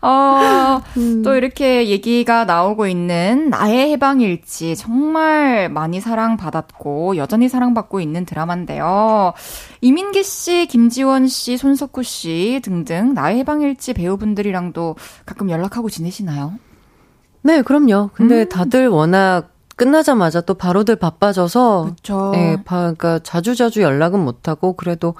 어, 0.00 0.82
음. 0.96 1.22
또 1.22 1.34
이렇게 1.34 1.88
얘기가 1.88 2.44
나오고 2.44 2.86
있는 2.86 3.50
나의 3.50 3.90
해방일지 3.90 4.76
정말 4.76 5.68
많이 5.68 6.00
사랑받았고 6.00 7.16
여전히 7.16 7.48
사랑받고 7.48 8.00
있는 8.00 8.24
드라마인데요. 8.24 9.34
이민기 9.80 10.22
씨, 10.22 10.66
김지원 10.66 11.28
씨, 11.28 11.56
손석구 11.56 12.02
씨 12.02 12.60
등등 12.64 13.14
나의 13.14 13.38
해방일지 13.38 13.92
배우분들이랑도 13.94 14.96
가끔 15.26 15.50
연락하고 15.50 15.90
지내시나요? 15.90 16.54
네, 17.42 17.62
그럼요. 17.62 18.10
근데 18.14 18.42
음. 18.42 18.48
다들 18.48 18.88
워낙 18.88 19.51
끝나자마자 19.82 20.40
또 20.40 20.54
바로들 20.54 20.94
바빠져서 20.94 21.90
그쵸. 21.96 22.32
예, 22.36 22.56
그러니까 22.64 23.18
자주 23.18 23.56
자주 23.56 23.82
연락은 23.82 24.20
못 24.20 24.46
하고 24.46 24.74
그래도 24.74 25.14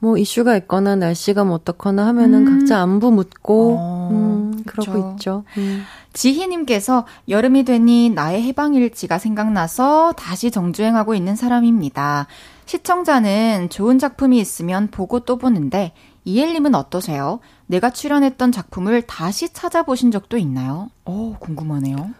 뭐 0.00 0.18
이슈가 0.18 0.56
있거나 0.56 0.96
날씨가 0.96 1.44
뭐 1.44 1.54
어떻거나 1.54 2.04
하면은 2.08 2.46
음. 2.46 2.58
각자 2.58 2.80
안부 2.80 3.12
묻고 3.12 3.76
어, 3.78 4.08
음, 4.10 4.62
그러고 4.66 5.12
있죠. 5.12 5.44
음. 5.56 5.82
지희님께서 6.14 7.06
여름이 7.28 7.64
되니 7.64 8.10
나의 8.10 8.42
해방일지가 8.42 9.18
생각나서 9.18 10.14
다시 10.16 10.50
정주행하고 10.50 11.14
있는 11.14 11.36
사람입니다. 11.36 12.26
시청자는 12.66 13.68
좋은 13.70 14.00
작품이 14.00 14.40
있으면 14.40 14.88
보고 14.88 15.20
또 15.20 15.38
보는데 15.38 15.92
이엘님은 16.24 16.74
어떠세요? 16.74 17.38
내가 17.66 17.90
출연했던 17.90 18.50
작품을 18.50 19.02
다시 19.02 19.52
찾아보신 19.52 20.10
적도 20.10 20.38
있나요? 20.38 20.90
어, 21.04 21.36
궁금하네요. 21.38 22.10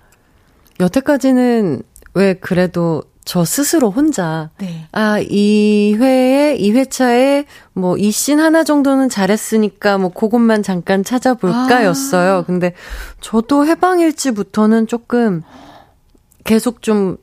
여태까지는 0.81 1.83
왜 2.15 2.35
그래도 2.35 3.03
저 3.25 3.45
스스로 3.45 3.91
혼자 3.91 4.49
네. 4.59 4.87
아, 4.93 5.19
이 5.21 5.95
회에 5.99 6.57
이 6.57 6.73
회차에 6.73 7.45
뭐 7.75 7.97
이 7.99 8.11
씬 8.11 8.41
하나 8.41 8.65
정도는 8.65 9.09
잘했으니까 9.11 9.99
뭐 9.99 10.09
그것만 10.11 10.63
잠깐 10.63 11.05
찾아볼까였어요. 11.05 12.33
아. 12.37 12.43
근데 12.45 12.73
저도 13.21 13.67
해방일지부터는 13.67 14.87
조금 14.87 15.43
계속 16.45 16.81
좀 16.81 17.19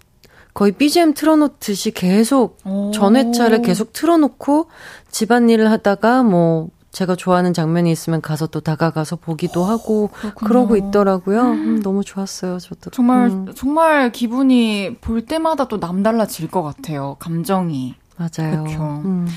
거의 0.53 0.71
BGM 0.73 1.15
틀어놓듯이 1.15 1.91
계속 1.91 2.59
전 2.93 3.15
회차를 3.15 3.61
계속 3.63 3.91
틀어놓고 3.91 4.67
집안일을 5.09 5.71
하다가 5.71 6.21
뭐 6.23 6.69
제가 6.95 7.17
좋아하는 7.17 7.53
장면이 7.53 7.91
있으면 7.91 8.21
가서 8.21 8.47
또 8.47 8.61
다가가서 8.61 9.17
보기도 9.17 9.65
하고 9.65 10.07
그렇군요. 10.13 10.47
그러고 10.47 10.77
있더라고요. 10.77 11.41
음, 11.41 11.81
너무 11.83 12.05
좋았어요, 12.05 12.57
저도. 12.57 12.89
정말 12.91 13.27
음. 13.27 13.53
정말 13.53 14.13
기분이 14.13 14.95
볼 15.01 15.25
때마다 15.25 15.67
또 15.67 15.75
남달라질 15.75 16.49
것 16.49 16.63
같아요. 16.63 17.17
감정이. 17.19 17.95
맞아요. 18.15 18.63
그렇죠. 18.63 19.01
음. 19.03 19.27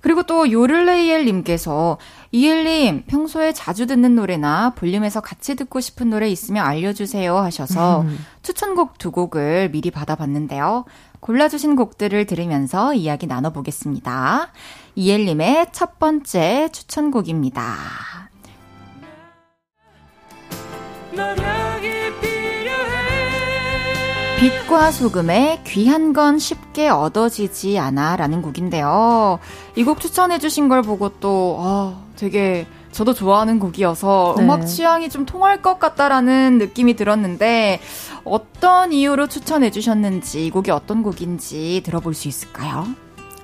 그리고 0.00 0.24
또 0.24 0.50
요를레이엘님께서 0.50 1.98
이엘님 2.32 3.04
평소에 3.06 3.52
자주 3.52 3.86
듣는 3.86 4.16
노래나 4.16 4.74
볼륨에서 4.74 5.20
같이 5.20 5.54
듣고 5.54 5.78
싶은 5.80 6.10
노래 6.10 6.28
있으면 6.28 6.66
알려주세요 6.66 7.38
하셔서 7.38 8.02
음. 8.02 8.18
추천곡 8.42 8.98
두 8.98 9.12
곡을 9.12 9.70
미리 9.70 9.92
받아봤는데요. 9.92 10.84
골라주신 11.24 11.74
곡들을 11.74 12.26
들으면서 12.26 12.92
이야기 12.92 13.26
나눠보겠습니다. 13.26 14.48
이엘님의 14.94 15.68
첫 15.72 15.98
번째 15.98 16.68
추천곡입니다. 16.70 17.64
빛과 24.38 24.90
소금의 24.90 25.64
귀한 25.64 26.12
건 26.12 26.38
쉽게 26.38 26.90
얻어지지 26.90 27.78
않아 27.78 28.16
라는 28.16 28.42
곡인데요. 28.42 29.38
이 29.76 29.84
곡 29.84 30.00
추천해주신 30.00 30.68
걸 30.68 30.82
보고 30.82 31.08
또, 31.20 31.56
아, 31.60 32.02
되게 32.16 32.66
저도 32.94 33.12
좋아하는 33.12 33.58
곡이어서 33.58 34.36
네. 34.38 34.44
음악 34.44 34.66
취향이 34.66 35.08
좀 35.08 35.26
통할 35.26 35.60
것 35.60 35.78
같다라는 35.78 36.58
느낌이 36.58 36.94
들었는데, 36.94 37.80
어떤 38.24 38.92
이유로 38.92 39.26
추천해 39.26 39.70
주셨는지, 39.70 40.46
이 40.46 40.50
곡이 40.50 40.70
어떤 40.70 41.02
곡인지 41.02 41.82
들어볼 41.84 42.14
수 42.14 42.28
있을까요? 42.28 42.86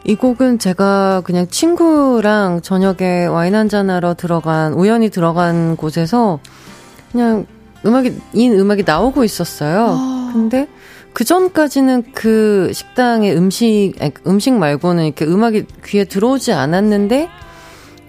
이 0.05 0.15
곡은 0.15 0.61
제가 0.61 1.23
그냥 1.25 1.49
친구랑 1.49 2.63
저녁에 2.63 3.27
와인 3.27 3.55
한잔하러 3.57 4.15
들어간, 4.15 4.73
우연히 4.73 5.11
들어간 5.11 5.77
곳에서 5.77 6.39
그냥 7.11 7.47
음악이, 7.85 8.15
이 8.33 8.49
음악이 8.49 8.85
나오고 8.87 9.25
있었어요. 9.25 9.97
아. 9.99 10.31
근데 10.33 10.69
그 11.13 11.25
전까지는 11.25 12.13
그 12.15 12.71
식당의 12.73 13.37
음식, 13.37 13.95
아니, 14.01 14.13
음식 14.29 14.53
말고는 14.53 15.07
이렇게 15.07 15.25
음악이 15.25 15.67
귀에 15.85 16.05
들어오지 16.05 16.53
않았는데 16.53 17.29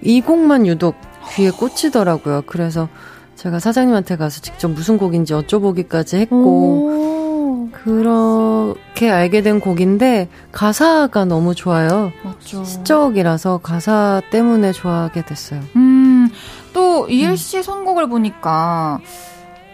이 0.04 0.22
곡만 0.22 0.68
유독 0.68 0.96
귀에 1.34 1.52
꽂히더라고요. 1.52 2.44
그래서 2.46 2.88
제가 3.36 3.60
사장님한테 3.60 4.18
가서 4.18 4.42
직접 4.42 4.70
무슨 4.70 4.98
곡인지 4.98 5.34
여쭤보기까지 5.34 6.18
했고, 6.18 7.70
그렇게 7.72 9.10
알게 9.10 9.42
된 9.42 9.60
곡인데 9.60 10.30
가사가 10.52 11.26
너무 11.26 11.56
좋아요. 11.56 12.12
맞죠. 12.24 12.64
시적이라서 12.64 13.60
가사 13.64 14.22
때문에 14.30 14.72
좋아하게 14.72 15.26
됐어요. 15.26 15.62
음, 15.76 16.30
또 16.74 17.08
이엘 17.10 17.38
씨 17.38 17.64
선곡을 17.64 18.08
보니까 18.08 19.00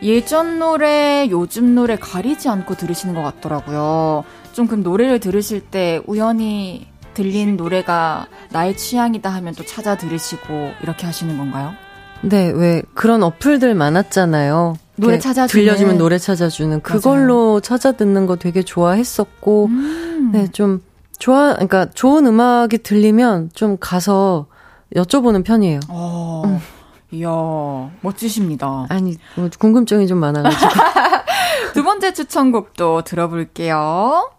예전 0.03 0.59
노래, 0.59 1.27
요즘 1.29 1.75
노래 1.75 1.97
가리지 1.97 2.49
않고 2.49 2.75
들으시는 2.75 3.15
것 3.15 3.23
같더라고요. 3.23 4.23
좀 4.53 4.67
그럼 4.67 4.83
노래를 4.83 5.19
들으실 5.19 5.61
때 5.61 6.01
우연히 6.07 6.87
들린 7.17 7.57
노래가 7.57 8.27
나의 8.51 8.77
취향이다 8.77 9.27
하면 9.31 9.55
또 9.55 9.65
찾아 9.65 9.97
들으시고 9.97 10.73
이렇게 10.83 11.07
하시는 11.07 11.35
건가요? 11.35 11.73
네, 12.21 12.51
왜 12.53 12.83
그런 12.93 13.23
어플들 13.23 13.73
많았잖아요. 13.73 14.75
노래 14.97 15.17
찾아주는 15.17 15.47
들려주면 15.47 15.97
노래 15.97 16.19
찾아주는 16.19 16.81
그걸로 16.81 17.47
맞아요. 17.47 17.59
찾아 17.61 17.91
듣는 17.93 18.27
거 18.27 18.35
되게 18.35 18.61
좋아했었고 18.61 19.65
음. 19.65 20.29
네 20.31 20.47
좀 20.51 20.81
좋아 21.17 21.53
그러니까 21.53 21.87
좋은 21.89 22.27
음악이 22.27 22.83
들리면 22.83 23.49
좀 23.55 23.77
가서 23.79 24.45
여쭤보는 24.95 25.43
편이에요. 25.43 25.79
어. 25.89 26.43
음. 26.45 26.59
이야 27.11 27.29
멋지십니다. 28.01 28.85
아니 28.89 29.17
뭐 29.35 29.49
궁금증이 29.57 30.05
좀 30.07 30.19
많아가지고 30.19 30.69
두 31.73 31.83
번째 31.83 32.13
추천곡도 32.13 33.01
들어볼게요. 33.03 34.29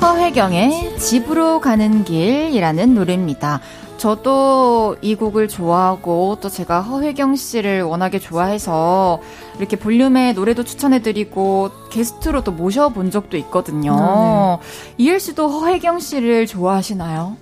허혜경의 0.00 0.98
집으로 0.98 1.60
가는 1.60 2.04
길이라는 2.04 2.94
노래입니다. 2.94 3.60
저도 4.00 4.96
이 5.02 5.14
곡을 5.14 5.46
좋아하고 5.48 6.38
또 6.40 6.48
제가 6.48 6.80
허혜경 6.80 7.36
씨를 7.36 7.82
워낙에 7.82 8.18
좋아해서 8.18 9.20
이렇게 9.58 9.76
볼륨에 9.76 10.32
노래도 10.32 10.64
추천해드리고 10.64 11.70
게스트로 11.90 12.42
또 12.42 12.50
모셔본 12.50 13.10
적도 13.10 13.36
있거든요. 13.36 13.94
아, 13.98 14.58
네. 14.58 15.04
이엘 15.04 15.20
씨도 15.20 15.48
허혜경 15.48 15.98
씨를 15.98 16.46
좋아하시나요? 16.46 17.36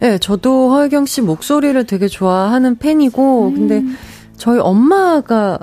네, 0.00 0.18
저도 0.18 0.70
허혜경 0.72 1.06
씨 1.06 1.20
목소리를 1.20 1.84
되게 1.86 2.08
좋아하는 2.08 2.76
팬이고, 2.76 3.48
음. 3.48 3.54
근데 3.54 3.84
저희 4.36 4.58
엄마가 4.58 5.60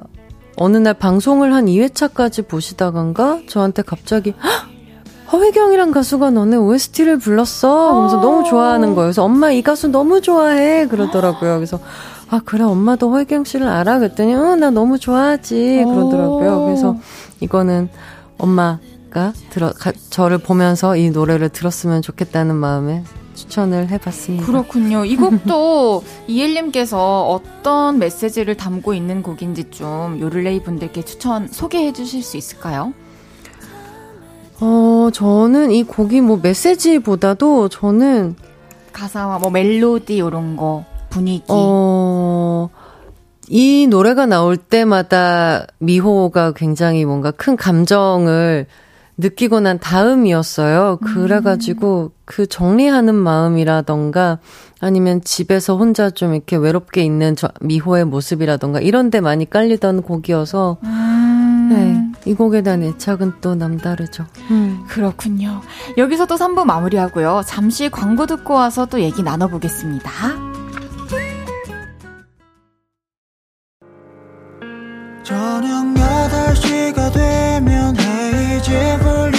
어느 0.56 0.78
날 0.78 0.94
방송을 0.94 1.54
한 1.54 1.66
2회차까지 1.66 2.48
보시다간가 2.48 3.42
저한테 3.50 3.82
갑자기 3.82 4.34
허혜경이란 5.32 5.92
가수가 5.92 6.32
너네 6.32 6.56
OST를 6.56 7.18
불렀어. 7.18 7.96
그래서 7.96 8.22
너무 8.22 8.44
좋아하는 8.48 8.96
거예요. 8.96 9.08
그래서 9.08 9.24
엄마 9.24 9.52
이 9.52 9.62
가수 9.62 9.88
너무 9.90 10.22
좋아해. 10.22 10.88
그러더라고요. 10.88 11.56
그래서 11.56 11.80
아 12.30 12.42
그래 12.44 12.64
엄마도 12.64 13.12
허혜경 13.12 13.44
씨를 13.44 13.68
알아 13.68 14.00
그랬더니 14.00 14.34
어나 14.34 14.70
너무 14.70 15.00
좋아하지 15.00 15.84
그러더라고요. 15.86 16.66
그래서 16.66 16.98
이거는 17.40 17.90
엄마가 18.38 19.34
들어 19.50 19.72
가, 19.72 19.92
저를 20.10 20.38
보면서 20.38 20.96
이 20.96 21.10
노래를 21.10 21.50
들었으면 21.50 22.02
좋겠다는 22.02 22.56
마음에 22.56 23.04
추천을 23.36 23.90
해봤습니다. 23.90 24.46
그렇군요. 24.46 25.06
이 25.06 25.16
곡도 25.16 26.04
이엘님께서 26.28 27.30
어떤 27.30 28.00
메시지를 28.00 28.56
담고 28.58 28.94
있는 28.94 29.22
곡인지 29.22 29.66
좀 29.72 30.20
요를레이 30.20 30.64
분들께 30.64 31.04
추천 31.04 31.48
소개해 31.48 31.94
주실 31.94 32.24
수 32.24 32.38
있을까요? 32.38 32.94
어, 34.60 35.10
저는 35.14 35.72
이 35.72 35.84
곡이 35.84 36.22
뭐 36.22 36.40
메시지보다도 36.42 37.70
저는 37.70 38.36
가사와 38.92 39.40
뭐 39.40 39.50
멜로디 39.50 40.16
이런 40.18 40.58
거 40.58 40.84
분위기. 41.10 41.44
어, 41.50 42.70
이 43.48 43.88
노래가 43.88 44.26
나올 44.26 44.58
때마다 44.58 45.68
미호가 45.80 46.54
굉장히 46.54 47.06
뭔가 47.06 47.32
큰 47.32 47.56
감정을 47.56 48.66
느끼고 49.20 49.62
난 49.62 49.80
다음이었어요. 49.80 50.98
그래가지고 50.98 52.12
그 52.26 52.46
정리하는 52.46 53.16
마음이라던가 53.16 54.40
아니면 54.80 55.22
집에서 55.24 55.76
혼자 55.76 56.12
좀 56.12 56.36
이렇게 56.36 56.56
외롭게 56.56 57.04
있는 57.04 57.36
저 57.36 57.50
미호의 57.62 58.06
모습이라던가 58.06 58.80
이런 58.80 59.10
데 59.10 59.20
많이 59.22 59.50
깔리던 59.50 60.04
곡이어서 60.04 60.78
음. 60.84 61.70
네, 61.72 62.07
이 62.28 62.34
곡에 62.34 62.62
대한 62.62 62.84
애착은 62.84 63.36
또 63.42 63.56
남다르죠. 63.56 64.26
음. 64.52 64.84
그렇군요. 64.88 65.62
여기서 65.98 66.26
또 66.26 66.36
3부 66.36 66.66
마무리하고요. 66.66 67.42
잠시 67.46 67.90
광고 67.90 68.26
듣고 68.26 68.54
와서 68.54 68.86
또 68.86 69.00
얘기 69.00 69.24
나눠보겠습니다. 69.24 70.12
저녁 75.24 75.94
8시가 75.94 77.14
되면 77.14 77.96
헤이즈 77.98 79.00
볼 79.00 79.37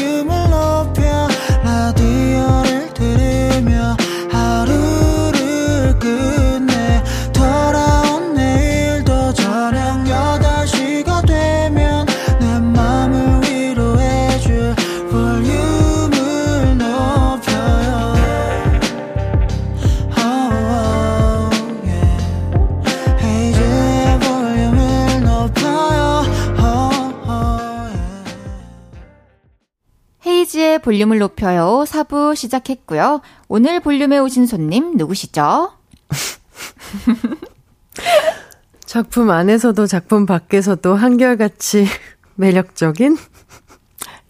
볼륨을 30.79 31.19
높여요. 31.19 31.85
4부 31.87 32.37
시작했고요. 32.37 33.21
오늘 33.49 33.81
볼륨에 33.81 34.19
오신 34.19 34.47
손님 34.47 34.97
누구시죠? 34.97 35.73
작품 38.87 39.31
안에서도 39.31 39.87
작품 39.87 40.25
밖에서도 40.25 40.95
한결같이 40.95 41.87
매력적인 42.37 43.19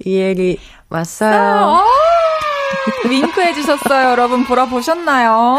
이엘이 0.05 0.59
왔어요. 0.89 1.83
윙크 3.09 3.41
해 3.41 3.55
주셨어요. 3.55 4.11
여러분 4.11 4.45
보러 4.45 4.67
보셨나요? 4.67 5.59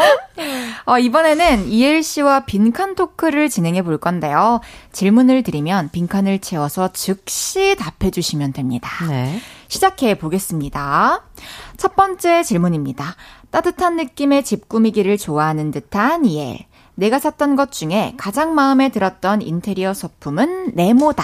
어, 0.85 0.99
이번에는 0.99 1.67
이엘 1.67 2.03
씨와 2.03 2.41
빈칸 2.41 2.95
토크를 2.95 3.49
진행해 3.49 3.81
볼 3.81 3.97
건데요. 3.97 4.61
질문을 4.91 5.43
드리면 5.43 5.89
빈칸을 5.91 6.39
채워서 6.39 6.91
즉시 6.93 7.75
답해 7.77 8.11
주시면 8.11 8.53
됩니다. 8.53 8.89
네. 9.07 9.39
시작해 9.69 10.15
보겠습니다. 10.15 11.21
첫 11.77 11.95
번째 11.95 12.43
질문입니다. 12.43 13.15
따뜻한 13.51 13.95
느낌의 13.95 14.43
집 14.43 14.67
꾸미기를 14.67 15.17
좋아하는 15.17 15.71
듯한 15.71 16.25
이엘. 16.25 16.65
내가 16.95 17.19
샀던 17.19 17.55
것 17.55 17.71
중에 17.71 18.15
가장 18.17 18.55
마음에 18.55 18.89
들었던 18.89 19.41
인테리어 19.41 19.93
소품은 19.93 20.73
네모다. 20.73 21.23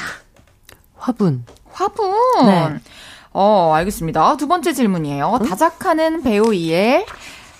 화분. 0.95 1.43
화분. 1.71 2.13
네. 2.45 2.79
어, 3.33 3.73
알겠습니다. 3.73 4.37
두 4.37 4.47
번째 4.47 4.71
질문이에요. 4.73 5.39
응? 5.41 5.45
다작하는 5.49 6.21
배우 6.21 6.53
이엘. 6.53 7.05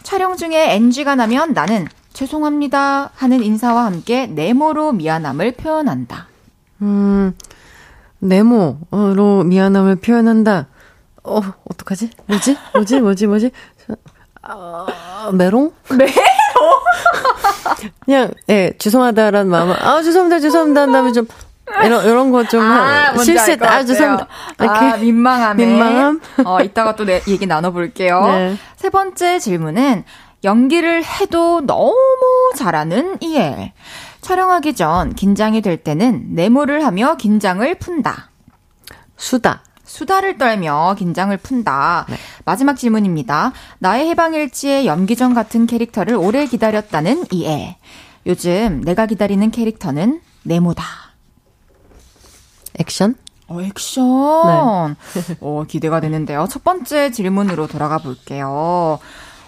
촬영 0.04 0.38
중에 0.38 0.76
NG가 0.76 1.16
나면 1.16 1.54
나는 1.54 1.88
죄송합니다 2.14 3.10
하는 3.16 3.44
인사와 3.44 3.86
함께 3.86 4.28
네모로 4.28 4.94
미안함을 4.94 5.54
표현한다. 5.54 6.28
음, 6.84 7.36
네모로 8.20 9.44
미안함을 9.46 9.96
표현한다. 9.98 10.68
어, 11.26 11.42
어떡하지? 11.70 12.10
뭐지? 12.28 12.58
뭐지? 12.74 13.00
뭐지? 13.00 13.28
뭐지? 13.28 13.52
아, 14.44 15.30
메롱? 15.34 15.74
메롱? 15.90 16.14
그냥, 18.06 18.32
예, 18.50 18.54
네, 18.54 18.78
죄송하다라는 18.78 19.50
마음은, 19.50 19.76
아, 19.76 20.02
죄송합니다, 20.02 20.40
죄송합니다 20.40 20.82
한 20.82 20.92
다음에 20.92 21.12
좀, 21.12 21.28
이런, 21.84 22.06
이런 22.06 22.32
거 22.32 22.44
좀, 22.44 22.62
아, 22.62 23.18
실수했다, 23.18 23.72
아, 23.72 23.84
죄송합니다. 23.84 24.28
이렇게. 24.60 24.80
아, 24.80 24.98
민망함 24.98 25.58
민망함? 25.58 26.22
어, 26.46 26.62
이따가 26.62 26.96
또 26.96 27.06
내, 27.06 27.22
얘기 27.28 27.48
나눠볼게요. 27.48 28.22
네. 28.28 28.58
세 28.76 28.90
번째 28.90 29.40
질문은, 29.40 30.04
연기를 30.44 31.04
해도 31.04 31.62
너무 31.62 31.96
잘하는 32.56 33.18
이엘. 33.20 33.74
촬영하기 34.22 34.76
전 34.76 35.14
긴장이 35.16 35.62
될 35.62 35.78
때는 35.78 36.36
네모를 36.36 36.86
하며 36.86 37.16
긴장을 37.16 37.74
푼다. 37.76 38.30
수다. 39.18 39.64
수다를 39.86 40.38
떨며 40.38 40.96
긴장을 40.98 41.36
푼다. 41.38 42.06
네. 42.10 42.16
마지막 42.44 42.76
질문입니다. 42.76 43.54
나의 43.80 44.10
해방일지의 44.10 44.86
연기전 44.86 45.34
같은 45.34 45.68
캐릭터를 45.68 46.16
오래 46.16 46.46
기다렸다는 46.46 47.26
이애. 47.32 47.78
요즘 48.26 48.82
내가 48.82 49.06
기다리는 49.06 49.50
캐릭터는 49.52 50.22
네모다. 50.44 50.84
액션? 52.80 53.16
어, 53.48 53.62
액션. 53.62 54.96
네. 55.14 55.38
어, 55.40 55.64
기대가 55.68 56.00
되는데요. 56.00 56.48
첫 56.50 56.64
번째 56.64 57.12
질문으로 57.12 57.68
돌아가 57.68 58.00
볼게요. 58.00 59.00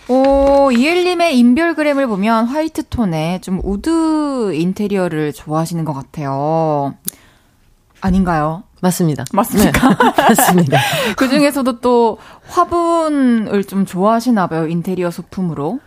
오, 0.10 0.72
이엘님의 0.72 1.38
인별그램을 1.38 2.08
보면 2.08 2.46
화이트 2.46 2.88
톤의 2.88 3.42
좀 3.42 3.60
우드 3.64 4.54
인테리어를 4.54 5.34
좋아하시는 5.34 5.84
것 5.84 5.94
같아요. 5.94 6.96
아닌가요? 8.00 8.64
맞습니다. 8.82 9.26
맞습니까? 9.34 9.90
네, 9.90 9.96
맞습니다. 10.30 10.80
그 11.18 11.30
중에서도 11.30 11.80
또 11.80 12.18
화분을 12.48 13.64
좀 13.64 13.86
좋아하시나 13.86 14.48
봐요, 14.48 14.68
인테리어 14.68 15.12
소품으로. 15.12 15.80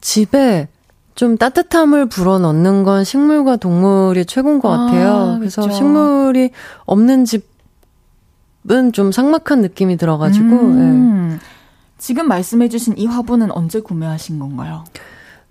집에 0.00 0.68
좀 1.14 1.36
따뜻함을 1.36 2.08
불어넣는 2.08 2.84
건 2.84 3.04
식물과 3.04 3.56
동물이 3.56 4.24
최고인 4.24 4.60
것 4.60 4.68
같아요. 4.70 5.34
아, 5.34 5.38
그래서 5.38 5.62
그쵸. 5.62 5.74
식물이 5.74 6.50
없는 6.86 7.24
집은 7.26 8.92
좀 8.92 9.12
삭막한 9.12 9.60
느낌이 9.60 9.96
들어가지고. 9.98 10.46
음. 10.46 11.38
네. 11.38 11.46
지금 11.98 12.26
말씀해주신 12.28 12.94
이 12.96 13.06
화분은 13.06 13.50
언제 13.52 13.80
구매하신 13.80 14.38
건가요? 14.38 14.84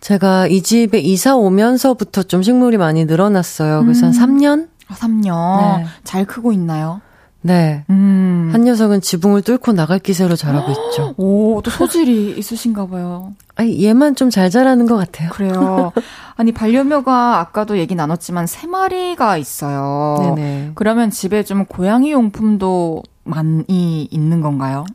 제가 0.01 0.47
이 0.47 0.63
집에 0.63 0.97
이사 0.97 1.35
오면서부터 1.35 2.23
좀 2.23 2.41
식물이 2.41 2.77
많이 2.77 3.05
늘어났어요. 3.05 3.83
그래서 3.83 4.07
음. 4.07 4.11
한 4.11 4.37
3년? 4.39 4.67
3년. 4.95 5.33
아, 5.33 5.77
네. 5.79 5.85
잘 6.03 6.25
크고 6.25 6.51
있나요? 6.53 7.01
네. 7.41 7.85
음. 7.89 8.49
한 8.51 8.63
녀석은 8.65 8.99
지붕을 9.01 9.43
뚫고 9.43 9.71
나갈 9.71 9.99
기세로 9.99 10.35
자라고 10.35 10.71
있죠. 10.71 11.13
오, 11.17 11.61
또 11.61 11.71
소질이 11.71 12.35
있으신가 12.37 12.87
봐요. 12.87 13.33
아니, 13.55 13.81
얘만 13.85 14.15
좀 14.15 14.29
잘 14.29 14.49
자라는 14.49 14.85
것 14.87 14.97
같아요. 14.97 15.29
그래요. 15.29 15.91
아니, 16.35 16.51
반려묘가 16.51 17.39
아까도 17.39 17.77
얘기 17.77 17.95
나눴지만 17.95 18.45
세 18.47 18.67
마리가 18.67 19.37
있어요. 19.37 20.17
네네. 20.35 20.71
그러면 20.75 21.11
집에 21.11 21.43
좀 21.43 21.65
고양이 21.65 22.11
용품도 22.11 23.03
많이 23.23 24.07
있는 24.11 24.41
건가요? 24.41 24.85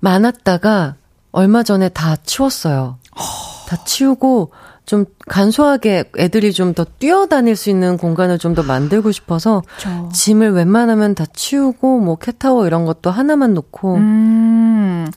많았다가 0.00 0.94
얼마 1.32 1.62
전에 1.62 1.88
다 1.88 2.16
치웠어요. 2.16 2.98
다 3.68 3.76
치우고 3.84 4.52
좀 4.88 5.04
간소하게 5.28 6.04
애들이 6.16 6.52
좀 6.54 6.72
더 6.74 6.84
뛰어다닐 6.98 7.56
수 7.56 7.68
있는 7.68 7.98
공간을 7.98 8.38
좀 8.38 8.54
더 8.54 8.62
만들고 8.62 9.12
싶어서 9.12 9.62
그렇죠. 9.78 10.08
짐을 10.14 10.52
웬만하면 10.52 11.14
다 11.14 11.26
치우고 11.30 12.00
뭐 12.00 12.16
캣타워 12.16 12.66
이런 12.66 12.86
것도 12.86 13.10
하나만 13.10 13.52
놓고 13.54 13.96
음. 13.96 15.10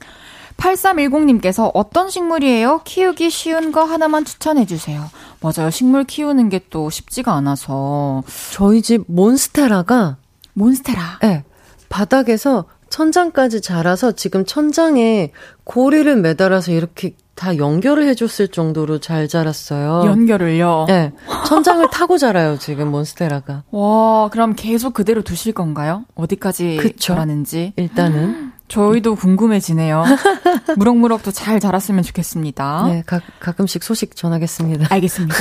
8310님께서 0.58 1.70
어떤 1.74 2.08
식물이에요? 2.10 2.82
키우기 2.84 3.30
쉬운 3.30 3.72
거 3.72 3.84
하나만 3.84 4.24
추천해 4.24 4.64
주세요. 4.66 5.10
맞아요. 5.40 5.70
식물 5.70 6.04
키우는 6.04 6.48
게 6.50 6.60
또 6.70 6.88
쉽지가 6.88 7.32
않아서. 7.34 8.22
저희 8.52 8.80
집 8.82 9.04
몬스테라가 9.08 10.16
몬스테라. 10.54 11.18
네. 11.22 11.44
바닥에서 11.88 12.66
천장까지 12.90 13.60
자라서 13.60 14.12
지금 14.12 14.44
천장에 14.44 15.32
고리를 15.64 16.14
매달아서 16.16 16.72
이렇게 16.72 17.14
다 17.34 17.56
연결을 17.56 18.06
해줬을 18.08 18.48
정도로 18.48 18.98
잘 18.98 19.26
자랐어요. 19.26 20.02
연결을요? 20.06 20.84
네. 20.88 21.12
천장을 21.46 21.88
타고 21.90 22.18
자라요, 22.18 22.58
지금 22.58 22.90
몬스테라가. 22.90 23.64
와, 23.70 24.28
그럼 24.30 24.54
계속 24.54 24.94
그대로 24.94 25.22
두실 25.22 25.52
건가요? 25.52 26.04
어디까지 26.14 26.76
그쵸? 26.80 27.14
자라는지? 27.14 27.72
일단은. 27.76 28.52
저희도 28.68 29.16
궁금해지네요. 29.16 30.02
무럭무럭 30.78 31.22
도 31.22 31.30
잘 31.30 31.60
자랐으면 31.60 32.02
좋겠습니다. 32.02 32.84
네, 32.86 33.02
가, 33.04 33.20
가끔씩 33.40 33.82
소식 33.82 34.16
전하겠습니다. 34.16 34.86
알겠습니다. 34.90 35.34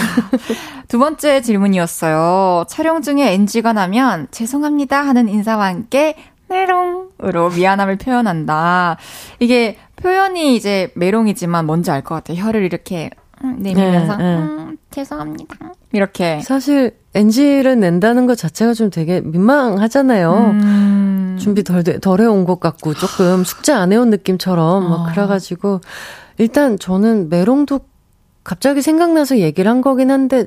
두 0.89 0.99
번째 0.99 1.41
질문이었어요. 1.41 2.65
촬영 2.67 3.01
중에 3.01 3.31
NG가 3.33 3.71
나면 3.71 4.27
죄송합니다 4.31 4.99
하는 5.01 5.29
인사와 5.29 5.67
함께 5.67 6.15
메롱으로 6.51 7.49
미안함을 7.55 7.97
표현한다. 7.97 8.97
이게 9.39 9.77
표현이 9.95 10.55
이제 10.55 10.91
메롱이지만 10.95 11.65
뭔지 11.65 11.91
알 11.91 12.01
것 12.03 12.15
같아요. 12.15 12.37
혀를 12.43 12.63
이렇게 12.63 13.09
내밀면서 13.41 14.17
네, 14.17 14.23
네. 14.23 14.37
음, 14.37 14.77
죄송합니다. 14.91 15.55
이렇게 15.93 16.41
사실 16.41 16.95
NG를 17.15 17.79
낸다는 17.79 18.25
것 18.27 18.37
자체가 18.37 18.73
좀 18.73 18.89
되게 18.89 19.21
민망하잖아요. 19.21 20.33
음. 20.33 21.37
준비 21.39 21.63
덜, 21.63 21.83
덜 21.83 22.21
해온 22.21 22.45
것 22.45 22.59
같고 22.59 22.93
조금 22.93 23.43
숙제 23.43 23.71
안 23.73 23.91
해온 23.91 24.09
느낌처럼 24.09 24.89
막 24.89 25.07
아. 25.07 25.11
그래가지고 25.11 25.81
일단 26.37 26.77
저는 26.77 27.29
메롱도 27.29 27.79
갑자기 28.43 28.81
생각나서 28.81 29.37
얘기를 29.39 29.69
한 29.69 29.81
거긴 29.81 30.11
한데 30.11 30.45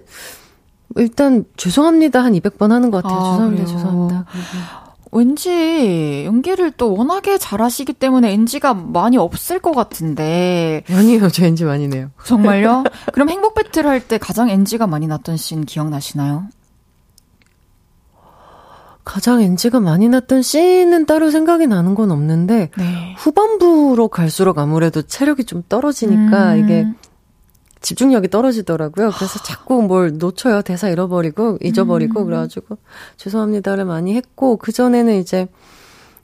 일단 0.97 1.45
죄송합니다 1.57 2.23
한 2.25 2.33
200번 2.35 2.69
하는 2.71 2.91
것 2.91 3.03
같아요. 3.03 3.19
아, 3.19 3.25
죄송합니다. 3.33 3.65
그래요? 3.65 3.77
죄송합니다. 3.79 4.84
왠지 5.15 6.25
연기를 6.27 6.73
또 6.73 6.93
워낙에 6.93 7.39
잘하시기 7.39 7.93
때문에 7.95 8.33
NG가 8.33 8.75
많이 8.75 9.17
없을 9.17 9.61
것 9.61 9.73
같은데. 9.73 10.83
아니에요, 10.91 11.29
저 11.29 11.47
NG 11.47 11.65
많이 11.65 11.87
내요. 11.87 12.11
정말요? 12.25 12.83
그럼 13.15 13.29
행복 13.31 13.55
배틀 13.55 13.87
할 13.87 14.01
때 14.01 14.19
가장 14.19 14.51
NG가 14.51 14.87
많이 14.89 15.07
났던 15.07 15.37
씬 15.37 15.65
기억나시나요? 15.65 16.49
가장 19.05 19.41
NG가 19.41 19.81
많이 19.81 20.09
났던 20.09 20.43
씬은 20.43 21.07
따로 21.07 21.31
생각이 21.31 21.67
나는 21.67 21.95
건 21.95 22.11
없는데 22.11 22.71
네. 22.77 23.15
후반부로 23.19 24.09
갈수록 24.09 24.59
아무래도 24.59 25.03
체력이 25.03 25.45
좀 25.45 25.63
떨어지니까 25.69 26.55
음. 26.55 26.65
이게 26.65 26.87
집중력이 27.85 28.29
떨어지더라고요. 28.29 29.11
그래서 29.17 29.43
자꾸 29.43 29.83
뭘 29.83 30.17
놓쳐요. 30.19 30.63
대사 30.63 30.89
잃어버리고 30.89 31.59
잊어버리고 31.63 32.23
음. 32.23 32.27
그래가지고 32.27 32.79
죄송합니다를 33.19 33.85
많이 33.85 34.15
했고 34.15 34.57
그 34.57 34.73
전에는 34.73 35.15
이제 35.21 35.47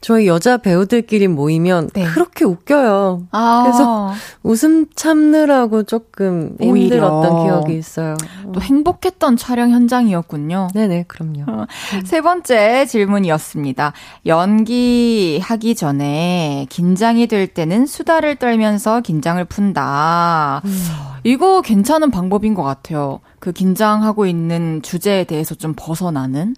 저희 0.01 0.27
여자 0.27 0.57
배우들끼리 0.57 1.29
모이면 1.29 1.91
네. 1.93 2.05
그렇게 2.07 2.45
웃겨요. 2.45 3.27
아. 3.33 3.63
그래서 3.65 4.13
웃음 4.43 4.87
참느라고 4.95 5.83
조금 5.83 6.57
힘들었던 6.59 7.45
기억이 7.45 7.77
있어요. 7.77 8.17
또 8.53 8.61
행복했던 8.63 9.37
촬영 9.37 9.71
현장이었군요. 9.71 10.69
네네, 10.75 11.05
그럼요. 11.07 11.45
어, 11.47 11.67
세 12.05 12.23
번째 12.23 12.87
질문이었습니다. 12.87 13.93
연기하기 14.25 15.75
전에 15.75 16.67
긴장이 16.71 17.27
될 17.27 17.47
때는 17.47 17.85
수다를 17.85 18.37
떨면서 18.37 19.03
긴장을 19.03 19.45
푼다. 19.45 20.63
음. 20.65 20.87
이거 21.25 21.61
괜찮은 21.61 22.11
방법인 22.11 22.55
것 22.55 22.63
같아요. 22.63 23.21
그 23.39 23.53
긴장하고 23.53 24.25
있는 24.25 24.81
주제에 24.81 25.25
대해서 25.25 25.55
좀 25.55 25.75
벗어나는? 25.77 26.57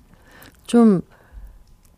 좀 0.66 1.02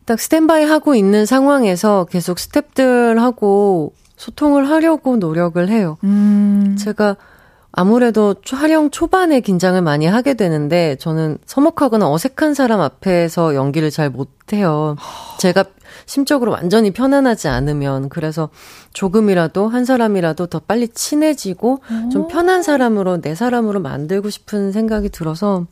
딱 0.05 0.19
스탠바이 0.19 0.63
하고 0.65 0.95
있는 0.95 1.25
상황에서 1.25 2.05
계속 2.05 2.37
스탭들하고 2.37 3.91
소통을 4.17 4.69
하려고 4.69 5.17
노력을 5.17 5.67
해요. 5.67 5.97
음. 6.03 6.75
제가 6.79 7.17
아무래도 7.77 8.35
촬영 8.45 8.89
초반에 8.89 9.41
긴장을 9.41 9.81
많이 9.81 10.05
하게 10.05 10.35
되는데 10.35 10.95
저는 10.95 11.39
서먹하거나 11.45 12.09
어색한 12.09 12.53
사람 12.53 12.79
앞에서 12.79 13.53
연기를 13.53 13.91
잘 13.91 14.09
못해요. 14.09 14.95
제가 15.39 15.65
심적으로 16.05 16.51
완전히 16.51 16.91
편안하지 16.91 17.49
않으면 17.49 18.07
그래서 18.07 18.49
조금이라도 18.93 19.67
한 19.67 19.83
사람이라도 19.83 20.47
더 20.47 20.59
빨리 20.59 20.87
친해지고 20.87 21.79
좀 22.13 22.29
편한 22.29 22.63
사람으로 22.63 23.19
내 23.19 23.35
사람으로 23.35 23.81
만들고 23.81 24.29
싶은 24.29 24.71
생각이 24.71 25.09
들어서 25.09 25.65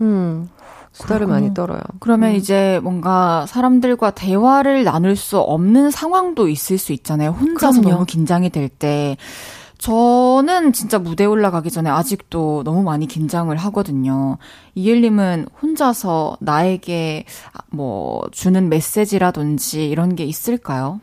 음 0.00 0.48
수다를 0.94 1.26
많이 1.26 1.52
떨어요. 1.54 1.80
그러면 1.98 2.30
음. 2.30 2.36
이제 2.36 2.80
뭔가 2.82 3.44
사람들과 3.46 4.12
대화를 4.12 4.84
나눌 4.84 5.16
수 5.16 5.38
없는 5.38 5.90
상황도 5.90 6.48
있을 6.48 6.78
수 6.78 6.92
있잖아요. 6.92 7.30
혼자서 7.30 7.80
그럼요. 7.80 7.94
너무 7.94 8.06
긴장이 8.06 8.50
될 8.50 8.68
때. 8.68 9.16
저는 9.76 10.72
진짜 10.72 10.98
무대 10.98 11.24
올라가기 11.24 11.70
전에 11.70 11.90
아직도 11.90 12.62
너무 12.64 12.82
많이 12.82 13.06
긴장을 13.06 13.54
하거든요. 13.54 14.38
이엘님은 14.76 15.48
혼자서 15.60 16.38
나에게 16.40 17.26
뭐 17.70 18.22
주는 18.30 18.68
메시지라든지 18.68 19.90
이런 19.90 20.14
게 20.14 20.24
있을까요? 20.24 21.00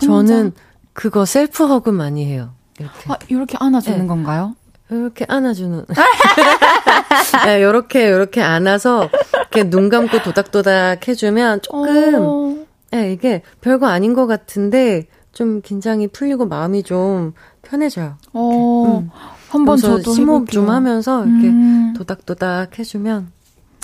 혼자? 0.00 0.06
저는 0.06 0.52
그거 0.94 1.26
셀프 1.26 1.66
허그 1.66 1.90
많이 1.90 2.24
해요. 2.24 2.54
이렇게. 2.80 3.12
아, 3.12 3.18
이렇게 3.28 3.56
안아주는 3.60 4.00
네. 4.00 4.06
건가요? 4.06 4.54
이렇게 4.90 5.24
안아주는. 5.28 5.86
네, 7.46 7.62
요렇게, 7.62 8.10
요렇게 8.10 8.42
안아서, 8.42 9.08
이렇게 9.52 9.68
눈 9.70 9.88
감고 9.88 10.22
도닥도닥 10.22 11.08
해주면 11.08 11.62
조금, 11.62 12.14
어... 12.18 12.56
네, 12.90 13.12
이게 13.12 13.42
별거 13.60 13.86
아닌 13.86 14.14
것 14.14 14.26
같은데, 14.26 15.06
좀 15.32 15.62
긴장이 15.62 16.08
풀리고 16.08 16.46
마음이 16.46 16.82
좀 16.84 17.32
편해져요. 17.62 18.16
어, 18.32 19.00
음. 19.02 19.10
한번 19.48 19.76
저도 19.76 20.12
심호흡 20.12 20.42
해볼게요. 20.42 20.52
좀 20.62 20.70
하면서 20.70 21.24
이렇게 21.26 21.48
음. 21.48 21.94
도닥도닥 21.96 22.78
해주면 22.78 23.32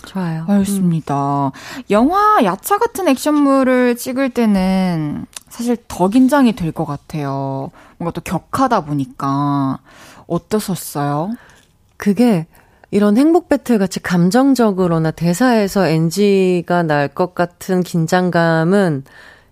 좋아요. 0.05 0.44
알겠습니다. 0.48 1.46
음. 1.48 1.82
영화 1.90 2.38
야차 2.44 2.78
같은 2.78 3.09
액션물을 3.09 3.96
찍을 3.96 4.30
때는 4.30 5.26
사실 5.48 5.76
더 5.88 6.09
긴장이 6.09 6.55
될 6.55 6.70
것 6.72 6.84
같아요. 6.84 7.70
뭔가 7.98 8.12
또 8.12 8.20
격하다 8.20 8.84
보니까. 8.84 9.78
어떠셨어요? 10.31 11.33
그게 11.97 12.47
이런 12.91 13.16
행복 13.18 13.49
배틀 13.49 13.78
같이 13.78 14.01
감정적으로나 14.01 15.11
대사에서 15.11 15.87
NG가 15.87 16.83
날 16.83 17.09
것 17.09 17.35
같은 17.35 17.83
긴장감은 17.83 19.05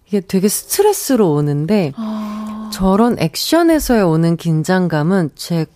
이게 0.07 0.20
되게 0.20 0.49
스트레스로 0.49 1.33
오는데 1.35 1.93
아... 1.97 2.70
저런 2.72 3.16
액션에서의 3.18 4.03
오는 4.03 4.37
긴장감은 4.37 5.31
제 5.35 5.66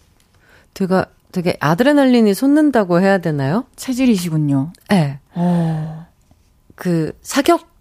제가 0.75 1.07
되게 1.33 1.57
아드레날린이 1.61 2.35
솟는다고 2.35 3.01
해야 3.01 3.19
되나요? 3.19 3.65
체질이시군요. 3.77 4.73
네. 4.91 5.19
오. 5.35 5.41
어. 5.41 6.07
그 6.75 7.13
사격 7.23 7.72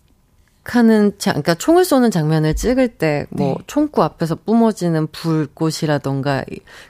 하는 0.64 1.12
그러니까 1.20 1.55
총을 1.55 1.84
쏘는 1.86 2.12
장면을 2.12 2.55
찍을 2.55 2.89
때뭐 2.89 3.28
네. 3.32 3.55
총구 3.68 4.03
앞에서 4.03 4.36
뿜어지는 4.45 5.07
불꽃이라던가 5.07 6.43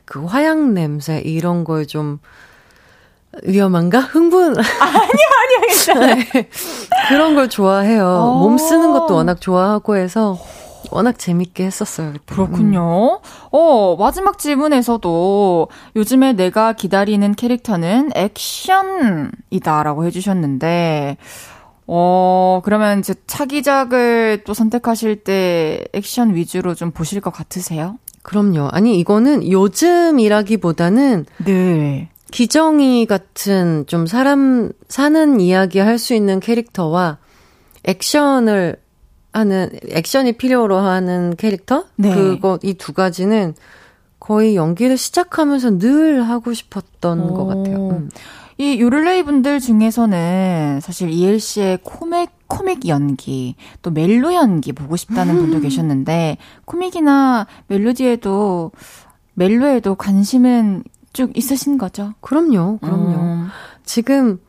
그 0.05 0.25
화약 0.25 0.71
냄새 0.71 1.19
이런 1.23 1.63
걸 1.63 1.85
좀 1.85 2.19
위험한가? 3.43 3.99
흥분. 3.99 4.55
아니요, 4.59 4.67
아니요, 4.81 5.61
괜찮아요. 5.67 6.15
네. 6.33 6.49
그런 7.07 7.33
걸 7.35 7.47
좋아해요. 7.49 8.03
오. 8.05 8.39
몸 8.39 8.57
쓰는 8.57 8.91
것도 8.91 9.15
워낙 9.15 9.39
좋아하고 9.39 9.95
해서 9.95 10.37
워낙 10.91 11.17
재밌게 11.17 11.63
했었어요. 11.65 12.11
그때. 12.13 12.35
그렇군요. 12.35 13.21
음. 13.23 13.29
어, 13.51 13.95
마지막 13.97 14.37
질문에서도 14.37 15.67
요즘에 15.95 16.33
내가 16.33 16.73
기다리는 16.73 17.33
캐릭터는 17.35 18.11
액션이다라고 18.15 20.05
해주셨는데, 20.05 21.15
어, 21.93 22.61
그러면 22.63 22.99
이제 22.99 23.13
차기작을 23.27 24.43
또 24.45 24.53
선택하실 24.53 25.25
때 25.25 25.83
액션 25.91 26.33
위주로 26.35 26.73
좀 26.73 26.91
보실 26.91 27.19
것 27.19 27.31
같으세요? 27.33 27.97
그럼요. 28.23 28.69
아니, 28.71 28.97
이거는 28.97 29.51
요즘이라기보다는 29.51 31.25
네. 31.43 32.09
기정이 32.31 33.05
같은 33.07 33.83
좀 33.87 34.07
사람 34.07 34.71
사는 34.87 35.41
이야기 35.41 35.79
할 35.79 35.97
수 35.99 36.13
있는 36.13 36.39
캐릭터와 36.39 37.17
액션을 37.83 38.77
하는 39.33 39.69
액션이 39.89 40.33
필요로 40.33 40.77
하는 40.77 41.35
캐릭터 41.35 41.85
네. 41.97 42.13
그거 42.13 42.57
이 42.63 42.73
두 42.75 42.93
가지는 42.93 43.53
거의 44.19 44.55
연기를 44.55 44.95
시작하면서 44.97 45.79
늘 45.79 46.23
하고 46.23 46.53
싶었던 46.53 47.19
오. 47.19 47.33
것 47.33 47.45
같아요. 47.47 47.89
음. 47.89 48.09
이 48.61 48.79
요를레이 48.79 49.23
분들 49.23 49.59
중에서는 49.59 50.81
사실 50.83 51.09
이엘 51.09 51.39
씨의 51.39 51.79
코믹 51.81 52.29
코믹 52.45 52.87
연기, 52.87 53.55
또 53.81 53.89
멜로 53.89 54.35
연기 54.35 54.71
보고 54.71 54.95
싶다는 54.97 55.35
분도 55.37 55.57
음. 55.57 55.61
계셨는데, 55.63 56.37
코믹이나 56.65 57.47
멜로디에도, 57.67 58.71
멜로에도 59.33 59.95
관심은 59.95 60.83
쭉 61.11 61.35
있으신 61.35 61.79
거죠? 61.79 62.13
그럼요, 62.19 62.77
그럼요. 62.81 63.19
음. 63.19 63.47
지금 63.83 64.39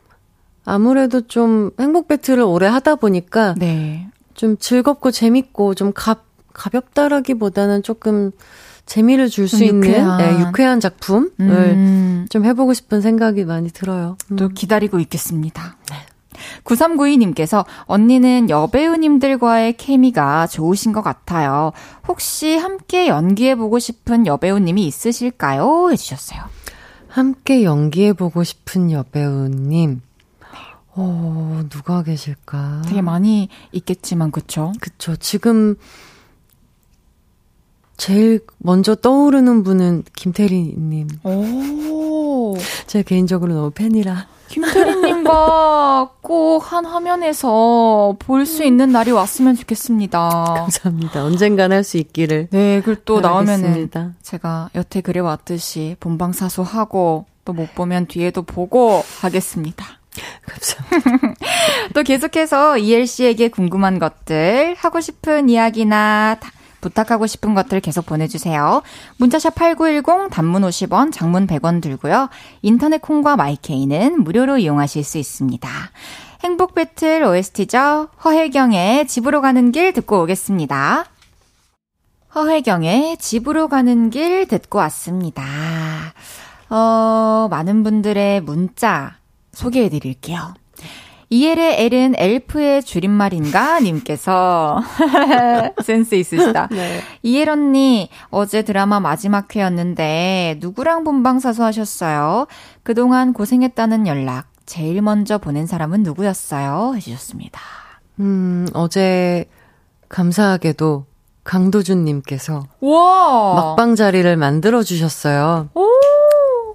아무래도 0.63 1.21
좀 1.21 1.71
행복 1.79 2.07
배틀을 2.07 2.43
오래 2.43 2.67
하다 2.67 2.95
보니까, 2.95 3.55
네. 3.57 4.09
좀 4.35 4.57
즐겁고 4.57 5.09
재밌고 5.09 5.73
좀 5.73 5.91
가, 5.91 6.17
가볍다라기보다는 6.53 7.81
조금 7.81 8.31
재미를 8.85 9.29
줄 9.29 9.47
수 9.47 9.63
있는 9.63 10.17
네, 10.17 10.39
유쾌한 10.39 10.79
작품을 10.79 11.29
음. 11.39 12.25
좀 12.29 12.45
해보고 12.45 12.73
싶은 12.73 13.01
생각이 13.01 13.45
많이 13.45 13.69
들어요. 13.69 14.17
음. 14.31 14.35
또 14.35 14.49
기다리고 14.49 14.99
있겠습니다. 14.99 15.77
네. 15.89 15.97
9392님께서 16.65 17.65
언니는 17.85 18.49
여배우님들과의 18.49 19.77
케미가 19.77 20.47
좋으신 20.47 20.91
것 20.91 21.01
같아요. 21.01 21.71
혹시 22.07 22.57
함께 22.57 23.07
연기해보고 23.07 23.79
싶은 23.79 24.25
여배우님이 24.25 24.85
있으실까요? 24.87 25.89
해주셨어요. 25.91 26.41
함께 27.07 27.63
연기해보고 27.63 28.43
싶은 28.43 28.91
여배우님. 28.91 30.01
어, 30.95 31.63
누가 31.69 32.03
계실까? 32.03 32.83
되게 32.85 33.01
많이 33.01 33.49
있겠지만, 33.71 34.31
그쵸? 34.31 34.73
그쵸. 34.79 35.15
지금 35.15 35.75
제일 37.97 38.39
먼저 38.57 38.95
떠오르는 38.95 39.63
분은 39.63 40.03
김태리님. 40.15 41.07
오. 41.23 42.55
제 42.87 43.03
개인적으로 43.03 43.53
너무 43.53 43.71
팬이라. 43.71 44.27
김태리님과 44.49 46.11
꼭 46.21 46.59
한 46.63 46.85
화면에서 46.85 48.15
볼 48.19 48.45
수 48.45 48.63
있는 48.63 48.91
날이 48.91 49.11
왔으면 49.11 49.55
좋겠습니다. 49.55 50.29
감사합니다. 50.55 51.23
언젠간 51.23 51.71
할 51.71 51.83
수 51.83 51.97
있기를. 51.97 52.47
네, 52.51 52.81
그리고 52.83 53.01
또 53.05 53.21
나오면은 53.21 53.89
제가 54.21 54.69
여태 54.75 55.01
그래왔듯이 55.01 55.95
본방사수하고 55.99 57.25
또 57.45 57.53
못 57.53 57.73
보면 57.75 58.07
뒤에도 58.07 58.41
보고 58.43 59.03
하겠습니다. 59.21 59.85
감사합니다. 60.47 61.33
또 61.93 62.03
계속해서 62.03 62.77
이엘 62.77 63.05
씨에게 63.07 63.49
궁금한 63.49 63.99
것들, 63.99 64.75
하고 64.77 65.01
싶은 65.01 65.49
이야기나 65.49 66.37
부탁하고 66.83 67.25
싶은 67.25 67.53
것들 67.55 67.79
계속 67.79 68.05
보내주세요. 68.05 68.83
문자샵 69.17 69.55
8910 69.55 70.29
단문 70.29 70.61
50원, 70.63 71.11
장문 71.11 71.47
100원 71.47 71.81
들고요. 71.81 72.29
인터넷 72.61 73.01
콩과 73.01 73.37
마이케이는 73.37 74.23
무료로 74.23 74.57
이용하실 74.57 75.03
수 75.03 75.17
있습니다. 75.17 75.69
행복 76.43 76.75
배틀 76.75 77.23
OST죠. 77.23 78.09
허혜경의 78.23 79.07
집으로 79.07 79.41
가는 79.41 79.71
길 79.71 79.93
듣고 79.93 80.21
오겠습니다. 80.23 81.05
허혜경의 82.35 83.17
집으로 83.17 83.69
가는 83.69 84.09
길 84.09 84.47
듣고 84.47 84.79
왔습니다. 84.79 85.43
어, 86.69 87.47
많은 87.49 87.83
분들의 87.83 88.41
문자 88.41 89.17
소개해 89.53 89.89
드릴게요. 89.89 90.53
이엘의 91.29 91.85
L은 91.85 92.13
엘프의 92.17 92.83
줄임말인가? 92.83 93.79
님께서. 93.79 94.81
센스 95.83 96.15
있으시다. 96.15 96.67
네. 96.71 97.01
이엘 97.23 97.49
언니, 97.49 98.09
어제 98.29 98.61
드라마 98.61 98.99
마지막 98.99 99.55
회였는데, 99.55 100.57
누구랑 100.59 101.03
본방 101.03 101.39
사수 101.39 101.63
하셨어요? 101.63 102.47
그동안 102.83 103.33
고생했다는 103.33 104.07
연락, 104.07 104.47
제일 104.65 105.01
먼저 105.01 105.37
보낸 105.37 105.65
사람은 105.65 106.03
누구였어요? 106.03 106.93
해주셨습니다. 106.95 107.59
음, 108.19 108.67
어제, 108.73 109.45
감사하게도, 110.09 111.05
강도준님께서. 111.43 112.63
와! 112.81 113.53
막방 113.55 113.95
자리를 113.95 114.35
만들어주셨어요. 114.37 115.69
오! 115.73 115.89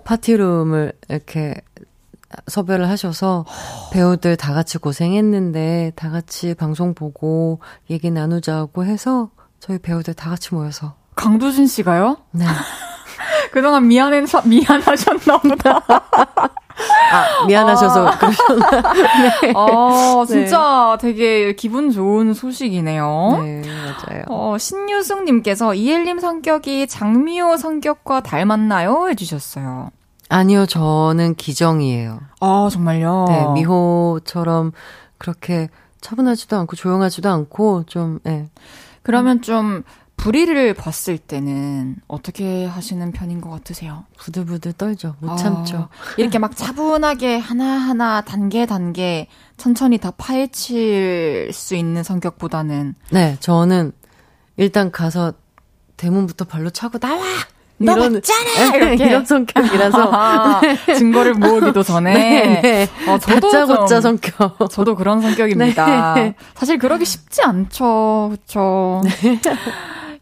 파티룸을 0.05 0.93
이렇게 1.09 1.55
섭외를 2.47 2.89
하셔서 2.89 3.45
배우들 3.93 4.37
다 4.37 4.53
같이 4.53 4.79
고생했는데 4.79 5.93
다 5.97 6.11
같이 6.11 6.55
방송 6.55 6.95
보고 6.95 7.61
얘기 7.91 8.11
나누자고 8.11 8.85
해서 8.85 9.31
저희 9.61 9.79
배우들 9.79 10.15
다 10.15 10.31
같이 10.31 10.55
모여서 10.55 10.95
강두진 11.15 11.67
씨가요? 11.67 12.19
네. 12.33 12.45
그동안 13.51 13.89
미안해 13.89 14.25
미안하셨나 14.45 15.39
보다. 15.39 15.81
아, 17.11 17.47
미안하셔서 17.47 18.07
아. 18.07 18.19
그러셨나. 18.19 18.71
네. 19.43 19.53
아, 19.57 20.25
진짜 20.27 20.97
네. 21.01 21.09
되게 21.09 21.55
기분 21.55 21.91
좋은 21.91 22.35
소식이네요. 22.35 23.39
네, 23.43 23.63
맞아요. 23.67 24.25
어, 24.29 24.57
신유승님께서 24.59 25.75
이엘님 25.75 26.21
성격이 26.21 26.87
장미호 26.87 27.57
성격과 27.57 28.21
닮았나요? 28.21 29.09
해주셨어요. 29.09 29.91
아니요, 30.29 30.67
저는 30.67 31.35
기정이에요. 31.35 32.21
아, 32.41 32.69
정말요? 32.71 33.25
네, 33.29 33.47
미호처럼 33.55 34.73
그렇게 35.17 35.69
차분하지도 36.01 36.57
않고 36.57 36.77
조용하지도 36.77 37.29
않고 37.29 37.85
좀, 37.87 38.21
예. 38.27 38.31
네. 38.31 38.51
그러면 39.03 39.41
좀 39.41 39.83
불의를 40.19 40.75
봤을 40.75 41.17
때는 41.17 41.97
어떻게 42.09 42.67
하시는 42.67 43.13
편인 43.13 43.41
것 43.41 43.51
같으세요? 43.51 44.05
부들부들 44.19 44.73
떨죠. 44.75 45.15
못 45.21 45.31
아, 45.31 45.37
참죠. 45.37 45.89
이렇게 46.19 46.39
막 46.39 46.57
차분하게 46.57 47.39
하나하나 47.39 48.21
단계 48.21 48.67
단계 48.67 49.29
천천히 49.57 49.97
다 49.99 50.11
파헤칠 50.11 51.51
수 51.53 51.77
있는 51.77 52.03
성격보다는. 52.03 52.97
네, 53.13 53.37
저는 53.41 53.93
일단 54.57 54.91
가서 54.91 55.33
대문부터 55.97 56.45
발로 56.45 56.71
차고 56.71 56.99
나와! 56.99 57.23
너 57.79 57.93
이런, 57.93 58.13
맞잖아! 58.15 58.77
이렇게. 58.77 59.07
이런 59.07 59.25
성격이라서. 59.25 60.11
아, 60.13 60.61
증거를 60.97 61.35
모으기도 61.35 61.83
전에. 61.83 62.13
네, 62.13 62.61
네. 62.61 63.11
어, 63.11 63.19
저도 63.19 63.51
다짜고짜 63.51 64.01
성격. 64.01 64.71
저도 64.71 64.97
그런 64.97 65.21
성격입니다. 65.21 66.15
네. 66.15 66.35
사실 66.55 66.79
그러기 66.79 67.05
쉽지 67.05 67.43
않죠. 67.43 68.31
그쵸. 68.33 69.01
네. 69.05 69.41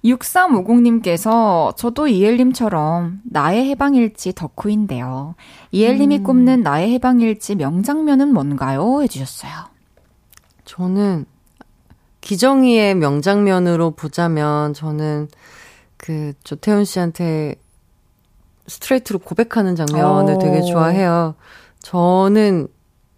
6350님께서 0.04 1.76
저도 1.76 2.06
이엘님처럼 2.06 3.20
나의 3.24 3.68
해방일지 3.70 4.34
덕후인데요. 4.34 5.34
이엘님이 5.72 6.18
음. 6.18 6.22
꼽는 6.22 6.62
나의 6.62 6.92
해방일지 6.92 7.56
명장면은 7.56 8.32
뭔가요? 8.32 9.02
해주셨어요. 9.02 9.52
저는 10.64 11.24
기정이의 12.20 12.96
명장면으로 12.96 13.92
보자면 13.92 14.74
저는 14.74 15.28
그 16.06 16.34
조태훈 16.44 16.84
씨한테 16.84 17.56
스트레이트로 18.68 19.18
고백하는 19.18 19.74
장면을 19.74 20.34
오. 20.34 20.38
되게 20.38 20.62
좋아해요. 20.62 21.34
저는 21.80 22.68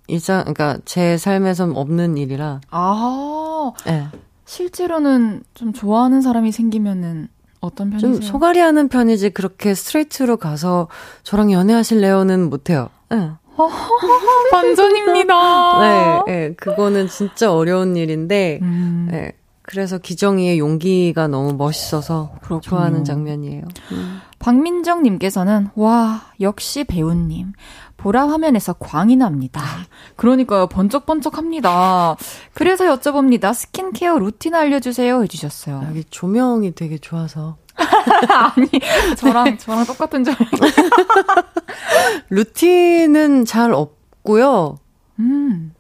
일상 0.06 0.40
그러니까 0.40 0.78
제 0.86 1.18
삶에선 1.18 1.76
없는 1.76 2.16
일이라. 2.16 2.62
아. 2.70 3.72
네. 3.84 4.08
실제로는 4.46 5.42
좀 5.52 5.74
좋아하는 5.74 6.22
사람이 6.22 6.50
생기면은 6.50 7.28
어떤 7.60 7.90
편이세요? 7.90 8.14
좀 8.14 8.22
소갈이 8.22 8.58
하는 8.58 8.88
편이지 8.88 9.30
그렇게 9.30 9.74
스트레이트로 9.74 10.38
가서 10.38 10.88
저랑 11.24 11.52
연애하실래요는 11.52 12.48
못해요. 12.48 12.88
네. 13.10 13.32
반전입니다. 14.50 15.80
네, 15.80 16.22
네, 16.26 16.54
그거는 16.54 17.08
진짜 17.08 17.52
어려운 17.52 17.96
일인데, 17.96 18.60
음. 18.62 19.08
네, 19.10 19.32
그래서 19.68 19.98
기정이의 19.98 20.58
용기가 20.58 21.28
너무 21.28 21.52
멋있어서 21.52 22.32
그렇군요. 22.40 22.60
좋아하는 22.62 23.04
장면이에요. 23.04 23.64
음. 23.92 24.20
박민정님께서는 24.38 25.68
와 25.74 26.22
역시 26.40 26.84
배우님 26.84 27.52
보라 27.98 28.28
화면에서 28.30 28.72
광이 28.72 29.16
납니다. 29.16 29.60
그러니까요 30.16 30.68
번쩍번쩍합니다. 30.68 32.16
그래서 32.54 32.86
여쭤봅니다. 32.96 33.52
스킨케어 33.52 34.18
루틴 34.18 34.54
알려주세요 34.54 35.22
해주셨어요. 35.24 35.84
여기 35.86 36.02
조명이 36.04 36.74
되게 36.74 36.96
좋아서. 36.96 37.58
아니 37.76 38.70
저랑 39.18 39.58
저랑 39.58 39.84
똑같은 39.84 40.24
점. 40.24 40.34
루틴은 42.30 43.44
잘 43.44 43.74
없고요. 43.74 44.78
음. 45.18 45.74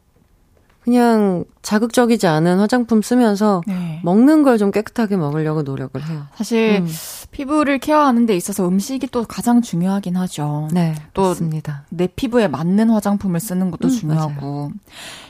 그냥 0.82 1.44
자극적이지 1.68 2.26
않은 2.26 2.58
화장품 2.60 3.02
쓰면서 3.02 3.60
네. 3.66 4.00
먹는 4.02 4.42
걸 4.42 4.58
좀 4.58 4.70
깨끗하게 4.72 5.16
먹으려고 5.16 5.62
노력을 5.62 6.02
해요. 6.02 6.26
사실 6.34 6.78
음. 6.82 6.88
피부를 7.30 7.78
케어하는 7.78 8.24
데 8.26 8.34
있어서 8.34 8.66
음식이 8.66 9.08
또 9.08 9.24
가장 9.24 9.60
중요하긴 9.62 10.16
하죠. 10.16 10.68
네, 10.72 10.94
또. 11.12 11.34
내 11.90 12.06
피부에 12.08 12.48
맞는 12.48 12.88
화장품을 12.90 13.38
쓰는 13.38 13.70
것도 13.70 13.86
음, 13.88 13.90
중요하고. 13.90 14.72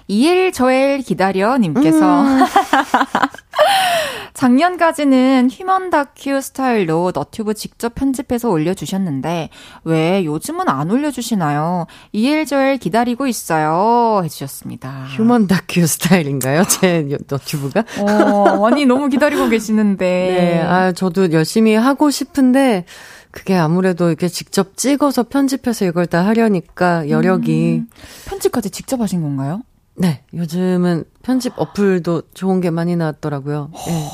이엘 0.06 0.52
저엘 0.52 1.00
기다려 1.02 1.58
님께서 1.58 2.22
음. 2.22 2.38
작년까지는 4.32 5.48
휴먼 5.50 5.90
다큐 5.90 6.40
스타일로 6.40 7.10
너튜브 7.12 7.54
직접 7.54 7.94
편집해서 7.96 8.48
올려주셨는데 8.48 9.50
왜 9.82 10.24
요즘은 10.24 10.68
안 10.68 10.90
올려주시나요? 10.92 11.86
이엘저엘 12.12 12.78
기다리고 12.78 13.26
있어요. 13.26 14.20
해주셨습니다. 14.22 15.06
휴먼 15.16 15.48
다큐 15.48 15.84
스타일 15.86 16.27
인가요? 16.28 16.64
제 16.68 17.06
너튜브가? 17.28 17.84
어, 18.00 18.60
많이 18.60 18.86
너무 18.86 19.08
기다리고 19.08 19.48
계시는데. 19.48 20.04
네, 20.06 20.60
아, 20.62 20.92
저도 20.92 21.32
열심히 21.32 21.74
하고 21.74 22.10
싶은데 22.10 22.84
그게 23.30 23.54
아무래도 23.56 24.08
이렇게 24.08 24.28
직접 24.28 24.76
찍어서 24.76 25.24
편집해서 25.24 25.84
이걸 25.84 26.06
다 26.06 26.24
하려니까 26.26 27.08
여력이. 27.08 27.78
음, 27.82 27.88
편집까지 28.26 28.70
직접 28.70 29.00
하신 29.00 29.22
건가요? 29.22 29.62
네, 29.96 30.22
요즘은 30.32 31.04
편집 31.22 31.52
어플도 31.56 32.22
좋은 32.32 32.60
게 32.60 32.70
많이 32.70 32.94
나왔더라고요. 32.94 33.70
네. 33.86 34.08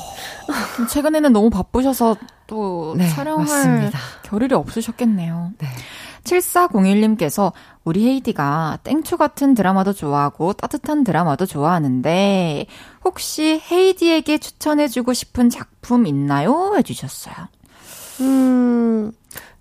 최근에는 0.91 1.31
너무 1.31 1.49
바쁘셔서 1.51 2.17
또 2.47 2.95
네, 2.97 3.07
촬영할 3.07 3.45
맞습니다. 3.45 3.99
겨를이 4.23 4.53
없으셨겠네요. 4.55 5.51
네. 5.59 5.67
7401님께서 6.25 7.53
우리 7.83 8.05
헤이디가 8.07 8.79
땡초 8.83 9.17
같은 9.17 9.53
드라마도 9.53 9.93
좋아하고 9.93 10.53
따뜻한 10.53 11.03
드라마도 11.03 11.45
좋아하는데 11.45 12.65
혹시 13.03 13.61
헤이디에게 13.71 14.39
추천해주고 14.39 15.13
싶은 15.13 15.49
작품 15.49 16.07
있나요? 16.07 16.73
해주셨어요. 16.75 17.35
음, 18.21 19.11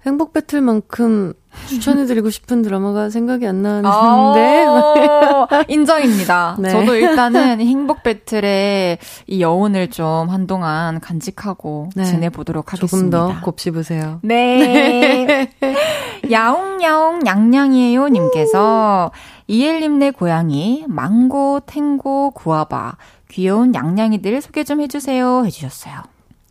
행복 0.07 0.33
배틀만큼 0.33 1.35
추천해드리고 1.67 2.31
싶은 2.31 2.63
드라마가 2.63 3.11
생각이 3.11 3.47
안 3.47 3.63
나는데. 3.63 3.89
아, 3.89 5.65
인정입니다. 5.69 6.57
네. 6.61 6.71
저도 6.71 6.95
일단은 6.97 7.61
행복 7.61 8.03
배틀의 8.03 8.99
이 9.27 9.41
여운을 9.41 9.91
좀 9.91 10.29
한동안 10.29 11.01
간직하고 11.01 11.91
네. 11.95 12.05
지내보도록 12.05 12.73
하겠습니다. 12.73 13.19
조금 13.19 13.35
더 13.35 13.41
곱씹으세요. 13.45 14.21
네. 14.23 15.51
야옹야옹 16.31 17.27
양양이에요 17.27 18.09
님께서 18.09 19.11
이엘님네 19.47 20.13
고양이 20.13 20.85
망고, 20.89 21.61
탱고, 21.67 22.31
구아바 22.31 22.97
귀여운 23.31 23.75
양양이들 23.75 24.41
소개 24.41 24.65
좀 24.65 24.81
해주세요 24.81 25.45
해주셨어요. 25.45 26.03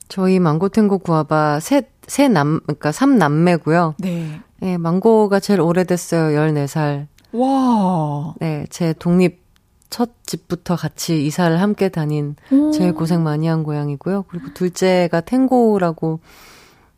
저희 0.09 0.38
망고탱고 0.38 0.99
구아바 0.99 1.59
셋, 1.59 1.89
세 2.08 2.28
남, 2.28 2.60
그러니까 2.62 2.91
삼남매고요. 2.91 3.95
네. 3.99 4.39
네, 4.60 4.78
망고가 4.78 5.39
제일 5.39 5.62
오래됐어요. 5.62 6.38
14살. 6.38 7.08
와. 7.34 8.34
네, 8.39 8.66
제 8.70 8.93
독립 8.93 9.43
첫 9.89 10.10
집부터 10.26 10.76
같이 10.76 11.26
이사를 11.26 11.62
함께 11.62 11.89
다닌 11.89 12.36
오. 12.51 12.72
제일 12.72 12.93
고생 12.93 13.24
많이 13.24 13.47
한 13.47 13.64
고양이고요. 13.64 14.24
그리고 14.24 14.54
둘째가 14.54 15.22
탱고라고 15.22 16.20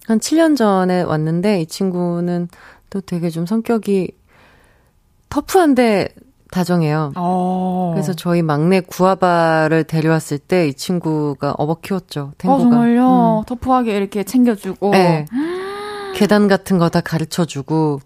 한 0.08 0.20
7년 0.20 0.56
전에 0.56 1.01
왔는데 1.01 1.62
이 1.62 1.66
친구는 1.66 2.47
또 2.89 3.01
되게 3.01 3.30
좀 3.30 3.45
성격이 3.45 4.12
터프한데 5.30 6.10
다정해요. 6.56 7.12
오. 7.18 7.20
어. 7.20 7.91
그래서 7.93 8.14
저희 8.14 8.41
막내 8.41 8.80
구아바를 8.80 9.84
데려왔을 9.84 10.38
때 10.39 10.68
이 10.70 10.74
친구가 10.74 11.53
업어 11.58 11.76
키웠죠. 11.82 12.32
탱고가. 12.38 12.56
어, 12.56 12.60
정말요? 12.70 13.39
음. 13.39 13.45
터프하게 13.45 13.95
이렇게 13.97 14.24
챙겨주고. 14.24 14.91
네. 14.91 15.26
계단 16.16 16.47
같은 16.47 16.78
거 16.78 16.88
다 16.89 17.01
가르쳐주고 17.01 17.99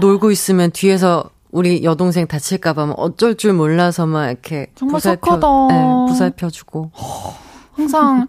놀고 0.00 0.30
있으면 0.30 0.70
뒤에서 0.70 1.24
우리 1.50 1.82
여동생 1.82 2.26
다칠까봐 2.26 2.92
어쩔 2.98 3.34
줄 3.36 3.54
몰라서 3.54 4.04
막 4.06 4.26
이렇게 4.28 4.66
정말 4.74 4.96
부살펴, 4.96 5.40
착하다. 5.40 5.46
네, 5.74 6.06
부살펴주고 6.08 6.90
항상 7.72 8.28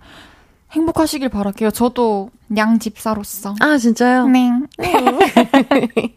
행복하시길 0.71 1.27
바랄게요. 1.27 1.71
저도 1.71 2.29
양 2.57 2.79
집사로서. 2.79 3.55
아, 3.59 3.77
진짜요? 3.77 4.27
네. 4.27 4.49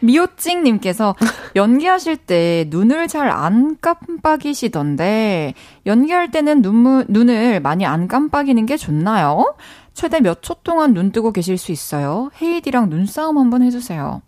미호찡님께서 0.00 1.14
연기하실 1.56 2.16
때 2.18 2.66
눈을 2.68 3.08
잘 3.08 3.28
안 3.28 3.76
깜빡이시던데, 3.80 5.54
연기할 5.86 6.30
때는 6.30 6.62
눈, 6.62 7.04
눈을 7.08 7.60
많이 7.60 7.84
안 7.84 8.08
깜빡이는 8.08 8.66
게 8.66 8.76
좋나요? 8.76 9.54
최대 9.94 10.20
몇 10.20 10.40
초 10.42 10.54
동안 10.62 10.94
눈 10.94 11.12
뜨고 11.12 11.32
계실 11.32 11.58
수 11.58 11.72
있어요? 11.72 12.30
헤이디랑 12.40 12.88
눈싸움 12.88 13.38
한번 13.38 13.62
해주세요. 13.62 14.22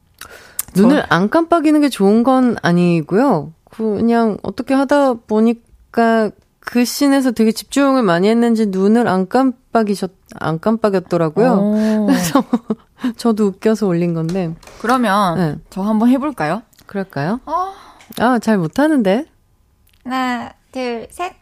눈을 0.76 1.05
안 1.09 1.31
깜빡이는 1.31 1.81
게 1.81 1.89
좋은 1.89 2.22
건 2.22 2.57
아니고요. 2.62 3.53
그냥 3.70 4.37
어떻게 4.43 4.74
하다 4.74 5.14
보니까 5.26 6.31
그 6.61 6.85
씬에서 6.85 7.33
되게 7.33 7.53
집중을 7.53 8.03
많이 8.03 8.29
했는지 8.29 8.67
눈을 8.67 9.09
안 9.09 9.29
깜빡이셨, 9.29 10.11
안 10.39 10.61
깜빡였더라고요. 10.61 12.07
그래서 12.07 12.45
저도 13.17 13.47
웃겨서 13.47 13.87
올린 13.87 14.15
건데. 14.15 14.55
그러면 14.81 15.37
네. 15.37 15.57
저 15.71 15.83
한번 15.83 16.09
해볼까요? 16.11 16.63
그럴까요? 16.87 17.41
어. 17.47 17.73
아, 18.19 18.39
잘 18.39 18.59
못하는데. 18.59 19.27
하나, 20.05 20.53
둘, 20.73 21.07
셋. 21.11 21.33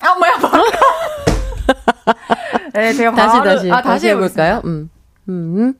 아, 0.00 0.14
뭐야, 0.14 0.36
뭐. 0.38 0.50
네, 2.74 2.92
제가 2.92 3.14
다시, 3.14 3.38
바로, 3.38 3.44
다시, 3.44 3.70
아, 3.70 3.76
다시, 3.76 3.88
다시 3.88 4.08
해볼까요? 4.08 4.62
음. 4.64 4.90
음. 5.28 5.74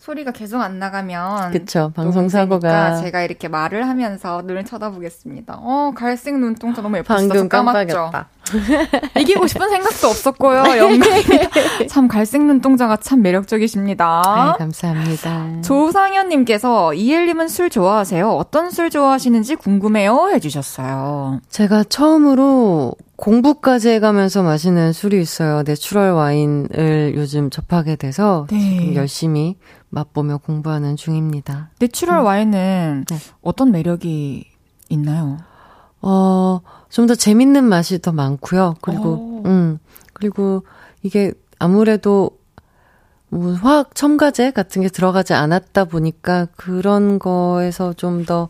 소리가 0.00 0.30
계속 0.30 0.62
안 0.62 0.78
나가면 0.78 1.50
그쵸 1.52 1.92
방송 1.94 2.30
사고가 2.30 2.96
제가 3.02 3.20
이렇게 3.22 3.48
말을 3.48 3.86
하면서 3.86 4.40
눈을 4.42 4.64
쳐다보겠습니다. 4.64 5.58
어 5.60 5.92
갈색 5.94 6.38
눈동자 6.38 6.80
너무 6.80 6.96
예뻤어. 6.96 7.18
방금 7.18 7.48
까맣죠. 7.50 8.10
이기고 9.20 9.46
싶은 9.46 9.68
생각도 9.68 10.08
없었고요. 10.08 10.62
영광참 10.78 12.08
갈색 12.08 12.42
눈동자가 12.42 12.96
참 12.96 13.22
매력적이십니다. 13.22 14.22
아, 14.24 14.54
감사합니다. 14.58 15.62
조상현님께서 15.62 16.94
이엘님은 16.94 17.48
술 17.48 17.70
좋아하세요? 17.70 18.30
어떤 18.30 18.70
술 18.70 18.90
좋아하시는지 18.90 19.56
궁금해요 19.56 20.30
해주셨어요. 20.32 21.40
제가 21.48 21.84
처음으로 21.84 22.94
공부까지 23.16 23.90
해가면서 23.90 24.42
마시는 24.42 24.92
술이 24.92 25.20
있어요. 25.20 25.62
내추럴 25.66 26.12
와인을 26.12 27.12
요즘 27.16 27.50
접하게 27.50 27.96
돼서 27.96 28.46
네. 28.50 28.58
지금 28.58 28.94
열심히 28.94 29.56
맛보며 29.90 30.38
공부하는 30.38 30.96
중입니다. 30.96 31.70
내추럴 31.78 32.20
음. 32.20 32.24
와인은 32.24 33.04
네. 33.08 33.16
어떤 33.42 33.72
매력이 33.72 34.46
있나요? 34.88 35.38
어, 36.02 36.60
좀 36.90 37.06
더 37.06 37.14
재밌는 37.14 37.64
맛이 37.64 38.00
더 38.00 38.12
많고요. 38.12 38.76
그리고, 38.80 39.08
오. 39.10 39.42
음, 39.46 39.78
그리고 40.12 40.64
이게 41.02 41.32
아무래도 41.58 42.30
뭐 43.28 43.52
화학 43.54 43.94
첨가제 43.94 44.50
같은 44.50 44.82
게 44.82 44.88
들어가지 44.88 45.34
않았다 45.34 45.84
보니까 45.84 46.46
그런 46.56 47.18
거에서 47.18 47.92
좀 47.92 48.24
더 48.24 48.48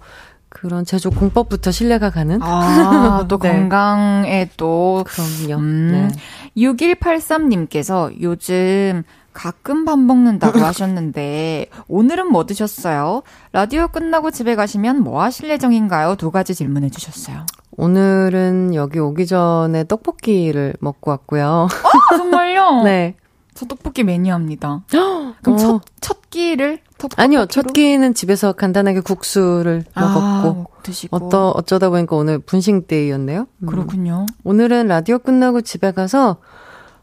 그런 0.49 0.85
제조 0.85 1.11
공법부터 1.11 1.71
신뢰가 1.71 2.11
가는. 2.11 2.43
아, 2.43 3.25
또 3.29 3.39
네. 3.39 3.51
건강에 3.53 4.51
또. 4.57 5.05
그럼요. 5.07 5.63
음, 5.63 6.09
네. 6.11 6.63
6183님께서 6.71 8.13
요즘 8.21 9.05
가끔 9.41 9.86
밥 9.86 9.99
먹는다고 9.99 10.59
하셨는데 10.59 11.68
오늘은 11.88 12.30
뭐 12.30 12.45
드셨어요? 12.45 13.22
라디오 13.53 13.88
끝나고 13.88 14.30
집에 14.30 14.55
가시면 14.55 15.03
뭐 15.03 15.22
하실 15.22 15.49
예정인가요? 15.49 16.16
두 16.16 16.30
가지 16.30 16.55
질문해 16.55 16.91
주셨어요. 16.91 17.47
오늘은 17.78 18.74
여기 18.74 18.99
오기 18.99 19.26
전에 19.26 19.84
떡볶이를 19.84 20.74
먹고 20.80 21.11
왔고요. 21.12 21.68
어, 21.70 22.16
정말요? 22.18 22.82
네. 22.84 23.14
저 23.55 23.64
떡볶이 23.64 24.05
매니아입니다. 24.05 24.84
그럼 25.41 25.55
어. 25.55 25.57
첫, 25.57 25.82
첫 26.03 26.28
끼를? 26.28 26.80
아니요, 27.16 27.47
첫 27.47 27.72
끼는 27.72 28.12
집에서 28.12 28.53
간단하게 28.53 29.01
국수를 29.01 29.84
아, 29.95 30.43
먹었고. 30.43 30.66
드시고. 30.82 31.16
어떠, 31.16 31.49
어쩌다 31.49 31.88
보니까 31.88 32.14
오늘 32.14 32.41
분식데이였네요. 32.41 33.47
음. 33.57 33.66
그렇군요. 33.66 34.26
오늘은 34.45 34.88
라디오 34.88 35.18
끝나고 35.18 35.62
집에 35.62 35.93
가서 35.93 36.36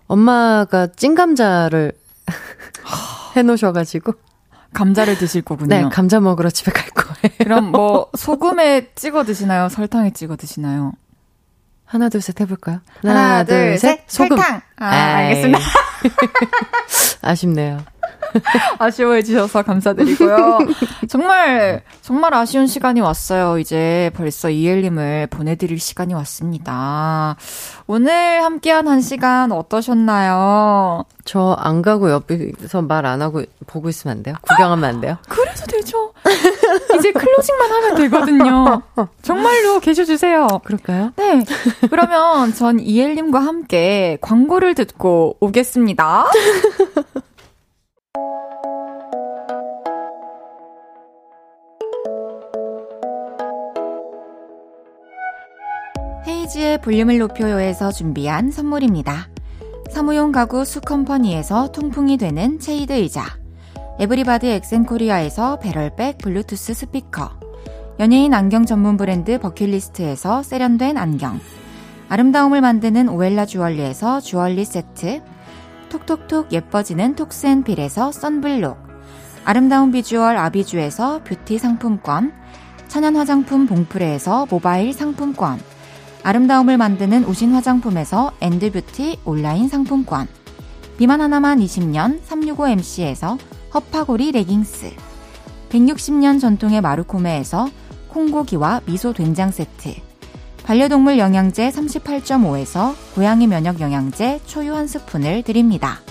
엄마가 0.05 0.87
찐감자를 0.95 1.93
해놓으셔가지고. 3.35 4.13
감자를 4.73 5.17
드실 5.17 5.41
거군요. 5.41 5.69
네, 5.69 5.83
감자 5.89 6.19
먹으러 6.19 6.49
집에 6.49 6.71
갈 6.71 6.89
거예요. 6.89 7.35
그럼 7.39 7.71
뭐 7.71 8.09
소금에 8.17 8.91
찍어 8.95 9.23
드시나요? 9.23 9.69
설탕에 9.69 10.11
찍어 10.11 10.35
드시나요? 10.35 10.91
하나 11.85 12.09
둘 12.09 12.21
셋 12.21 12.39
해볼까요? 12.41 12.81
하나, 13.01 13.13
하나 13.13 13.43
둘, 13.45 13.77
셋. 13.79 14.03
소금. 14.07 14.37
설탕. 14.37 14.61
아, 14.75 14.85
알겠습니다. 14.87 15.59
아쉽네요. 17.21 17.79
아쉬워해 18.79 19.23
주셔서 19.23 19.63
감사드리고요. 19.63 20.59
정말, 21.09 21.81
정말 22.01 22.33
아쉬운 22.33 22.67
시간이 22.67 22.99
왔어요. 23.01 23.57
이제 23.59 24.11
벌써 24.15 24.49
이엘님을 24.49 25.27
보내드릴 25.27 25.79
시간이 25.79 26.13
왔습니다. 26.13 27.35
오늘 27.87 28.43
함께한 28.43 28.87
한 28.87 29.01
시간 29.01 29.51
어떠셨나요? 29.51 31.05
저 31.25 31.55
안 31.59 31.81
가고 31.81 32.09
옆에서 32.11 32.81
말 32.81 33.05
안 33.05 33.21
하고 33.21 33.43
보고 33.65 33.89
있으면 33.89 34.17
안 34.17 34.23
돼요? 34.23 34.35
구경하면 34.41 34.83
안 34.89 35.01
돼요? 35.01 35.17
그래도 35.27 35.65
되죠. 35.65 36.13
이제 36.97 37.11
클로징만 37.11 37.71
하면 37.71 37.95
되거든요. 37.95 38.81
정말로 39.21 39.79
계셔주세요. 39.79 40.47
그럴까요? 40.63 41.11
네. 41.15 41.43
그러면 41.89 42.53
전 42.53 42.79
이엘님과 42.79 43.39
함께 43.39 44.17
광고를 44.21 44.75
듣고 44.75 45.37
오겠습니다. 45.39 46.25
헤이지의 56.27 56.81
볼륨을 56.81 57.19
높여요에서 57.19 57.91
준비한 57.91 58.51
선물입니다. 58.51 59.29
사무용 59.89 60.31
가구 60.31 60.65
수컴퍼니에서 60.65 61.71
통풍이 61.71 62.17
되는 62.17 62.59
체이드 62.59 62.93
의자 62.93 63.23
에브리바드 63.99 64.45
엑센코리아에서 64.45 65.59
배럴백 65.59 66.19
블루투스 66.19 66.73
스피커 66.73 67.31
연예인 67.99 68.33
안경 68.33 68.65
전문 68.65 68.95
브랜드 68.95 69.39
버킷리스트에서 69.39 70.43
세련된 70.43 70.97
안경 70.97 71.39
아름다움을 72.09 72.61
만드는 72.61 73.09
오엘라 73.09 73.45
주얼리에서 73.45 74.19
주얼리 74.19 74.65
세트 74.65 75.21
톡톡톡 75.89 76.51
예뻐지는 76.51 77.15
톡스앤필에서 77.15 78.11
썬블록. 78.11 78.77
아름다운 79.45 79.91
비주얼 79.91 80.37
아비주에서 80.37 81.23
뷰티 81.23 81.57
상품권. 81.57 82.33
천연 82.87 83.15
화장품 83.15 83.67
봉프레에서 83.67 84.47
모바일 84.49 84.93
상품권. 84.93 85.59
아름다움을 86.23 86.77
만드는 86.77 87.23
우신 87.23 87.53
화장품에서 87.53 88.31
엔드뷰티 88.41 89.19
온라인 89.23 89.69
상품권. 89.69 90.27
비만 90.97 91.21
하나만 91.21 91.59
20년 91.59 92.21
365MC에서 92.21 93.37
허파고리 93.73 94.31
레깅스. 94.31 94.91
160년 95.69 96.39
전통의 96.39 96.81
마루코메에서 96.81 97.69
콩고기와 98.09 98.81
미소 98.85 99.13
된장 99.13 99.51
세트 99.51 100.06
반려동물 100.67 101.17
영양제 101.17 101.69
38.5에서 101.69 102.93
고양이 103.15 103.47
면역 103.47 103.79
영양제 103.79 104.41
초유 104.45 104.75
한 104.75 104.85
스푼을 104.85 105.43
드립니다. 105.43 106.01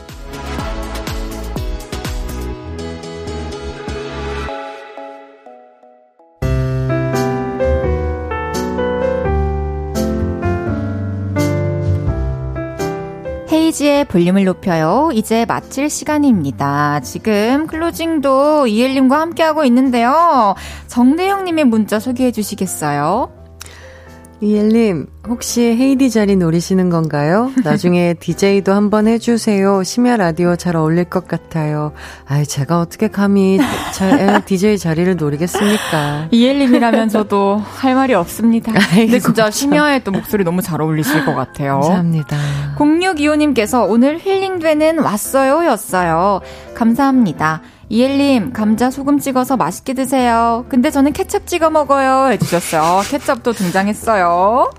헤이지의 13.53 14.07
볼륨을 14.07 14.45
높여요. 14.45 15.11
이제 15.12 15.45
마칠 15.45 15.91
시간입니다. 15.91 17.01
지금 17.01 17.66
클로징도 17.66 18.69
이엘님과 18.69 19.20
함께하고 19.20 19.66
있는데요. 19.66 20.55
정대영님의 20.87 21.66
문자 21.66 22.01
소개해 22.01 22.33
주시겠어요? 22.33 23.36
이엘님, 24.41 25.07
혹시 25.29 25.63
헤이디 25.63 26.11
자리 26.11 26.37
노리시는 26.37 26.91
건가요? 26.91 27.51
나중에 27.65 28.15
DJ도 28.21 28.73
한번 28.73 29.09
해주세요. 29.09 29.83
심야 29.83 30.19
라디오 30.19 30.57
잘 30.57 30.77
어울릴 30.77 31.05
것 31.05 31.27
같아요. 31.27 31.93
아이, 32.27 32.45
제가 32.45 32.81
어떻게 32.81 33.09
감히 33.09 33.59
잘, 33.95 34.45
DJ 34.45 34.77
자리를 34.79 35.17
노리겠습니까? 35.17 36.29
이엘님이라면 36.31 37.09
저도 37.09 37.57
할 37.57 37.95
말이 37.95 38.13
없습니다. 38.13 38.73
아이고, 38.73 39.07
근데 39.09 39.19
진짜 39.21 39.51
심야에 39.51 40.01
또 40.01 40.11
목소리 40.11 40.45
너무 40.45 40.61
잘 40.61 40.83
어울리실 40.83 41.25
것 41.25 41.35
같아요. 41.35 41.81
감사합니다. 41.81 42.37
0625님께서 42.77 43.89
오늘 43.89 44.19
힐링되는 44.19 44.99
왔어요 44.99 45.65
였어요. 45.65 46.41
감사합니다. 46.75 47.63
이엘님, 47.89 48.53
감자 48.53 48.91
소금 48.91 49.19
찍어서 49.19 49.57
맛있게 49.57 49.95
드세요. 49.95 50.65
근데 50.69 50.91
저는 50.91 51.13
케첩 51.13 51.47
찍어 51.47 51.71
먹어요. 51.71 52.33
해주셨어요. 52.33 53.03
케첩도 53.09 53.53
등장했어요. 53.53 54.73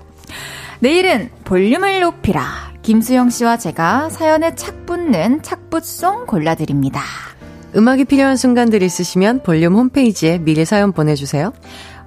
내일은 0.80 1.30
볼륨을 1.44 2.00
높이라. 2.00 2.42
김수영 2.82 3.30
씨와 3.30 3.56
제가 3.56 4.10
사연에 4.10 4.54
착 4.54 4.86
붙는 4.86 5.42
착붙송 5.42 6.26
골라드립니다. 6.26 7.02
음악이 7.76 8.04
필요한 8.04 8.36
순간들 8.36 8.82
있으시면 8.82 9.42
볼륨 9.42 9.74
홈페이지에 9.74 10.38
미리 10.38 10.64
사연 10.64 10.92
보내주세요. 10.92 11.52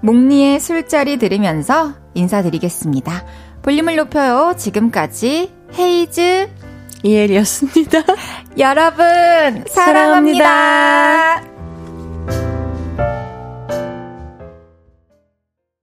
목리의 0.02 0.60
술자리 0.60 1.18
들으면서 1.18 1.94
인사드리겠습니다. 2.15 3.26
볼륨을 3.61 3.95
높여요. 3.95 4.56
지금까지 4.57 5.52
헤이즈 5.78 6.49
이엘이었습니다. 7.03 8.03
여러분, 8.57 9.65
사랑합니다. 9.68 10.45
사랑합니다. 10.45 11.51